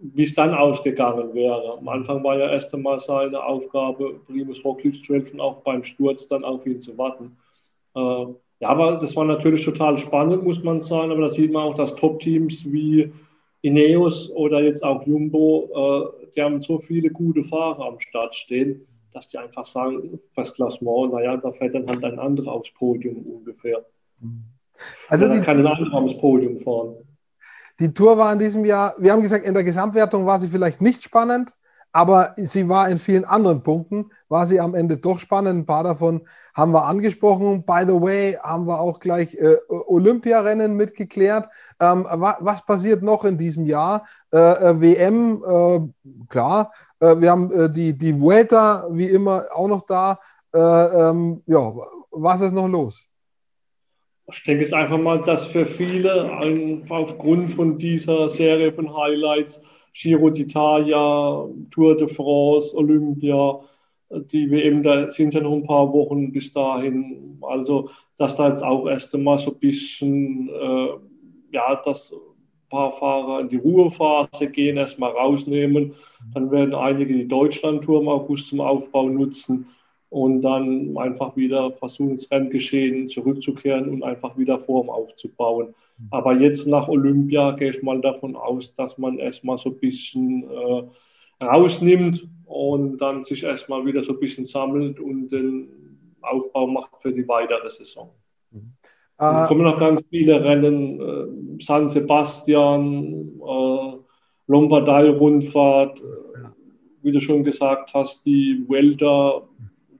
wie 0.00 0.24
es 0.24 0.34
dann 0.34 0.54
ausgegangen 0.54 1.32
wäre. 1.34 1.78
Am 1.78 1.88
Anfang 1.88 2.22
war 2.24 2.38
ja 2.38 2.50
erst 2.50 2.74
einmal 2.74 2.98
seine 2.98 3.42
Aufgabe, 3.42 4.20
Primus 4.26 4.64
Roglic 4.64 5.04
zu 5.04 5.14
helfen, 5.14 5.40
auch 5.40 5.62
beim 5.62 5.82
Sturz 5.84 6.26
dann 6.26 6.44
auf 6.44 6.66
ihn 6.66 6.80
zu 6.80 6.96
warten. 6.98 7.36
Äh, 7.94 8.26
ja, 8.62 8.68
aber 8.68 8.96
das 8.96 9.16
war 9.16 9.24
natürlich 9.24 9.64
total 9.64 9.98
spannend, 9.98 10.44
muss 10.44 10.62
man 10.62 10.80
sagen. 10.82 11.10
Aber 11.10 11.22
da 11.22 11.28
sieht 11.28 11.52
man 11.52 11.64
auch, 11.64 11.74
dass 11.74 11.96
Top-Teams 11.96 12.64
wie 12.70 13.12
Ineos 13.60 14.30
oder 14.30 14.62
jetzt 14.62 14.84
auch 14.84 15.04
Jumbo, 15.04 16.14
äh, 16.22 16.28
die 16.36 16.42
haben 16.42 16.60
so 16.60 16.78
viele 16.78 17.10
gute 17.10 17.42
Fahrer 17.42 17.84
am 17.84 17.98
Start 17.98 18.36
stehen, 18.36 18.86
dass 19.12 19.28
die 19.28 19.38
einfach 19.38 19.64
sagen, 19.64 20.20
fürs 20.32 20.54
Klassement, 20.54 21.12
naja, 21.12 21.36
da 21.38 21.50
fährt 21.50 21.74
dann 21.74 21.88
halt 21.88 22.04
ein 22.04 22.20
anderer 22.20 22.52
aufs 22.52 22.72
Podium 22.74 23.16
ungefähr. 23.26 23.84
Also 25.08 25.26
die, 25.26 25.40
kann 25.40 25.58
ein 25.58 25.66
anderer 25.66 25.94
aufs 25.94 26.16
Podium 26.18 26.56
fahren. 26.56 26.94
Die 27.80 27.92
Tour 27.92 28.16
war 28.16 28.32
in 28.32 28.38
diesem 28.38 28.64
Jahr, 28.64 28.94
wir 28.96 29.10
haben 29.10 29.22
gesagt, 29.22 29.44
in 29.44 29.54
der 29.54 29.64
Gesamtwertung 29.64 30.24
war 30.24 30.38
sie 30.38 30.46
vielleicht 30.46 30.80
nicht 30.80 31.02
spannend, 31.02 31.52
aber 31.92 32.34
sie 32.36 32.68
war 32.68 32.88
in 32.88 32.98
vielen 32.98 33.24
anderen 33.24 33.62
Punkten, 33.62 34.10
war 34.28 34.46
sie 34.46 34.58
am 34.58 34.74
Ende 34.74 34.96
doch 34.96 35.18
spannend. 35.18 35.60
Ein 35.60 35.66
paar 35.66 35.84
davon 35.84 36.22
haben 36.54 36.72
wir 36.72 36.86
angesprochen. 36.86 37.64
By 37.64 37.84
the 37.86 38.00
way, 38.00 38.38
haben 38.42 38.66
wir 38.66 38.80
auch 38.80 38.98
gleich 38.98 39.34
äh, 39.34 39.56
Olympiarennen 39.68 40.74
mitgeklärt. 40.74 41.48
Ähm, 41.80 42.06
wa 42.08 42.38
was 42.40 42.64
passiert 42.64 43.02
noch 43.02 43.24
in 43.24 43.36
diesem 43.36 43.66
Jahr? 43.66 44.06
Äh, 44.32 44.38
äh 44.38 44.80
WM, 44.80 45.44
äh, 45.44 45.80
klar. 46.28 46.72
Äh, 47.00 47.20
wir 47.20 47.30
haben 47.30 47.52
äh, 47.52 47.70
die, 47.70 47.96
die 47.96 48.18
Vuelta, 48.18 48.86
wie 48.90 49.06
immer, 49.06 49.44
auch 49.54 49.68
noch 49.68 49.86
da. 49.86 50.18
Ähm, 50.54 51.42
ja, 51.46 51.72
was 52.10 52.42
ist 52.42 52.52
noch 52.52 52.68
los? 52.68 53.06
Ich 54.30 54.44
denke 54.44 54.62
jetzt 54.62 54.74
einfach 54.74 54.98
mal, 54.98 55.20
dass 55.22 55.46
für 55.46 55.66
viele 55.66 56.30
aufgrund 56.88 57.52
von 57.54 57.78
dieser 57.78 58.28
Serie 58.28 58.72
von 58.72 58.94
Highlights 58.94 59.60
Giro 59.92 60.30
d'Italia, 60.30 61.48
Tour 61.70 61.96
de 61.96 62.08
France, 62.08 62.74
Olympia, 62.76 63.60
die 64.12 64.50
WM, 64.50 64.82
da 64.82 65.10
sind 65.10 65.34
ja 65.34 65.40
noch 65.40 65.52
ein 65.52 65.66
paar 65.66 65.92
Wochen 65.92 66.32
bis 66.32 66.52
dahin. 66.52 67.38
Also, 67.42 67.90
dass 68.18 68.36
da 68.36 68.48
jetzt 68.48 68.62
auch 68.62 68.86
erst 68.86 69.14
einmal 69.14 69.38
so 69.38 69.52
ein 69.52 69.58
bisschen, 69.58 70.48
äh, 70.48 70.88
ja, 71.52 71.80
dass 71.84 72.12
ein 72.12 72.68
paar 72.68 72.92
Fahrer 72.92 73.40
in 73.40 73.48
die 73.48 73.56
Ruhephase 73.56 74.50
gehen, 74.50 74.76
erstmal 74.76 75.12
rausnehmen. 75.12 75.94
Dann 76.34 76.50
werden 76.50 76.74
einige 76.74 77.14
die 77.14 77.28
Deutschlandtour 77.28 78.02
im 78.02 78.08
August 78.08 78.48
zum 78.48 78.60
Aufbau 78.60 79.08
nutzen 79.08 79.66
und 80.10 80.42
dann 80.42 80.96
einfach 80.98 81.36
wieder 81.36 81.72
versuchen, 81.72 82.12
ins 82.12 82.30
Renngeschehen 82.30 83.08
zurückzukehren 83.08 83.88
und 83.88 84.02
einfach 84.02 84.36
wieder 84.36 84.58
Form 84.58 84.90
aufzubauen. 84.90 85.74
Aber 86.10 86.34
jetzt 86.36 86.66
nach 86.66 86.88
Olympia 86.88 87.52
gehe 87.52 87.70
ich 87.70 87.82
mal 87.82 88.00
davon 88.00 88.36
aus, 88.36 88.74
dass 88.74 88.98
man 88.98 89.18
erstmal 89.18 89.56
so 89.56 89.70
ein 89.70 89.78
bisschen 89.78 90.44
äh, 90.50 91.44
rausnimmt 91.44 92.28
und 92.44 92.98
dann 92.98 93.22
sich 93.22 93.44
erstmal 93.44 93.84
wieder 93.86 94.02
so 94.02 94.12
ein 94.12 94.20
bisschen 94.20 94.44
sammelt 94.44 95.00
und 95.00 95.28
den 95.28 95.68
Aufbau 96.20 96.66
macht 96.66 96.90
für 97.00 97.12
die 97.12 97.26
weitere 97.26 97.68
Saison. 97.68 98.10
Mhm. 98.50 98.72
Es 99.18 99.48
kommen 99.48 99.62
noch 99.62 99.78
ganz 99.78 100.02
viele 100.10 100.42
Rennen, 100.42 101.00
äh, 101.00 101.62
San 101.62 101.88
Sebastian, 101.88 103.40
äh, 103.40 103.96
Lombardei-Rundfahrt, 104.48 106.00
äh, 106.00 106.48
wie 107.02 107.12
du 107.12 107.20
schon 107.20 107.44
gesagt 107.44 107.94
hast, 107.94 108.24
die 108.26 108.64
Welter 108.68 109.48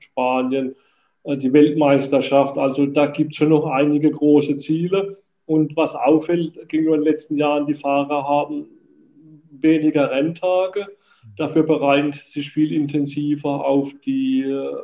Spanien, 0.01 0.75
äh, 1.23 1.37
die 1.37 1.53
Weltmeisterschaft. 1.53 2.59
Also 2.59 2.87
da 2.87 3.07
gibt 3.07 3.33
es 3.33 3.37
schon 3.37 3.51
noch 3.51 3.67
einige 3.67 4.11
große 4.11 4.57
Ziele. 4.59 5.22
Und 5.53 5.77
was 5.77 5.95
auffällt 5.95 6.67
gegenüber 6.71 6.97
den 6.97 7.05
letzten 7.05 7.37
Jahren, 7.37 7.67
die 7.67 7.75
Fahrer 7.75 8.27
haben 8.27 8.69
weniger 9.51 10.11
Renntage. 10.11 10.87
Dafür 11.37 11.65
bereiten 11.65 12.15
sie 12.15 12.41
sich 12.41 12.51
viel 12.51 12.73
intensiver 12.73 13.63
auf 13.67 13.93
die 14.07 14.45
äh, 14.45 14.75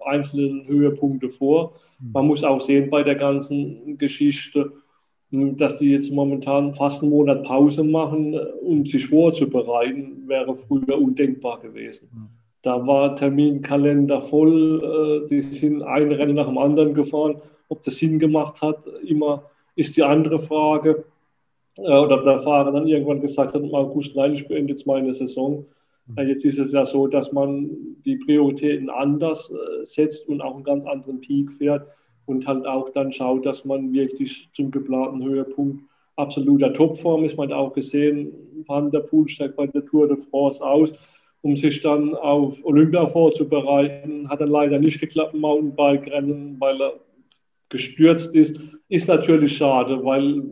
einzelnen 0.00 0.66
Höhepunkte 0.66 1.28
vor. 1.28 1.74
Mhm. 2.00 2.12
Man 2.12 2.26
muss 2.26 2.42
auch 2.42 2.62
sehen 2.62 2.88
bei 2.88 3.02
der 3.02 3.16
ganzen 3.16 3.98
Geschichte, 3.98 4.72
hm, 5.30 5.58
dass 5.58 5.76
die 5.76 5.90
jetzt 5.90 6.10
momentan 6.10 6.72
fast 6.72 7.02
einen 7.02 7.10
Monat 7.10 7.44
Pause 7.44 7.84
machen, 7.84 8.32
äh, 8.32 8.38
um 8.62 8.86
sich 8.86 9.08
vorzubereiten, 9.08 10.26
wäre 10.26 10.56
früher 10.56 10.98
undenkbar 10.98 11.60
gewesen. 11.60 12.08
Mhm. 12.14 12.28
Da 12.62 12.86
war 12.86 13.14
Terminkalender 13.14 14.22
voll, 14.22 15.24
äh, 15.26 15.28
die 15.28 15.42
sind 15.42 15.82
ein 15.82 16.10
Rennen 16.12 16.36
nach 16.36 16.48
dem 16.48 16.56
anderen 16.56 16.94
gefahren. 16.94 17.42
Ob 17.68 17.82
das 17.82 17.98
Sinn 17.98 18.18
gemacht 18.18 18.62
hat, 18.62 18.86
immer 19.06 19.50
ist 19.78 19.96
die 19.96 20.02
andere 20.02 20.40
Frage. 20.40 21.04
Äh, 21.76 21.82
oder 21.82 22.22
der 22.22 22.40
Fahrer 22.40 22.72
dann 22.72 22.88
irgendwann 22.88 23.20
gesagt 23.20 23.54
hat, 23.54 23.62
im 23.62 23.74
August, 23.74 24.16
nein, 24.16 24.34
ich 24.34 24.48
beende 24.48 24.72
jetzt 24.72 24.86
meine 24.86 25.14
Saison. 25.14 25.64
Mhm. 26.06 26.28
Jetzt 26.28 26.44
ist 26.44 26.58
es 26.58 26.72
ja 26.72 26.84
so, 26.84 27.06
dass 27.06 27.32
man 27.32 27.96
die 28.04 28.16
Prioritäten 28.16 28.90
anders 28.90 29.50
äh, 29.50 29.84
setzt 29.84 30.28
und 30.28 30.40
auch 30.40 30.54
einen 30.54 30.64
ganz 30.64 30.84
anderen 30.84 31.20
Peak 31.20 31.52
fährt 31.52 31.86
und 32.26 32.46
halt 32.46 32.66
auch 32.66 32.88
dann 32.90 33.12
schaut, 33.12 33.46
dass 33.46 33.64
man 33.64 33.92
wirklich 33.92 34.50
zum 34.52 34.70
geplanten 34.70 35.24
Höhepunkt 35.24 35.84
absoluter 36.16 36.72
Topform 36.72 37.24
ist. 37.24 37.36
Man 37.36 37.50
hat 37.50 37.56
auch 37.56 37.72
gesehen, 37.72 38.32
Van 38.66 38.90
der 38.90 39.00
Poel 39.00 39.28
steigt 39.28 39.56
bei 39.56 39.68
der 39.68 39.84
Tour 39.86 40.08
de 40.08 40.16
France 40.16 40.60
aus 40.62 40.92
um 41.42 41.56
sich 41.56 41.80
dann 41.82 42.14
auf 42.14 42.64
Olympia 42.64 43.06
vorzubereiten. 43.06 44.28
Hat 44.28 44.40
dann 44.40 44.48
leider 44.48 44.78
nicht 44.78 45.00
geklappt 45.00 45.34
im 45.34 45.40
Mountainbike-Rennen, 45.40 46.56
weil 46.58 46.80
er 46.80 46.92
gestürzt 47.68 48.34
ist. 48.34 48.60
Ist 48.88 49.08
natürlich 49.08 49.56
schade, 49.56 50.04
weil 50.04 50.42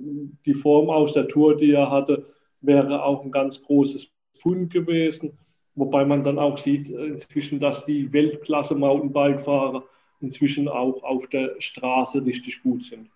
die 0.44 0.54
Form 0.54 0.90
aus 0.90 1.12
der 1.12 1.28
Tour, 1.28 1.56
die 1.56 1.72
er 1.72 1.90
hatte, 1.90 2.26
wäre 2.60 3.02
auch 3.02 3.24
ein 3.24 3.32
ganz 3.32 3.62
großes 3.62 4.08
Pfund 4.38 4.72
gewesen. 4.72 5.38
Wobei 5.74 6.04
man 6.04 6.24
dann 6.24 6.38
auch 6.38 6.58
sieht 6.58 6.88
inzwischen, 6.88 7.60
dass 7.60 7.84
die 7.84 8.12
Weltklasse-Mountainbike-Fahrer 8.12 9.84
inzwischen 10.20 10.68
auch 10.68 11.02
auf 11.02 11.26
der 11.28 11.54
Straße 11.58 12.24
richtig 12.24 12.62
gut 12.62 12.84
sind. 12.84 13.10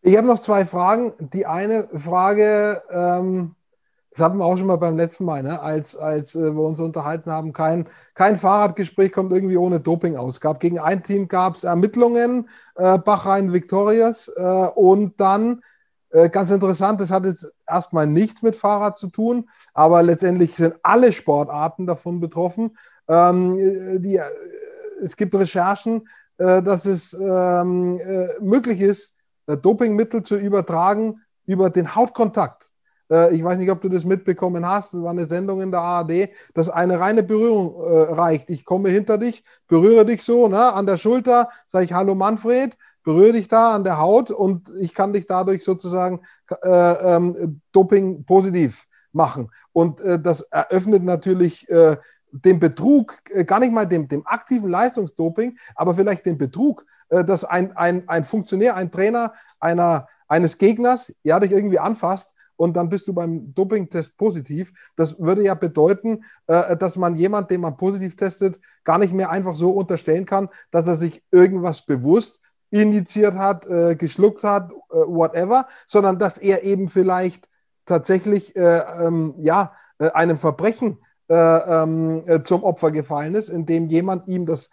Ich 0.00 0.16
habe 0.16 0.26
noch 0.26 0.38
zwei 0.38 0.64
Fragen. 0.64 1.12
Die 1.32 1.44
eine 1.46 1.88
Frage, 1.88 2.82
ähm, 2.90 3.54
das 4.16 4.24
hatten 4.24 4.38
wir 4.38 4.46
auch 4.46 4.56
schon 4.56 4.66
mal 4.66 4.76
beim 4.76 4.96
letzten 4.96 5.26
Mal, 5.26 5.42
ne? 5.42 5.60
als, 5.60 5.94
als 5.94 6.34
äh, 6.34 6.54
wir 6.54 6.62
uns 6.62 6.80
unterhalten 6.80 7.30
haben, 7.30 7.52
kein, 7.52 7.86
kein 8.14 8.36
Fahrradgespräch 8.36 9.12
kommt 9.12 9.30
irgendwie 9.30 9.58
ohne 9.58 9.78
Doping 9.78 10.16
aus. 10.16 10.40
Gab, 10.40 10.58
gegen 10.58 10.78
ein 10.78 11.02
Team 11.02 11.28
gab 11.28 11.56
es 11.56 11.64
Ermittlungen, 11.64 12.48
äh, 12.76 12.98
Bachrhein 12.98 13.52
Victorious 13.52 14.28
äh, 14.28 14.68
und 14.74 15.20
dann, 15.20 15.60
äh, 16.10 16.30
ganz 16.30 16.50
interessant, 16.50 16.98
das 17.02 17.10
hat 17.10 17.26
jetzt 17.26 17.52
erstmal 17.68 18.06
nichts 18.06 18.40
mit 18.40 18.56
Fahrrad 18.56 18.96
zu 18.96 19.08
tun, 19.08 19.50
aber 19.74 20.02
letztendlich 20.02 20.56
sind 20.56 20.76
alle 20.82 21.12
Sportarten 21.12 21.86
davon 21.86 22.18
betroffen. 22.18 22.78
Ähm, 23.08 23.58
äh, 23.58 24.00
die, 24.00 24.16
äh, 24.16 24.22
es 25.02 25.16
gibt 25.16 25.34
Recherchen, 25.34 26.08
dass 26.38 26.84
es 26.84 27.14
ähm, 27.14 27.98
möglich 28.40 28.80
ist, 28.80 29.12
Dopingmittel 29.46 30.22
zu 30.22 30.36
übertragen 30.36 31.22
über 31.46 31.70
den 31.70 31.94
Hautkontakt. 31.94 32.70
Äh, 33.10 33.34
ich 33.34 33.44
weiß 33.44 33.58
nicht, 33.58 33.70
ob 33.70 33.80
du 33.80 33.88
das 33.88 34.04
mitbekommen 34.04 34.66
hast, 34.66 34.94
das 34.94 35.02
war 35.02 35.10
eine 35.10 35.26
Sendung 35.26 35.60
in 35.60 35.70
der 35.70 35.80
ARD, 35.80 36.30
dass 36.54 36.70
eine 36.70 37.00
reine 37.00 37.22
Berührung 37.22 37.80
äh, 37.80 38.12
reicht. 38.12 38.50
Ich 38.50 38.64
komme 38.64 38.88
hinter 38.88 39.18
dich, 39.18 39.44
berühre 39.68 40.04
dich 40.04 40.22
so 40.22 40.48
ne, 40.48 40.72
an 40.72 40.86
der 40.86 40.96
Schulter, 40.96 41.48
sage 41.68 41.84
ich 41.84 41.92
Hallo 41.92 42.14
Manfred, 42.14 42.76
berühre 43.04 43.32
dich 43.32 43.48
da 43.48 43.74
an 43.74 43.84
der 43.84 43.98
Haut 43.98 44.30
und 44.30 44.70
ich 44.80 44.94
kann 44.94 45.12
dich 45.12 45.26
dadurch 45.26 45.64
sozusagen 45.64 46.20
äh, 46.62 47.14
ähm, 47.16 47.60
Doping 47.72 48.24
positiv 48.24 48.86
machen. 49.12 49.50
Und 49.72 50.00
äh, 50.00 50.20
das 50.20 50.42
eröffnet 50.42 51.04
natürlich 51.04 51.68
äh, 51.70 51.96
den 52.32 52.58
Betrug, 52.58 53.14
äh, 53.30 53.44
gar 53.44 53.60
nicht 53.60 53.72
mal 53.72 53.86
dem, 53.86 54.08
dem 54.08 54.26
aktiven 54.26 54.70
Leistungsdoping, 54.70 55.56
aber 55.74 55.94
vielleicht 55.94 56.26
den 56.26 56.38
Betrug, 56.38 56.84
dass 57.08 57.44
ein, 57.44 57.76
ein, 57.76 58.08
ein 58.08 58.24
Funktionär, 58.24 58.74
ein 58.74 58.90
Trainer 58.90 59.32
einer, 59.60 60.08
eines 60.26 60.58
Gegners, 60.58 61.12
ja, 61.22 61.38
dich 61.38 61.52
irgendwie 61.52 61.78
anfasst 61.78 62.35
und 62.56 62.76
dann 62.76 62.88
bist 62.88 63.08
du 63.08 63.12
beim 63.12 63.54
Dopingtest 63.54 64.16
positiv. 64.16 64.72
Das 64.96 65.18
würde 65.18 65.42
ja 65.42 65.54
bedeuten, 65.54 66.24
äh, 66.46 66.76
dass 66.76 66.96
man 66.96 67.14
jemand, 67.14 67.50
den 67.50 67.60
man 67.60 67.76
positiv 67.76 68.16
testet, 68.16 68.60
gar 68.84 68.98
nicht 68.98 69.12
mehr 69.12 69.30
einfach 69.30 69.54
so 69.54 69.70
unterstellen 69.70 70.24
kann, 70.24 70.48
dass 70.70 70.88
er 70.88 70.94
sich 70.94 71.22
irgendwas 71.30 71.84
bewusst 71.84 72.40
initiiert 72.70 73.34
hat, 73.34 73.66
äh, 73.66 73.94
geschluckt 73.94 74.42
hat, 74.42 74.70
äh, 74.72 74.96
whatever, 74.96 75.68
sondern 75.86 76.18
dass 76.18 76.38
er 76.38 76.64
eben 76.64 76.88
vielleicht 76.88 77.48
tatsächlich 77.84 78.56
äh, 78.56 78.80
ähm, 79.00 79.34
ja, 79.38 79.72
äh, 79.98 80.10
einem 80.10 80.36
Verbrechen 80.36 80.98
äh, 81.28 81.34
ähm, 81.34 82.24
zum 82.44 82.64
Opfer 82.64 82.90
gefallen 82.90 83.34
ist, 83.34 83.48
indem 83.48 83.88
jemand 83.88 84.28
ihm 84.28 84.46
das 84.46 84.70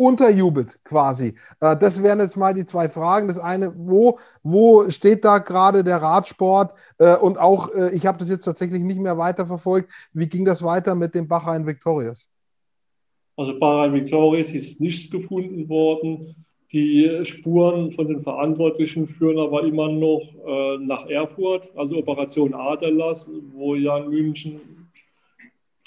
unterjubelt 0.00 0.80
quasi. 0.82 1.34
Äh, 1.60 1.76
das 1.76 2.02
wären 2.02 2.20
jetzt 2.20 2.38
mal 2.38 2.54
die 2.54 2.64
zwei 2.64 2.88
Fragen. 2.88 3.28
Das 3.28 3.38
eine, 3.38 3.72
wo, 3.76 4.18
wo 4.42 4.88
steht 4.88 5.26
da 5.26 5.38
gerade 5.38 5.84
der 5.84 5.98
Radsport? 5.98 6.74
Äh, 6.98 7.16
und 7.16 7.38
auch, 7.38 7.68
äh, 7.74 7.94
ich 7.94 8.06
habe 8.06 8.16
das 8.16 8.30
jetzt 8.30 8.44
tatsächlich 8.44 8.82
nicht 8.82 8.98
mehr 8.98 9.18
weiterverfolgt. 9.18 9.90
Wie 10.14 10.26
ging 10.26 10.46
das 10.46 10.62
weiter 10.62 10.94
mit 10.94 11.14
dem 11.14 11.28
Bachrhein 11.28 11.66
Victorious? 11.66 12.30
Also 13.36 13.58
Bachrhein 13.58 13.92
Victorious 13.92 14.50
ist 14.52 14.80
nichts 14.80 15.10
gefunden 15.10 15.68
worden. 15.68 16.34
Die 16.72 17.20
Spuren 17.24 17.92
von 17.92 18.08
den 18.08 18.22
Verantwortlichen 18.22 19.06
führen 19.06 19.38
aber 19.38 19.64
immer 19.64 19.88
noch 19.88 20.22
nach 20.78 21.04
Erfurt, 21.08 21.64
also 21.74 21.96
Operation 21.96 22.54
Aderlass, 22.54 23.28
wo 23.52 23.74
ja 23.74 23.98
in 23.98 24.10
München 24.10 24.79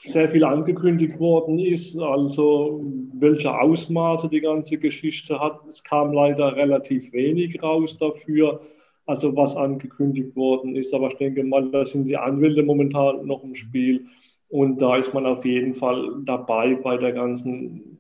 sehr 0.05 0.29
viel 0.29 0.43
angekündigt 0.43 1.19
worden 1.19 1.59
ist, 1.59 1.97
also 1.97 2.83
welche 3.13 3.57
Ausmaße 3.57 4.27
die 4.29 4.41
ganze 4.41 4.77
Geschichte 4.77 5.39
hat. 5.39 5.65
Es 5.67 5.83
kam 5.83 6.11
leider 6.11 6.55
relativ 6.55 7.11
wenig 7.13 7.61
raus 7.63 7.97
dafür, 7.97 8.61
also 9.05 9.35
was 9.35 9.55
angekündigt 9.55 10.35
worden 10.35 10.75
ist. 10.75 10.93
Aber 10.93 11.07
ich 11.07 11.15
denke 11.15 11.43
mal, 11.43 11.69
da 11.71 11.85
sind 11.85 12.07
die 12.07 12.17
Anwälte 12.17 12.63
momentan 12.63 13.25
noch 13.25 13.43
im 13.43 13.55
Spiel 13.55 14.05
und 14.49 14.81
da 14.81 14.97
ist 14.97 15.13
man 15.13 15.25
auf 15.25 15.45
jeden 15.45 15.73
Fall 15.73 16.21
dabei, 16.25 16.75
bei 16.75 16.97
der 16.97 17.13
ganzen 17.13 17.97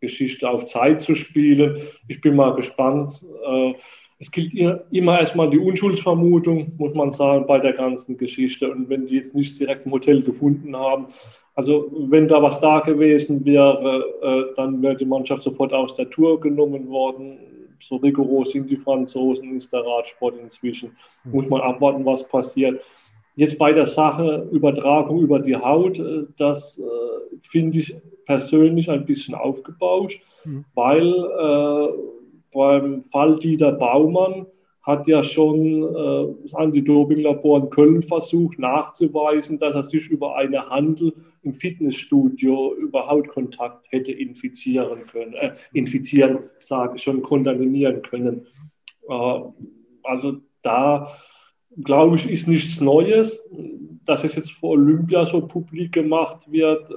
Geschichte 0.00 0.48
auf 0.48 0.66
Zeit 0.66 1.00
zu 1.00 1.14
spielen. 1.14 1.78
Ich 2.08 2.20
bin 2.20 2.36
mal 2.36 2.54
gespannt. 2.54 3.24
Äh, 3.46 3.74
es 4.18 4.30
gilt 4.30 4.54
immer 4.90 5.20
erstmal 5.20 5.50
die 5.50 5.58
Unschuldsvermutung, 5.58 6.72
muss 6.78 6.94
man 6.94 7.12
sagen, 7.12 7.46
bei 7.46 7.58
der 7.58 7.74
ganzen 7.74 8.16
Geschichte. 8.16 8.70
Und 8.70 8.88
wenn 8.88 9.06
die 9.06 9.16
jetzt 9.16 9.34
nicht 9.34 9.58
direkt 9.60 9.84
im 9.84 9.92
Hotel 9.92 10.22
gefunden 10.22 10.74
haben, 10.74 11.06
also 11.54 11.90
wenn 12.08 12.28
da 12.28 12.42
was 12.42 12.60
da 12.60 12.80
gewesen 12.80 13.44
wäre, 13.44 14.04
äh, 14.22 14.54
dann 14.56 14.80
wäre 14.82 14.96
die 14.96 15.04
Mannschaft 15.04 15.42
sofort 15.42 15.72
aus 15.72 15.94
der 15.94 16.08
Tour 16.08 16.40
genommen 16.40 16.88
worden. 16.88 17.38
So 17.80 17.96
rigoros 17.96 18.52
sind 18.52 18.70
die 18.70 18.76
Franzosen, 18.76 19.54
ist 19.54 19.72
der 19.72 19.84
Radsport 19.84 20.34
inzwischen. 20.42 20.92
Mhm. 21.24 21.32
Muss 21.32 21.48
man 21.48 21.60
abwarten, 21.60 22.04
was 22.06 22.26
passiert. 22.26 22.80
Jetzt 23.34 23.58
bei 23.58 23.74
der 23.74 23.86
Sache 23.86 24.48
Übertragung 24.50 25.20
über 25.20 25.40
die 25.40 25.56
Haut, 25.56 25.98
äh, 25.98 26.24
das 26.38 26.78
äh, 26.78 27.36
finde 27.42 27.78
ich 27.80 27.94
persönlich 28.24 28.90
ein 28.90 29.04
bisschen 29.04 29.34
aufgebauscht, 29.34 30.22
mhm. 30.44 30.64
weil 30.74 31.06
äh, 31.06 31.88
beim 32.52 33.04
Fall 33.04 33.38
Dieter 33.38 33.72
Baumann 33.72 34.46
hat 34.82 35.08
ja 35.08 35.22
schon 35.22 35.82
äh, 35.82 36.42
das 36.44 36.54
Anti-Doping-Labor 36.54 37.64
in 37.64 37.70
Köln 37.70 38.02
versucht 38.02 38.58
nachzuweisen, 38.58 39.58
dass 39.58 39.74
er 39.74 39.82
sich 39.82 40.08
über 40.08 40.36
eine 40.36 40.68
Handel 40.70 41.12
im 41.42 41.54
Fitnessstudio 41.54 42.74
über 42.74 43.08
Hautkontakt 43.08 43.86
hätte 43.90 44.12
infizieren 44.12 45.06
können, 45.06 45.34
äh, 45.34 45.54
infizieren, 45.72 46.38
sage 46.60 46.94
ich 46.96 47.02
schon, 47.02 47.22
kontaminieren 47.22 48.00
können. 48.02 48.46
Äh, 49.08 49.40
also 50.04 50.36
da 50.62 51.08
glaube 51.82 52.16
ich, 52.16 52.30
ist 52.30 52.48
nichts 52.48 52.80
Neues. 52.80 53.42
Dass 54.04 54.22
es 54.22 54.36
jetzt 54.36 54.52
vor 54.52 54.70
Olympia 54.70 55.26
so 55.26 55.46
publik 55.46 55.92
gemacht 55.92 56.50
wird, 56.50 56.88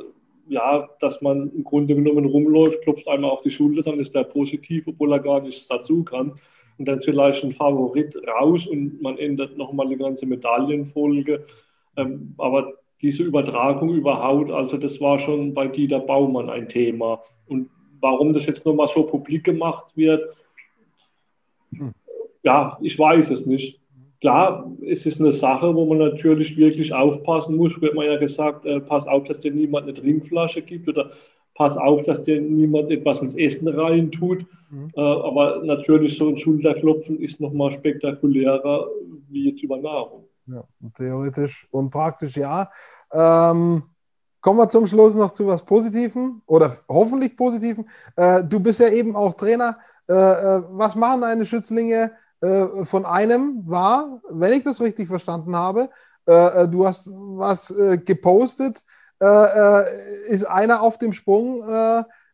ja, 0.49 0.89
dass 0.99 1.21
man 1.21 1.51
im 1.51 1.63
Grunde 1.63 1.95
genommen 1.95 2.25
rumläuft, 2.25 2.81
klopft 2.81 3.07
einmal 3.07 3.31
auf 3.31 3.41
die 3.41 3.51
Schulter, 3.51 3.83
dann 3.83 3.99
ist 3.99 4.15
der 4.15 4.23
positiv, 4.23 4.87
obwohl 4.87 5.13
er 5.13 5.19
gar 5.19 5.41
nichts 5.41 5.67
dazu 5.67 6.03
kann. 6.03 6.33
Und 6.77 6.85
dann 6.87 6.97
ist 6.97 7.05
vielleicht 7.05 7.43
ein 7.43 7.53
Favorit 7.53 8.15
raus 8.27 8.65
und 8.65 9.01
man 9.01 9.17
ändert 9.17 9.57
nochmal 9.57 9.85
eine 9.85 9.97
ganze 9.97 10.25
Medaillenfolge. 10.25 11.45
Ähm, 11.97 12.33
aber 12.37 12.73
diese 13.01 13.23
Übertragung 13.23 13.93
über 13.93 14.23
Haut, 14.23 14.49
also 14.51 14.77
das 14.77 14.99
war 14.99 15.19
schon 15.19 15.53
bei 15.53 15.67
Dieter 15.67 15.99
Baumann 15.99 16.49
ein 16.49 16.67
Thema. 16.67 17.21
Und 17.47 17.69
warum 17.99 18.33
das 18.33 18.45
jetzt 18.45 18.65
nochmal 18.65 18.87
so 18.87 19.03
publik 19.03 19.43
gemacht 19.43 19.95
wird, 19.95 20.35
hm. 21.75 21.93
ja, 22.43 22.77
ich 22.81 22.97
weiß 22.97 23.29
es 23.29 23.45
nicht. 23.45 23.79
Klar, 24.21 24.69
es 24.85 25.05
ist 25.05 25.21
eine 25.21 25.31
Sache, 25.31 25.73
wo 25.73 25.85
man 25.85 25.97
natürlich 25.99 26.57
wirklich 26.57 26.93
aufpassen 26.93 27.55
muss. 27.55 27.79
Wird 27.79 27.95
man 27.95 28.05
ja 28.05 28.17
gesagt, 28.17 28.65
äh, 28.65 28.81
pass 28.81 29.07
auf, 29.07 29.23
dass 29.23 29.39
dir 29.39 29.51
niemand 29.51 29.83
eine 29.83 29.93
Trinkflasche 29.93 30.61
gibt 30.61 30.89
oder 30.89 31.09
pass 31.55 31.77
auf, 31.77 32.01
dass 32.03 32.23
dir 32.23 32.41
niemand 32.41 32.91
etwas 32.91 33.21
ins 33.21 33.35
Essen 33.35 33.67
rein 33.69 34.11
tut. 34.11 34.45
Mhm. 34.69 34.89
Äh, 34.95 35.01
aber 35.01 35.61
natürlich 35.63 36.17
so 36.17 36.27
ein 36.27 36.37
Schulterklopfen 36.37 37.19
ist 37.19 37.39
nochmal 37.39 37.71
spektakulärer 37.71 38.87
wie 39.29 39.49
jetzt 39.49 39.63
über 39.63 39.77
Nahrung. 39.77 40.25
Ja, 40.47 40.63
theoretisch 40.95 41.67
und 41.71 41.89
praktisch 41.89 42.35
ja. 42.35 42.69
Ähm, 43.13 43.83
kommen 44.41 44.59
wir 44.59 44.67
zum 44.67 44.87
Schluss 44.87 45.15
noch 45.15 45.31
zu 45.31 45.47
was 45.47 45.63
Positivem 45.63 46.41
oder 46.45 46.77
hoffentlich 46.89 47.37
Positiven. 47.37 47.87
Äh, 48.15 48.43
du 48.43 48.59
bist 48.59 48.79
ja 48.79 48.89
eben 48.89 49.15
auch 49.15 49.33
Trainer. 49.35 49.77
Äh, 50.09 50.13
äh 50.13 50.63
was 50.71 50.95
machen 50.95 51.21
deine 51.21 51.45
Schützlinge? 51.45 52.11
Äh, 52.41 52.85
von 52.85 53.05
einem 53.05 53.63
war, 53.65 54.21
wenn 54.29 54.53
ich 54.53 54.63
das 54.63 54.81
richtig 54.81 55.07
verstanden 55.07 55.55
habe, 55.55 55.89
äh, 56.27 56.63
äh 56.63 56.67
du 56.69 56.85
hast 56.85 57.09
was 57.11 57.69
äh, 57.71 57.97
gepostet, 57.97 58.83
äh, 59.21 59.81
ist 60.27 60.45
einer 60.45 60.81
auf 60.81 60.97
dem 60.97 61.11
Sprung, 61.11 61.61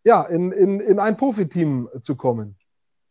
ja, 0.08 0.22
in, 0.30 0.52
in, 0.52 0.80
in 0.82 1.00
ein 1.00 1.18
Profiteam 1.18 1.90
zu 2.02 2.16
kommen. 2.16 2.56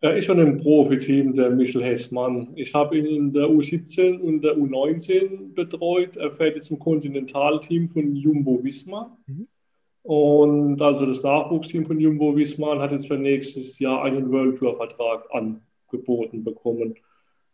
Er 0.01 0.17
ist 0.17 0.27
schon 0.27 0.39
im 0.39 0.59
Profiteam, 0.59 1.35
der 1.35 1.51
Michel 1.51 1.83
Hessmann. 1.83 2.53
Ich 2.55 2.73
habe 2.73 2.97
ihn 2.97 3.07
in 3.07 3.33
der 3.33 3.47
U17 3.47 4.21
und 4.21 4.43
der 4.43 4.57
U19 4.57 5.55
betreut. 5.55 6.17
Er 6.17 6.31
fährt 6.31 6.55
jetzt 6.55 6.71
im 6.71 6.79
Kontinentalteam 6.79 7.89
von 7.89 8.15
Jumbo 8.15 8.63
Wismar. 8.63 9.17
Mhm. 9.27 9.49
Und 10.03 10.81
also 10.81 11.07
das 11.07 11.23
Nachwuchsteam 11.25 11.87
von 11.87 11.99
Jumbo 11.99 12.37
Wismar 12.37 12.79
hat 12.79 12.93
jetzt 12.93 13.09
für 13.09 13.19
nächstes 13.19 13.79
Jahr 13.81 14.05
einen 14.05 14.31
World 14.31 14.59
Tour 14.59 14.77
Vertrag 14.77 15.25
an 15.33 15.63
geboten 15.99 16.45
bekommen. 16.45 16.95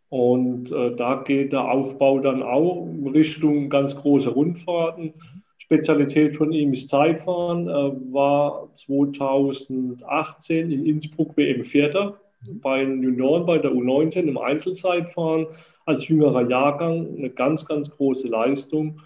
Und 0.09 0.73
äh, 0.73 0.97
da 0.97 1.23
geht 1.23 1.53
der 1.53 1.71
Aufbau 1.71 2.19
dann 2.19 2.43
auch 2.43 2.89
Richtung 3.15 3.69
ganz 3.69 3.95
große 3.95 4.31
Rundfahrten. 4.31 5.15
Spezialität 5.57 6.37
von 6.37 6.53
ihm 6.53 6.73
ist 6.73 6.89
Zeitfahren. 6.89 7.69
Er 7.69 7.93
war 8.13 8.69
2018 8.75 10.71
in 10.71 10.85
Innsbruck 10.85 11.37
WM 11.37 11.63
Vierter 11.63 12.19
bei 12.61 12.85
den 12.85 13.03
Junioren 13.03 13.47
bei 13.47 13.59
der 13.59 13.71
U19 13.71 14.23
im 14.23 14.39
Einzelzeitfahren 14.39 15.47
als 15.87 16.09
jüngerer 16.09 16.49
Jahrgang. 16.49 17.17
Eine 17.17 17.31
ganz, 17.31 17.67
ganz 17.67 17.91
große 17.91 18.27
Leistung. 18.27 19.01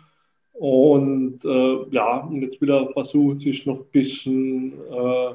Und 0.54 1.44
äh, 1.44 1.76
ja, 1.90 2.18
und 2.20 2.40
jetzt 2.40 2.60
will 2.60 2.70
er 2.70 2.92
versuchen, 2.92 3.40
sich 3.40 3.66
noch 3.66 3.80
ein 3.80 3.90
bisschen 3.90 4.72
äh, 4.90 5.34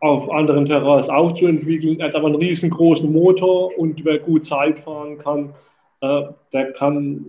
auf 0.00 0.30
anderen 0.30 0.66
Terrains 0.66 1.08
auch 1.08 1.34
zu 1.34 1.46
entwickeln. 1.46 2.00
Er 2.00 2.08
hat 2.08 2.14
aber 2.14 2.28
einen 2.28 2.36
riesengroßen 2.36 3.12
Motor 3.12 3.76
und 3.78 4.04
wer 4.04 4.18
gut 4.18 4.46
Zeit 4.46 4.78
fahren 4.78 5.18
kann, 5.18 5.54
äh, 6.00 6.22
der 6.52 6.72
kann 6.72 7.26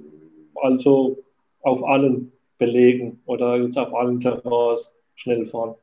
also 0.55 1.17
auf 1.61 1.83
allen 1.83 2.31
Belegen 2.57 3.21
oder 3.25 3.55
jetzt 3.57 3.77
auf 3.77 3.93
allen 3.93 4.19
Terrains 4.19 4.93
schnell 5.15 5.45
fahren. 5.45 5.75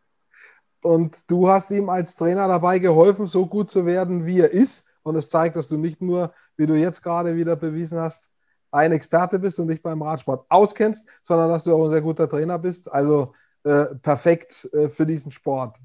Und 0.83 1.29
du 1.29 1.49
hast 1.49 1.71
ihm 1.71 1.89
als 1.89 2.15
Trainer 2.15 2.47
dabei 2.47 2.79
geholfen, 2.79 3.27
so 3.27 3.47
gut 3.47 3.71
zu 3.71 3.87
werden, 3.87 4.25
wie 4.25 4.41
er 4.41 4.53
ist. 4.53 4.85
Und 5.03 5.17
es 5.17 5.29
zeigt, 5.29 5.57
dass 5.57 5.69
du 5.69 5.79
nicht 5.79 6.01
nur, 6.01 6.33
wie 6.57 6.67
du 6.67 6.75
jetzt 6.75 7.03
gerade 7.03 7.37
wieder 7.37 7.57
bewiesen 7.57 7.99
hast, 7.99 8.31
ein 8.71 8.93
Experte 8.93 9.39
bist 9.39 9.59
und 9.59 9.69
dich 9.69 9.83
beim 9.83 10.03
Radsport 10.03 10.47
auskennst, 10.49 11.07
sondern 11.23 11.49
dass 11.49 11.65
du 11.65 11.75
auch 11.75 11.85
ein 11.85 11.91
sehr 11.91 12.03
guter 12.03 12.29
Trainer 12.29 12.59
bist. 12.59 12.91
Also 12.93 13.33
äh, 13.65 13.87
perfekt 14.03 14.69
äh, 14.73 14.89
für 14.89 15.07
diesen 15.07 15.33
Sport 15.33 15.77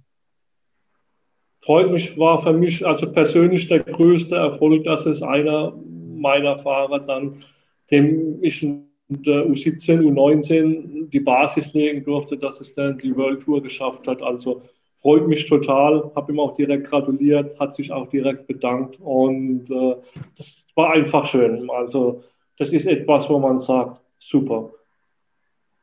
freut 1.62 1.92
mich, 1.92 2.18
war 2.18 2.42
für 2.42 2.54
mich 2.54 2.86
also 2.86 3.12
persönlich 3.12 3.68
der 3.68 3.80
größte 3.80 4.36
Erfolg, 4.36 4.84
dass 4.84 5.06
es 5.06 5.22
einer 5.22 5.74
meiner 6.16 6.60
Fahrer 6.60 7.00
dann, 7.00 7.44
dem 7.90 8.44
ich 8.44 8.64
in 8.64 8.88
der 9.10 9.46
U17, 9.46 10.00
U19 10.02 11.10
die 11.10 11.20
Basis 11.20 11.74
legen 11.74 12.04
durfte, 12.04 12.38
dass 12.38 12.62
es 12.62 12.74
dann 12.74 12.98
die 12.98 13.16
World 13.16 13.42
Tour 13.42 13.62
geschafft 13.62 14.08
hat. 14.08 14.22
Also 14.22 14.62
freut 15.02 15.28
mich 15.28 15.48
total, 15.48 16.12
habe 16.16 16.32
ihm 16.32 16.40
auch 16.40 16.56
direkt 16.56 16.88
gratuliert, 16.88 17.60
hat 17.60 17.74
sich 17.74 17.92
auch 17.92 18.08
direkt 18.08 18.48
bedankt 18.48 19.00
und 19.00 19.70
äh, 19.70 19.96
das 20.38 20.66
war 20.76 20.92
einfach 20.92 21.26
schön. 21.26 21.70
Also 21.70 22.24
das 22.58 22.72
ist 22.72 22.86
etwas, 22.86 23.30
wo 23.30 23.40
man 23.40 23.60
sagt, 23.60 24.02
super. 24.20 24.72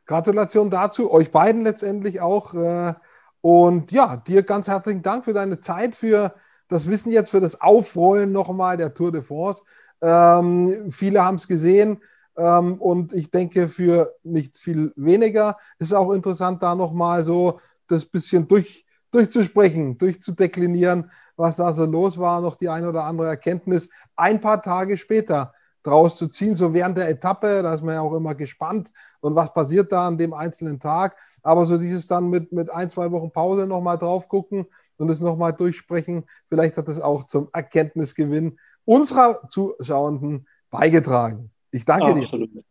Gratulation 0.07 0.70
dazu, 0.70 1.12
euch 1.12 1.31
beiden 1.31 1.62
letztendlich 1.62 2.20
auch. 2.20 2.55
Äh 2.55 2.95
und 3.41 3.93
ja, 3.93 4.16
dir 4.16 4.43
ganz 4.43 4.68
herzlichen 4.68 5.03
Dank 5.03 5.24
für 5.24 5.32
deine 5.32 5.61
Zeit, 5.61 5.95
für 5.95 6.34
das 6.68 6.89
Wissen 6.89 7.11
jetzt, 7.11 7.30
für 7.30 7.41
das 7.41 7.61
Aufrollen 7.61 8.32
nochmal 8.32 8.76
der 8.76 8.95
Tour 8.95 9.12
de 9.12 9.22
France. 9.22 9.62
Ähm, 10.01 10.91
viele 10.91 11.24
haben 11.24 11.36
es 11.36 11.49
gesehen 11.49 12.01
ähm, 12.36 12.74
und 12.80 13.12
ich 13.12 13.30
denke, 13.30 13.68
für 13.68 14.14
nicht 14.22 14.59
viel 14.59 14.93
weniger 14.97 15.57
ist 15.78 15.93
auch 15.93 16.12
interessant, 16.12 16.62
da 16.62 16.74
nochmal 16.74 17.24
so 17.24 17.61
das 17.89 18.05
bisschen 18.05 18.47
durch, 18.49 18.86
durchzusprechen, 19.11 19.99
durchzudeklinieren, 19.99 21.11
was 21.36 21.57
da 21.57 21.72
so 21.72 21.84
los 21.84 22.18
war, 22.18 22.41
noch 22.41 22.57
die 22.57 22.68
eine 22.68 22.89
oder 22.89 23.05
andere 23.05 23.28
Erkenntnis 23.28 23.89
ein 24.16 24.41
paar 24.41 24.62
Tage 24.62 24.97
später 24.97 25.55
draus 25.83 26.16
zu 26.16 26.29
ziehen, 26.29 26.55
so 26.55 26.74
während 26.74 26.99
der 26.99 27.09
Etappe, 27.09 27.62
da 27.62 27.74
ist 27.74 27.83
man 27.83 27.95
ja 27.95 28.01
auch 28.01 28.14
immer 28.14 28.35
gespannt 28.35 28.93
und 29.20 29.35
was 29.35 29.53
passiert 29.53 29.93
da 29.93 30.09
an 30.09 30.18
dem 30.18 30.35
einzelnen 30.35 30.81
Tag. 30.81 31.16
Aber 31.43 31.64
so 31.66 31.79
dieses 31.79 32.07
dann 32.07 32.29
mit, 32.29 32.53
mit 32.53 32.70
ein, 32.70 32.91
zwei 32.91 33.11
Wochen 33.12 33.31
Pause 33.31 33.66
nochmal 33.66 33.99
drauf 33.99 34.29
gucken 34.29 34.66
und 34.99 35.11
es 35.11 35.20
nochmal 35.20 35.53
durchsprechen, 35.53 36.24
vielleicht 36.49 36.76
hat 36.76 36.89
es 36.89 37.01
auch 37.01 37.24
zum 37.24 37.49
Erkenntnisgewinn 37.53 38.59
unserer 38.85 39.47
Zuschauenden 39.49 40.47
beigetragen. 40.70 41.51
Ich 41.70 41.85
danke 41.85 42.07
Absolut. 42.07 42.55
dir. 42.55 42.64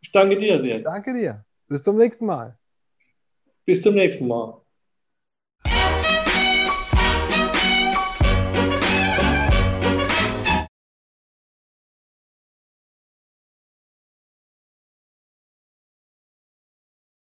Ich 0.00 0.12
danke 0.12 0.36
dir, 0.36 0.60
Dirk. 0.60 0.84
Danke 0.84 1.14
dir. 1.14 1.44
Bis 1.68 1.82
zum 1.82 1.96
nächsten 1.96 2.26
Mal. 2.26 2.58
Bis 3.64 3.82
zum 3.82 3.94
nächsten 3.94 4.28
Mal. 4.28 4.63